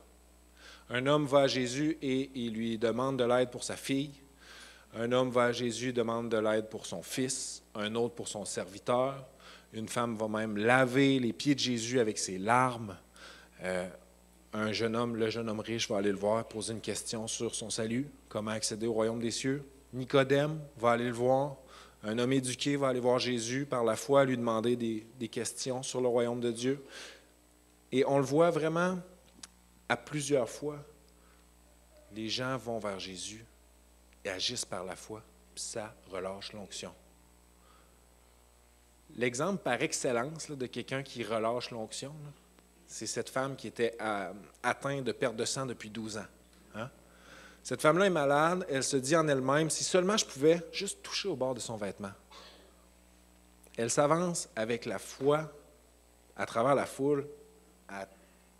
Un 0.89 1.05
homme 1.05 1.28
va 1.28 1.41
à 1.41 1.47
Jésus 1.47 1.95
et 2.01 2.32
il 2.34 2.55
lui 2.55 2.80
demande 2.80 3.19
de 3.19 3.24
l'aide 3.24 3.51
pour 3.51 3.63
sa 3.63 3.76
fille. 3.76 4.09
Un 4.95 5.11
homme 5.11 5.30
va 5.30 5.45
à 5.45 5.51
Jésus 5.51 5.93
demande 5.93 6.30
de 6.30 6.38
l'aide 6.38 6.69
pour 6.69 6.88
son 6.88 7.03
fils. 7.03 7.61
Un 7.76 7.93
autre 7.93 8.15
pour 8.15 8.28
son 8.28 8.45
serviteur. 8.45 9.24
Une 9.74 9.88
femme 9.88 10.15
va 10.15 10.28
même 10.28 10.57
laver 10.57 11.19
les 11.19 11.34
pieds 11.34 11.53
de 11.53 11.59
Jésus 11.59 11.99
avec 11.99 12.17
ses 12.17 12.39
larmes. 12.39 12.97
Euh, 13.61 13.88
un 14.53 14.71
jeune 14.71 14.95
homme, 14.95 15.15
le 15.15 15.30
jeune 15.30 15.49
homme 15.49 15.59
riche, 15.59 15.88
va 15.88 15.97
aller 15.97 16.11
le 16.11 16.17
voir, 16.17 16.47
poser 16.47 16.74
une 16.74 16.82
question 16.82 17.28
sur 17.28 17.53
son 17.53 17.69
salut, 17.69 18.07
comment 18.28 18.51
accéder 18.51 18.88
au 18.88 18.93
royaume 18.93 19.19
des 19.19 19.32
cieux. 19.32 19.63
Nicodème 19.93 20.59
va 20.78 20.91
aller 20.91 21.05
le 21.07 21.13
voir. 21.13 21.57
Un 22.04 22.20
homme 22.20 22.34
éduqué 22.34 22.76
va 22.76 22.89
aller 22.89 22.99
voir 22.99 23.18
Jésus 23.18 23.66
par 23.66 23.84
la 23.84 23.95
foi, 23.95 24.26
lui 24.26 24.36
demander 24.38 24.76
des, 24.76 25.30
questions 25.30 25.84
sur 25.84 26.01
le 26.01 26.08
royaume 26.08 26.41
de 26.41 26.51
Dieu. 26.51 26.84
Et 27.91 28.04
on 28.06 28.18
le 28.18 28.26
voit 28.26 28.51
vraiment 28.51 28.99
à 29.88 29.95
plusieurs 29.95 30.49
fois. 30.49 30.84
Les 32.14 32.28
gens 32.28 32.58
vont 32.58 32.78
vers 32.78 32.99
Jésus 32.99 33.45
et 34.26 34.30
agissent 34.30 34.66
par 34.66 34.84
la 34.84 34.95
foi, 34.95 35.24
puis 35.56 35.64
ça 35.64 35.95
relâche 36.12 36.51
l'onction. 36.54 36.93
L'exemple 39.16 39.62
par 39.62 39.82
excellence 39.82 40.49
de 40.51 40.66
quelqu'un 40.66 41.04
qui 41.04 41.24
relâche 41.24 41.72
l'onction, 41.72 42.14
c'est 42.86 43.08
cette 43.08 43.30
femme 43.30 43.56
qui 43.56 43.68
était 43.68 43.95
à- 43.99 44.34
atteinte 44.62 45.04
de 45.04 45.12
perte 45.12 45.36
de 45.36 45.45
sang 45.45 45.66
depuis 45.66 45.89
12 45.89 46.18
ans. 46.18 46.26
hein? 46.76 46.89
Cette 47.64 47.82
femme-là 47.82 48.07
est 48.07 48.09
malade, 48.09 48.66
elle 48.70 48.84
se 48.84 48.97
dit 48.97 49.16
en 49.16 49.26
elle-même, 49.28 49.70
si 49.70 49.86
seulement 49.86 50.18
je 50.18 50.26
pouvais 50.26 50.61
juste 50.74 51.01
toucher 51.01 51.30
au 51.30 51.36
bord 51.38 51.55
de 51.55 51.61
son 51.61 51.78
vêtement. 51.78 52.11
Elle 53.78 53.89
s'avance 53.89 54.49
avec 54.55 54.86
la 54.86 54.99
foi 54.99 55.49
à 56.36 56.45
travers 56.45 56.76
la 56.76 56.86
foule, 56.86 57.26
elle 57.89 58.07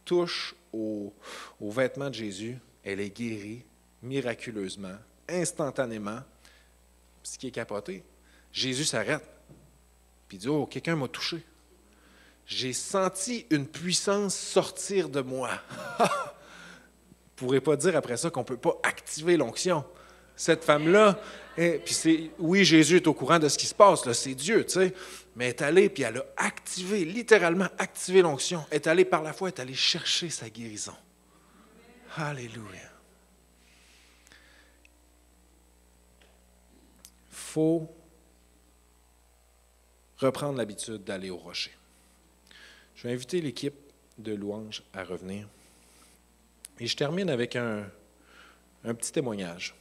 touche 0.06 0.56
au, 0.72 1.14
vêtement 1.60 2.10
de 2.10 2.16
Jésus, 2.16 2.58
elle 2.84 3.02
est 3.02 3.10
guérie 3.10 3.66
miraculeusement, 4.02 4.98
instantanément. 5.28 6.20
Ce 7.24 7.38
qui 7.38 7.48
est 7.48 7.52
capoté, 7.52 8.04
Jésus 8.52 8.86
s'arrête, 8.86 9.24
puis 10.28 10.38
dit, 10.38 10.48
oh, 10.48 10.66
quelqu'un 10.66 10.96
m'a 10.96 11.08
touché. 11.08 11.44
J'ai 12.46 12.74
senti 12.74 13.46
une 13.50 13.68
puissance 13.68 14.36
sortir 14.36 15.10
de 15.10 15.22
moi. 15.22 15.50
Pourrez 17.36 17.62
pas 17.62 17.76
dire 17.76 17.96
après 17.96 18.18
ça 18.18 18.30
qu'on 18.30 18.44
peut 18.44 18.58
pas 18.58 18.78
activer 18.84 19.38
l'onction. 19.38 19.84
Cette 20.36 20.64
femme-là, 20.64 21.20
eh, 21.58 21.80
puis 21.84 21.94
c'est, 21.94 22.32
oui, 22.40 22.66
Jésus 22.66 22.98
est 22.98 23.08
au 23.08 23.14
courant 23.14 23.40
de 23.40 23.48
ce 23.48 23.58
qui 23.58 23.68
se 23.68 23.76
passe, 23.76 24.06
là, 24.06 24.14
c'est 24.14 24.34
Dieu, 24.34 24.66
tu 24.66 24.74
sais, 24.74 24.94
mais 25.36 25.46
elle 25.46 25.50
est 25.52 25.62
allée, 25.62 25.90
puis 25.90 26.04
elle 26.04 26.18
a 26.18 26.26
activé, 26.38 27.06
littéralement 27.06 27.68
activé 27.78 28.22
l'onction. 28.22 28.66
Elle 28.72 28.78
est 28.78 28.88
allée 28.88 29.06
par 29.06 29.22
la 29.22 29.34
foi, 29.34 29.50
elle 29.50 29.56
est 29.56 29.62
allée 29.62 29.74
chercher 29.76 30.30
sa 30.30 30.50
guérison. 30.50 30.96
Alléluia. 32.18 32.94
faut 37.54 37.88
reprendre 40.18 40.58
l'habitude 40.58 41.04
d'aller 41.04 41.30
au 41.30 41.38
rocher. 41.38 41.72
Je 42.96 43.08
vais 43.08 43.14
inviter 43.14 43.42
l'équipe 43.42 43.76
de 44.18 44.34
louanges 44.34 44.82
à 44.92 45.04
revenir. 45.04 45.48
Et 46.80 46.88
je 46.88 46.96
termine 46.96 47.30
avec 47.30 47.56
un, 47.56 47.86
petit 48.84 49.12
témoignage. 49.12 49.76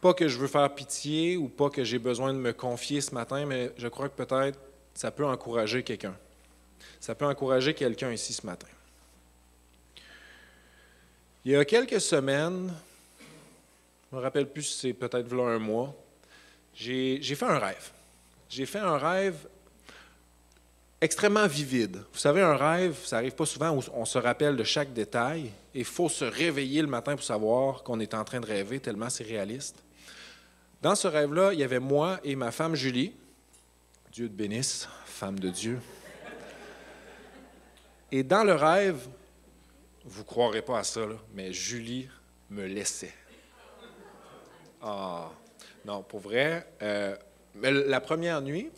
Pas 0.00 0.14
que 0.14 0.28
je 0.28 0.38
veux 0.38 0.46
faire 0.46 0.72
pitié 0.74 1.36
ou 1.36 1.48
pas 1.48 1.70
que 1.70 1.82
j'ai 1.84 1.98
besoin 1.98 2.32
de 2.32 2.38
me 2.38 2.52
confier 2.52 3.00
ce 3.00 3.14
matin, 3.14 3.46
mais 3.46 3.72
je 3.76 3.88
crois 3.88 4.08
que 4.08 4.22
peut-être 4.22 4.58
ça 4.94 5.10
peut 5.10 5.26
encourager 5.26 5.82
quelqu'un. 5.82 6.16
Ça 7.00 7.14
peut 7.14 7.26
encourager 7.26 7.74
quelqu'un 7.74 8.12
ici 8.12 8.32
ce 8.32 8.46
matin. 8.46 8.68
Il 11.44 11.52
y 11.52 11.56
a 11.56 11.64
quelques 11.64 12.00
semaines, 12.00 12.72
je 14.10 14.16
ne 14.16 14.20
me 14.20 14.24
rappelle 14.24 14.48
plus 14.48 14.62
si 14.62 14.78
c'est 14.78 14.92
peut-être 14.92 15.32
un 15.32 15.58
mois, 15.58 15.94
j'ai 16.74 17.20
fait 17.20 17.46
un 17.46 17.58
rêve. 17.58 17.90
J'ai 18.48 18.66
fait 18.66 18.78
un 18.78 18.98
rêve 18.98 19.48
extrêmement 21.00 21.46
vivide. 21.46 22.02
Vous 22.12 22.18
savez, 22.18 22.42
un 22.42 22.56
rêve, 22.56 22.96
ça 23.04 23.16
n'arrive 23.16 23.34
pas 23.34 23.46
souvent 23.46 23.76
où 23.76 23.82
on 23.94 24.04
se 24.04 24.18
rappelle 24.18 24.56
de 24.56 24.64
chaque 24.64 24.92
détail 24.92 25.46
et 25.74 25.80
il 25.80 25.84
faut 25.84 26.08
se 26.08 26.24
réveiller 26.24 26.82
le 26.82 26.88
matin 26.88 27.14
pour 27.14 27.24
savoir 27.24 27.82
qu'on 27.82 28.00
est 28.00 28.14
en 28.14 28.24
train 28.24 28.40
de 28.40 28.46
rêver 28.46 28.80
tellement 28.80 29.10
c'est 29.10 29.24
réaliste. 29.24 29.76
Dans 30.82 30.94
ce 30.94 31.08
rêve-là, 31.08 31.52
il 31.52 31.58
y 31.58 31.64
avait 31.64 31.80
moi 31.80 32.20
et 32.24 32.36
ma 32.36 32.50
femme 32.52 32.74
Julie. 32.74 33.12
Dieu 34.12 34.28
te 34.28 34.32
bénisse, 34.32 34.88
femme 35.04 35.38
de 35.38 35.50
Dieu. 35.50 35.80
Et 38.10 38.22
dans 38.22 38.44
le 38.44 38.54
rêve, 38.54 39.06
vous 40.04 40.22
ne 40.22 40.26
croirez 40.26 40.62
pas 40.62 40.78
à 40.78 40.84
ça, 40.84 41.02
mais 41.34 41.52
Julie 41.52 42.08
me 42.48 42.64
laissait. 42.64 43.12
Ah, 44.80 45.30
non, 45.84 46.02
pour 46.02 46.20
vrai. 46.20 46.72
euh, 46.82 47.16
mais 47.56 47.72
la 47.72 48.00
première 48.00 48.40
nuit, 48.40 48.70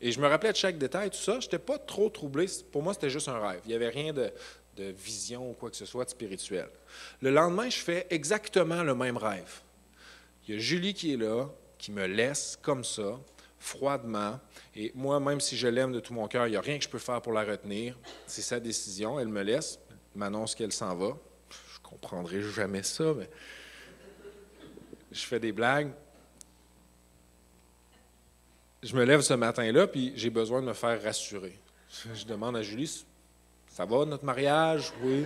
et 0.00 0.12
je 0.12 0.20
me 0.20 0.26
rappelais 0.26 0.52
de 0.52 0.56
chaque 0.56 0.78
détail, 0.78 1.10
tout 1.10 1.16
ça, 1.16 1.40
je 1.40 1.46
n'étais 1.46 1.58
pas 1.58 1.78
trop 1.78 2.08
troublé. 2.08 2.46
Pour 2.70 2.82
moi, 2.82 2.94
c'était 2.94 3.10
juste 3.10 3.28
un 3.28 3.38
rêve. 3.38 3.60
Il 3.64 3.68
n'y 3.68 3.74
avait 3.74 3.88
rien 3.88 4.12
de, 4.12 4.30
de 4.76 4.84
vision 4.84 5.50
ou 5.50 5.52
quoi 5.54 5.70
que 5.70 5.76
ce 5.76 5.86
soit 5.86 6.04
de 6.04 6.10
spirituel. 6.10 6.68
Le 7.20 7.30
lendemain, 7.30 7.68
je 7.68 7.78
fais 7.78 8.06
exactement 8.10 8.82
le 8.82 8.94
même 8.94 9.16
rêve. 9.16 9.60
Il 10.46 10.54
y 10.54 10.56
a 10.56 10.60
Julie 10.60 10.94
qui 10.94 11.12
est 11.12 11.16
là, 11.16 11.48
qui 11.76 11.92
me 11.92 12.06
laisse 12.06 12.58
comme 12.62 12.84
ça, 12.84 13.18
froidement. 13.58 14.38
Et 14.74 14.92
moi, 14.94 15.18
même 15.20 15.40
si 15.40 15.56
je 15.56 15.68
l'aime 15.68 15.92
de 15.92 16.00
tout 16.00 16.14
mon 16.14 16.28
cœur, 16.28 16.46
il 16.46 16.50
n'y 16.50 16.56
a 16.56 16.60
rien 16.60 16.78
que 16.78 16.84
je 16.84 16.88
peux 16.88 16.98
faire 16.98 17.20
pour 17.20 17.32
la 17.32 17.44
retenir. 17.44 17.98
C'est 18.26 18.42
sa 18.42 18.60
décision. 18.60 19.18
Elle 19.18 19.28
me 19.28 19.42
laisse, 19.42 19.78
m'annonce 20.14 20.54
qu'elle 20.54 20.72
s'en 20.72 20.94
va. 20.94 21.16
Je 21.50 21.80
comprendrai 21.82 22.40
jamais 22.42 22.82
ça, 22.82 23.14
mais 23.16 23.28
je 25.10 25.24
fais 25.24 25.40
des 25.40 25.52
blagues. 25.52 25.90
Je 28.80 28.94
me 28.94 29.04
lève 29.04 29.22
ce 29.22 29.34
matin-là, 29.34 29.88
puis 29.88 30.12
j'ai 30.14 30.30
besoin 30.30 30.60
de 30.60 30.66
me 30.66 30.72
faire 30.72 31.02
rassurer. 31.02 31.58
Je 32.14 32.24
demande 32.24 32.56
à 32.56 32.62
Julie, 32.62 33.04
ça 33.66 33.84
va 33.84 34.04
notre 34.04 34.24
mariage? 34.24 34.92
Oui. 35.02 35.24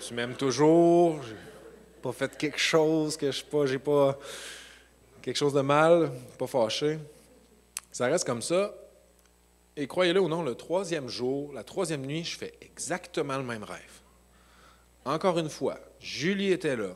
Tu 0.00 0.14
m'aimes 0.14 0.34
toujours? 0.34 1.22
J'ai 1.22 1.36
pas 2.02 2.12
fait 2.12 2.36
quelque 2.38 2.58
chose 2.58 3.18
que 3.18 3.30
je 3.30 3.38
sais 3.38 3.44
pas, 3.44 3.66
j'ai 3.66 3.78
pas 3.78 4.18
quelque 5.20 5.36
chose 5.36 5.52
de 5.52 5.60
mal, 5.60 6.10
pas 6.38 6.46
fâché. 6.46 6.98
Ça 7.92 8.06
reste 8.06 8.26
comme 8.26 8.42
ça. 8.42 8.74
Et 9.76 9.86
croyez-le 9.86 10.20
ou 10.20 10.28
non, 10.28 10.42
le 10.42 10.54
troisième 10.54 11.08
jour, 11.08 11.52
la 11.52 11.64
troisième 11.64 12.06
nuit, 12.06 12.24
je 12.24 12.38
fais 12.38 12.54
exactement 12.62 13.36
le 13.36 13.44
même 13.44 13.64
rêve. 13.64 14.00
Encore 15.04 15.38
une 15.38 15.50
fois, 15.50 15.78
Julie 16.00 16.50
était 16.50 16.76
là, 16.76 16.94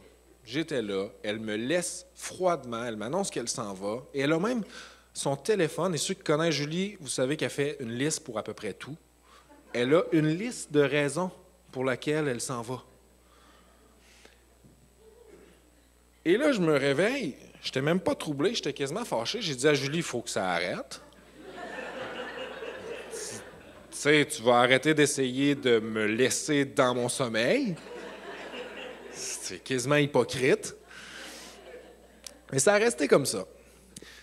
j'étais 0.49 0.81
là, 0.81 1.09
elle 1.23 1.39
me 1.39 1.57
laisse 1.57 2.07
froidement, 2.15 2.83
elle 2.85 2.97
m'annonce 2.97 3.31
qu'elle 3.31 3.49
s'en 3.49 3.75
va, 3.75 4.03
et 4.15 4.21
elle 4.21 4.33
a 4.33 4.39
même 4.39 4.65
son 5.13 5.37
téléphone, 5.37 5.95
et 5.95 5.99
ceux 5.99 6.15
qui 6.15 6.23
connaissent 6.23 6.55
Julie, 6.55 6.97
vous 7.01 7.09
savez 7.09 7.37
qu'elle 7.37 7.51
fait 7.51 7.77
une 7.81 7.93
liste 7.93 8.21
pour 8.21 8.39
à 8.39 8.43
peu 8.43 8.55
près 8.55 8.73
tout. 8.73 8.97
Elle 9.75 9.95
a 9.95 10.05
une 10.13 10.29
liste 10.29 10.73
de 10.73 10.81
raisons 10.81 11.31
pour 11.71 11.85
laquelle 11.85 12.29
elle 12.29 12.41
s'en 12.41 12.63
va. 12.63 12.83
Et 16.25 16.37
là, 16.37 16.53
je 16.53 16.61
me 16.61 16.77
réveille, 16.77 17.35
je 17.61 17.69
n'étais 17.69 17.83
même 17.83 18.01
pas 18.01 18.15
troublé, 18.15 18.55
j'étais 18.55 18.73
quasiment 18.73 19.05
fâché. 19.05 19.43
J'ai 19.43 19.55
dit 19.55 19.69
à 19.69 19.75
Julie, 19.75 19.99
il 19.99 20.03
faut 20.03 20.23
que 20.23 20.31
ça 20.31 20.51
arrête. 20.51 21.03
tu 23.11 23.19
sais, 23.91 24.27
tu 24.27 24.43
vas 24.43 24.61
arrêter 24.61 24.95
d'essayer 24.95 25.55
de 25.55 25.79
me 25.79 26.07
laisser 26.07 26.65
dans 26.65 26.95
mon 26.95 27.09
sommeil. 27.09 27.77
C'est 29.49 29.61
quasiment 29.61 29.97
hypocrite. 29.97 30.77
Mais 32.53 32.59
ça 32.59 32.75
a 32.75 32.77
resté 32.77 33.09
comme 33.09 33.25
ça. 33.25 33.47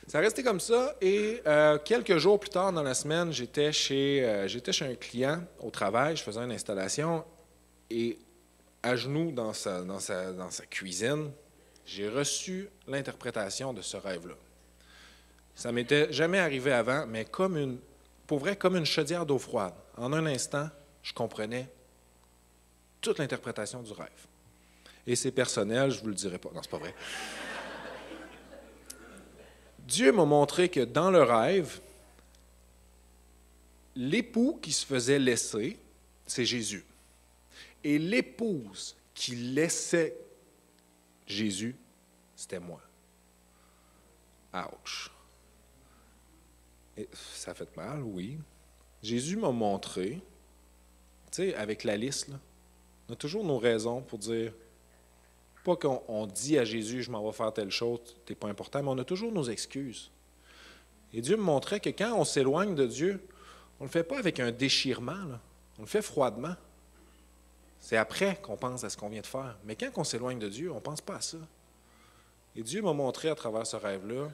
Ça 0.05 0.19
a 0.19 0.21
resté 0.21 0.43
comme 0.43 0.59
ça 0.59 0.95
et 1.01 1.41
euh, 1.47 1.79
quelques 1.83 2.17
jours 2.17 2.39
plus 2.39 2.51
tard 2.51 2.71
dans 2.71 2.83
la 2.83 2.93
semaine, 2.93 3.33
j'étais 3.33 3.71
chez, 3.71 4.23
euh, 4.23 4.47
chez 4.47 4.85
un 4.85 4.93
client 4.93 5.43
au 5.59 5.71
travail, 5.71 6.15
je 6.15 6.21
faisais 6.21 6.41
une 6.41 6.51
installation 6.51 7.25
et 7.89 8.19
à 8.83 8.95
genoux 8.95 9.31
dans 9.31 9.51
sa, 9.53 9.81
dans 9.81 9.99
sa, 9.99 10.31
dans 10.31 10.51
sa 10.51 10.67
cuisine, 10.67 11.31
j'ai 11.87 12.07
reçu 12.07 12.69
l'interprétation 12.87 13.73
de 13.73 13.81
ce 13.81 13.97
rêve-là. 13.97 14.35
Ça 15.55 15.71
m'était 15.71 16.13
jamais 16.13 16.37
arrivé 16.37 16.71
avant, 16.71 17.07
mais 17.07 17.25
comme 17.25 17.57
une, 17.57 17.79
pour 18.27 18.37
vrai, 18.37 18.55
comme 18.55 18.75
une 18.75 18.85
chaudière 18.85 19.25
d'eau 19.25 19.39
froide. 19.39 19.73
En 19.97 20.13
un 20.13 20.27
instant, 20.27 20.69
je 21.01 21.13
comprenais 21.13 21.67
toute 23.01 23.17
l'interprétation 23.17 23.81
du 23.81 23.91
rêve. 23.91 24.27
Et 25.07 25.15
c'est 25.15 25.31
personnel, 25.31 25.91
je 25.91 25.97
ne 25.97 26.01
vous 26.01 26.09
le 26.09 26.15
dirai 26.15 26.37
pas. 26.37 26.49
Non, 26.53 26.61
c'est 26.61 26.71
pas 26.71 26.77
vrai. 26.77 26.95
Dieu 29.79 30.11
m'a 30.11 30.25
montré 30.25 30.69
que 30.69 30.79
dans 30.79 31.11
le 31.11 31.21
rêve, 31.21 31.79
l'époux 33.95 34.59
qui 34.61 34.71
se 34.71 34.85
faisait 34.85 35.19
laisser, 35.19 35.79
c'est 36.25 36.45
Jésus. 36.45 36.83
Et 37.83 37.99
l'épouse 37.99 38.95
qui 39.13 39.35
laissait 39.35 40.17
Jésus, 41.27 41.75
c'était 42.35 42.59
moi. 42.59 42.81
Ouch. 44.53 45.11
Et 46.97 47.07
ça 47.13 47.53
fait 47.53 47.75
mal, 47.75 48.01
oui. 48.01 48.39
Jésus 49.03 49.37
m'a 49.37 49.51
montré, 49.51 50.21
tu 51.31 51.43
sais, 51.43 51.55
avec 51.55 51.83
la 51.83 51.95
liste, 51.95 52.29
on 53.07 53.13
a 53.13 53.15
toujours 53.15 53.43
nos 53.43 53.59
raisons 53.59 54.01
pour 54.01 54.17
dire, 54.17 54.53
pas 55.65 55.75
qu'on 55.75 56.03
on 56.07 56.27
dit 56.27 56.59
à 56.59 56.63
Jésus, 56.63 57.01
je 57.01 57.09
m'en 57.09 57.25
vais 57.25 57.35
faire 57.35 57.51
telle 57.51 57.71
chose, 57.71 57.99
t'es 58.25 58.35
pas 58.35 58.47
important, 58.47 58.83
mais 58.83 58.89
on 58.89 58.97
a 58.99 59.03
toujours 59.03 59.31
nos 59.31 59.45
excuses. 59.45 60.11
Et 61.11 61.21
Dieu 61.21 61.37
me 61.37 61.41
montrait 61.41 61.79
que 61.79 61.89
quand 61.89 62.13
on 62.15 62.23
s'éloigne 62.23 62.75
de 62.75 62.85
Dieu, 62.85 63.27
on 63.79 63.85
ne 63.85 63.89
le 63.89 63.91
fait 63.91 64.03
pas 64.03 64.19
avec 64.19 64.39
un 64.39 64.51
déchirement, 64.51 65.17
on 65.79 65.81
le 65.81 65.87
fait 65.87 66.03
froidement. 66.03 66.55
C'est 67.79 67.97
après 67.97 68.39
qu'on 68.41 68.57
pense 68.57 68.83
à 68.83 68.89
ce 68.89 68.97
qu'on 68.97 69.09
vient 69.09 69.21
de 69.21 69.27
faire. 69.27 69.57
Mais 69.65 69.75
quand 69.75 69.89
on 69.95 70.03
s'éloigne 70.03 70.39
de 70.39 70.49
Dieu, 70.49 70.71
on 70.71 70.75
ne 70.75 70.79
pense 70.79 71.01
pas 71.01 71.15
à 71.15 71.21
ça. 71.21 71.37
Et 72.55 72.61
Dieu 72.61 72.81
m'a 72.81 72.93
montré 72.93 73.29
à 73.29 73.35
travers 73.35 73.65
ce 73.65 73.75
rêve-là, 73.75 74.29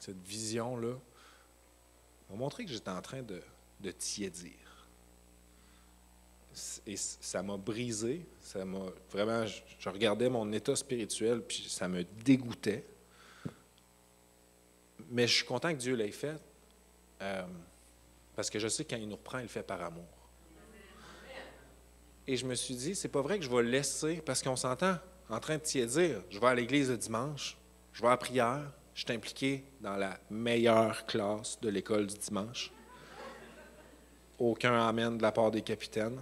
cette 0.00 0.22
vision-là, 0.26 0.94
m'a 2.30 2.36
montré 2.36 2.64
que 2.64 2.72
j'étais 2.72 2.90
en 2.90 3.00
train 3.00 3.22
de, 3.22 3.40
de 3.80 3.90
tiédir. 3.92 4.52
Et 6.86 6.96
ça 6.96 7.42
m'a 7.42 7.56
brisé, 7.56 8.24
ça 8.40 8.64
m'a 8.64 8.86
vraiment, 9.10 9.44
je 9.46 9.88
regardais 9.88 10.28
mon 10.28 10.50
état 10.52 10.76
spirituel, 10.76 11.42
puis 11.42 11.66
ça 11.68 11.88
me 11.88 12.04
dégoûtait. 12.24 12.84
Mais 15.10 15.26
je 15.26 15.34
suis 15.34 15.44
content 15.44 15.72
que 15.72 15.78
Dieu 15.78 15.94
l'ait 15.94 16.10
fait, 16.10 16.40
euh, 17.22 17.42
parce 18.36 18.50
que 18.50 18.58
je 18.58 18.68
sais 18.68 18.84
que 18.84 18.90
quand 18.94 19.00
il 19.00 19.08
nous 19.08 19.16
reprend, 19.16 19.38
il 19.38 19.42
le 19.42 19.48
fait 19.48 19.62
par 19.62 19.82
amour. 19.82 20.04
Et 22.26 22.36
je 22.36 22.46
me 22.46 22.54
suis 22.54 22.74
dit, 22.74 22.94
c'est 22.94 23.08
pas 23.08 23.20
vrai 23.20 23.38
que 23.38 23.44
je 23.44 23.50
vais 23.50 23.62
laisser, 23.62 24.22
parce 24.24 24.42
qu'on 24.42 24.56
s'entend 24.56 24.96
en 25.28 25.40
train 25.40 25.56
de 25.56 25.62
tiédir. 25.62 26.22
Je 26.30 26.38
vais 26.38 26.46
à 26.46 26.54
l'église 26.54 26.90
le 26.90 26.96
dimanche, 26.96 27.58
je 27.92 28.00
vais 28.00 28.08
à 28.08 28.10
la 28.12 28.16
prière, 28.16 28.72
je 28.94 29.02
suis 29.04 29.12
impliqué 29.12 29.64
dans 29.80 29.96
la 29.96 30.18
meilleure 30.30 31.04
classe 31.06 31.60
de 31.60 31.68
l'école 31.68 32.06
du 32.06 32.16
dimanche. 32.16 32.72
Aucun 34.38 34.86
amène 34.88 35.18
de 35.18 35.22
la 35.22 35.32
part 35.32 35.50
des 35.50 35.62
capitaines. 35.62 36.20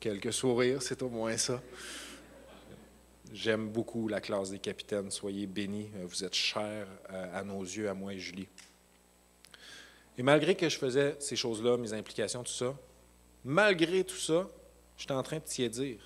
Quelques 0.00 0.32
sourires, 0.32 0.82
c'est 0.82 1.02
au 1.02 1.08
moins 1.08 1.36
ça. 1.36 1.60
J'aime 3.32 3.68
beaucoup 3.68 4.08
la 4.08 4.20
classe 4.20 4.50
des 4.50 4.58
capitaines. 4.58 5.10
Soyez 5.10 5.46
bénis. 5.46 5.90
Vous 6.04 6.24
êtes 6.24 6.34
chers 6.34 6.86
euh, 7.10 7.38
à 7.38 7.42
nos 7.42 7.60
yeux, 7.62 7.88
à 7.88 7.94
moi 7.94 8.14
et 8.14 8.18
Julie. 8.18 8.48
Et 10.16 10.22
malgré 10.22 10.54
que 10.54 10.68
je 10.68 10.78
faisais 10.78 11.16
ces 11.18 11.36
choses-là, 11.36 11.76
mes 11.76 11.92
implications, 11.92 12.42
tout 12.42 12.52
ça, 12.52 12.74
malgré 13.44 14.04
tout 14.04 14.16
ça, 14.16 14.48
j'étais 14.96 15.12
en 15.12 15.22
train 15.22 15.38
de 15.38 15.44
tiédir. 15.44 15.98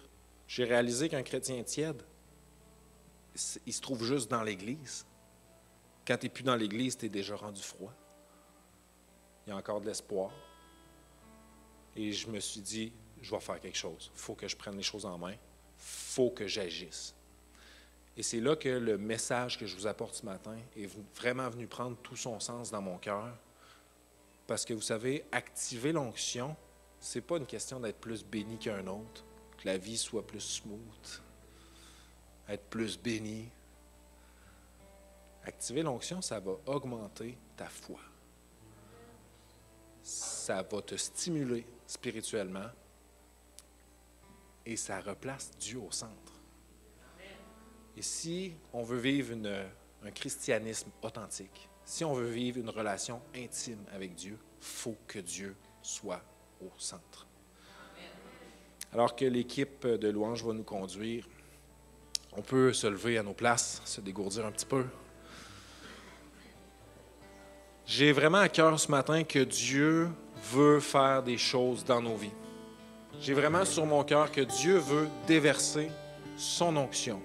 J'ai 0.48 0.64
réalisé 0.64 1.08
qu'un 1.08 1.22
chrétien 1.22 1.62
tiède, 1.62 2.02
il 3.64 3.72
se 3.72 3.80
trouve 3.80 4.02
juste 4.02 4.28
dans 4.28 4.42
l'Église. 4.42 5.06
Quand 6.10 6.16
tu 6.16 6.26
n'es 6.26 6.30
plus 6.30 6.42
dans 6.42 6.56
l'Église, 6.56 6.98
tu 6.98 7.06
es 7.06 7.08
déjà 7.08 7.36
rendu 7.36 7.62
froid. 7.62 7.92
Il 9.46 9.50
y 9.50 9.52
a 9.52 9.56
encore 9.56 9.80
de 9.80 9.86
l'espoir. 9.86 10.32
Et 11.94 12.10
je 12.10 12.26
me 12.26 12.40
suis 12.40 12.60
dit, 12.60 12.92
je 13.22 13.30
vais 13.30 13.38
faire 13.38 13.60
quelque 13.60 13.78
chose. 13.78 14.10
Il 14.12 14.18
faut 14.18 14.34
que 14.34 14.48
je 14.48 14.56
prenne 14.56 14.76
les 14.76 14.82
choses 14.82 15.06
en 15.06 15.16
main. 15.16 15.30
Il 15.30 15.38
faut 15.76 16.30
que 16.30 16.48
j'agisse. 16.48 17.14
Et 18.16 18.24
c'est 18.24 18.40
là 18.40 18.56
que 18.56 18.68
le 18.68 18.98
message 18.98 19.56
que 19.56 19.66
je 19.66 19.76
vous 19.76 19.86
apporte 19.86 20.16
ce 20.16 20.26
matin 20.26 20.56
est 20.76 20.90
vraiment 21.14 21.48
venu 21.48 21.68
prendre 21.68 21.96
tout 21.98 22.16
son 22.16 22.40
sens 22.40 22.72
dans 22.72 22.82
mon 22.82 22.98
cœur. 22.98 23.32
Parce 24.48 24.64
que 24.64 24.74
vous 24.74 24.80
savez, 24.80 25.24
activer 25.30 25.92
l'onction, 25.92 26.56
ce 26.98 27.18
n'est 27.18 27.24
pas 27.24 27.36
une 27.36 27.46
question 27.46 27.78
d'être 27.78 28.00
plus 28.00 28.24
béni 28.24 28.58
qu'un 28.58 28.84
autre, 28.88 29.24
que 29.58 29.64
la 29.68 29.78
vie 29.78 29.96
soit 29.96 30.26
plus 30.26 30.40
smooth, 30.40 31.22
être 32.48 32.64
plus 32.64 32.98
béni. 32.98 33.48
Activer 35.44 35.82
l'onction, 35.82 36.20
ça 36.20 36.38
va 36.40 36.52
augmenter 36.66 37.38
ta 37.56 37.66
foi. 37.66 38.00
Ça 40.02 40.62
va 40.62 40.82
te 40.82 40.96
stimuler 40.96 41.66
spirituellement 41.86 42.70
et 44.66 44.76
ça 44.76 45.00
replace 45.00 45.50
Dieu 45.58 45.78
au 45.78 45.90
centre. 45.90 46.32
Et 47.96 48.02
si 48.02 48.54
on 48.72 48.82
veut 48.82 48.98
vivre 48.98 49.36
un 50.02 50.10
christianisme 50.10 50.90
authentique, 51.02 51.68
si 51.84 52.04
on 52.04 52.14
veut 52.14 52.30
vivre 52.30 52.58
une 52.58 52.70
relation 52.70 53.20
intime 53.34 53.84
avec 53.92 54.14
Dieu, 54.14 54.38
faut 54.60 54.96
que 55.06 55.18
Dieu 55.18 55.56
soit 55.82 56.22
au 56.62 56.70
centre. 56.78 57.26
Alors 58.92 59.14
que 59.16 59.24
l'équipe 59.24 59.86
de 59.86 60.08
louange 60.08 60.44
va 60.44 60.52
nous 60.52 60.64
conduire, 60.64 61.28
on 62.32 62.42
peut 62.42 62.72
se 62.72 62.86
lever 62.86 63.18
à 63.18 63.22
nos 63.22 63.34
places, 63.34 63.82
se 63.84 64.00
dégourdir 64.00 64.46
un 64.46 64.52
petit 64.52 64.66
peu. 64.66 64.86
J'ai 67.90 68.12
vraiment 68.12 68.38
à 68.38 68.48
cœur 68.48 68.78
ce 68.78 68.88
matin 68.88 69.24
que 69.24 69.40
Dieu 69.40 70.08
veut 70.52 70.78
faire 70.78 71.24
des 71.24 71.36
choses 71.36 71.84
dans 71.84 72.00
nos 72.00 72.14
vies. 72.14 72.30
J'ai 73.20 73.34
vraiment 73.34 73.64
sur 73.64 73.84
mon 73.84 74.04
cœur 74.04 74.30
que 74.30 74.42
Dieu 74.42 74.78
veut 74.78 75.08
déverser 75.26 75.90
son 76.36 76.76
onction. 76.76 77.18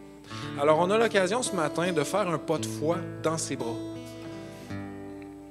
Alors 0.59 0.80
on 0.80 0.89
a 0.89 0.97
l'occasion 0.97 1.43
ce 1.43 1.55
matin 1.55 1.93
de 1.93 2.03
faire 2.03 2.28
un 2.28 2.39
pas 2.39 2.57
de 2.57 2.66
foi 2.66 2.97
dans 3.22 3.38
ses 3.38 3.55
bras, 3.55 3.76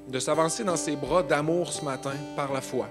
de 0.09 0.19
s'avancer 0.19 0.65
dans 0.65 0.75
ses 0.75 0.97
bras 0.97 1.23
d'amour 1.23 1.73
ce 1.73 1.85
matin 1.85 2.15
par 2.35 2.53
la 2.53 2.61
foi. 2.61 2.89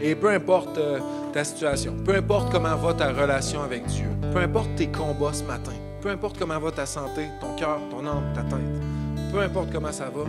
Et 0.00 0.14
peu 0.14 0.30
importe 0.30 0.78
euh, 0.78 1.00
ta 1.34 1.44
situation, 1.44 1.96
peu 2.02 2.14
importe 2.14 2.50
comment 2.50 2.76
va 2.76 2.94
ta 2.94 3.12
relation 3.12 3.62
avec 3.62 3.84
Dieu, 3.84 4.08
peu 4.32 4.38
importe 4.38 4.74
tes 4.74 4.88
combats 4.90 5.34
ce 5.34 5.44
matin, 5.44 5.74
peu 6.00 6.08
importe 6.08 6.38
comment 6.38 6.58
va 6.58 6.70
ta 6.70 6.86
santé, 6.86 7.26
ton 7.42 7.54
cœur, 7.56 7.78
ton 7.90 8.06
âme, 8.06 8.32
ta 8.34 8.40
tête, 8.40 9.30
peu 9.30 9.40
importe 9.40 9.70
comment 9.70 9.92
ça 9.92 10.08
va, 10.08 10.24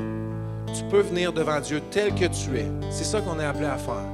tu 0.76 0.84
peux 0.86 1.02
venir 1.02 1.32
devant 1.32 1.60
Dieu 1.60 1.82
tel 1.92 2.14
que 2.14 2.26
tu 2.26 2.58
es. 2.58 2.68
C'est 2.90 3.04
ça 3.04 3.22
qu'on 3.22 3.40
est 3.40 3.46
appelé 3.46 3.66
à 3.66 3.78
faire. 3.78 4.06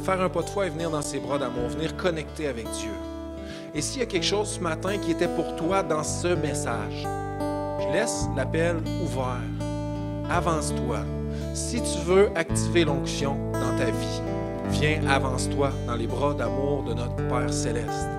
Faire 0.00 0.20
un 0.20 0.28
pas 0.28 0.42
de 0.42 0.48
foi 0.48 0.66
et 0.66 0.70
venir 0.70 0.90
dans 0.90 1.02
ses 1.02 1.18
bras 1.18 1.38
d'amour, 1.38 1.68
venir 1.68 1.96
connecter 1.96 2.48
avec 2.48 2.68
Dieu. 2.70 2.92
Et 3.74 3.80
s'il 3.80 4.00
y 4.00 4.02
a 4.02 4.06
quelque 4.06 4.24
chose 4.24 4.48
ce 4.48 4.60
matin 4.60 4.98
qui 4.98 5.12
était 5.12 5.28
pour 5.28 5.54
toi 5.56 5.82
dans 5.82 6.02
ce 6.02 6.28
message, 6.28 7.06
je 7.80 7.92
laisse 7.92 8.26
l'appel 8.36 8.76
ouvert. 9.04 9.40
Avance-toi. 10.30 10.98
Si 11.54 11.80
tu 11.80 11.98
veux 12.04 12.30
activer 12.34 12.84
l'onction 12.84 13.36
dans 13.52 13.76
ta 13.76 13.86
vie, 13.86 14.22
viens, 14.70 15.00
avance-toi 15.08 15.70
dans 15.86 15.94
les 15.94 16.06
bras 16.06 16.34
d'amour 16.34 16.84
de 16.84 16.94
notre 16.94 17.16
Père 17.28 17.52
céleste. 17.52 18.15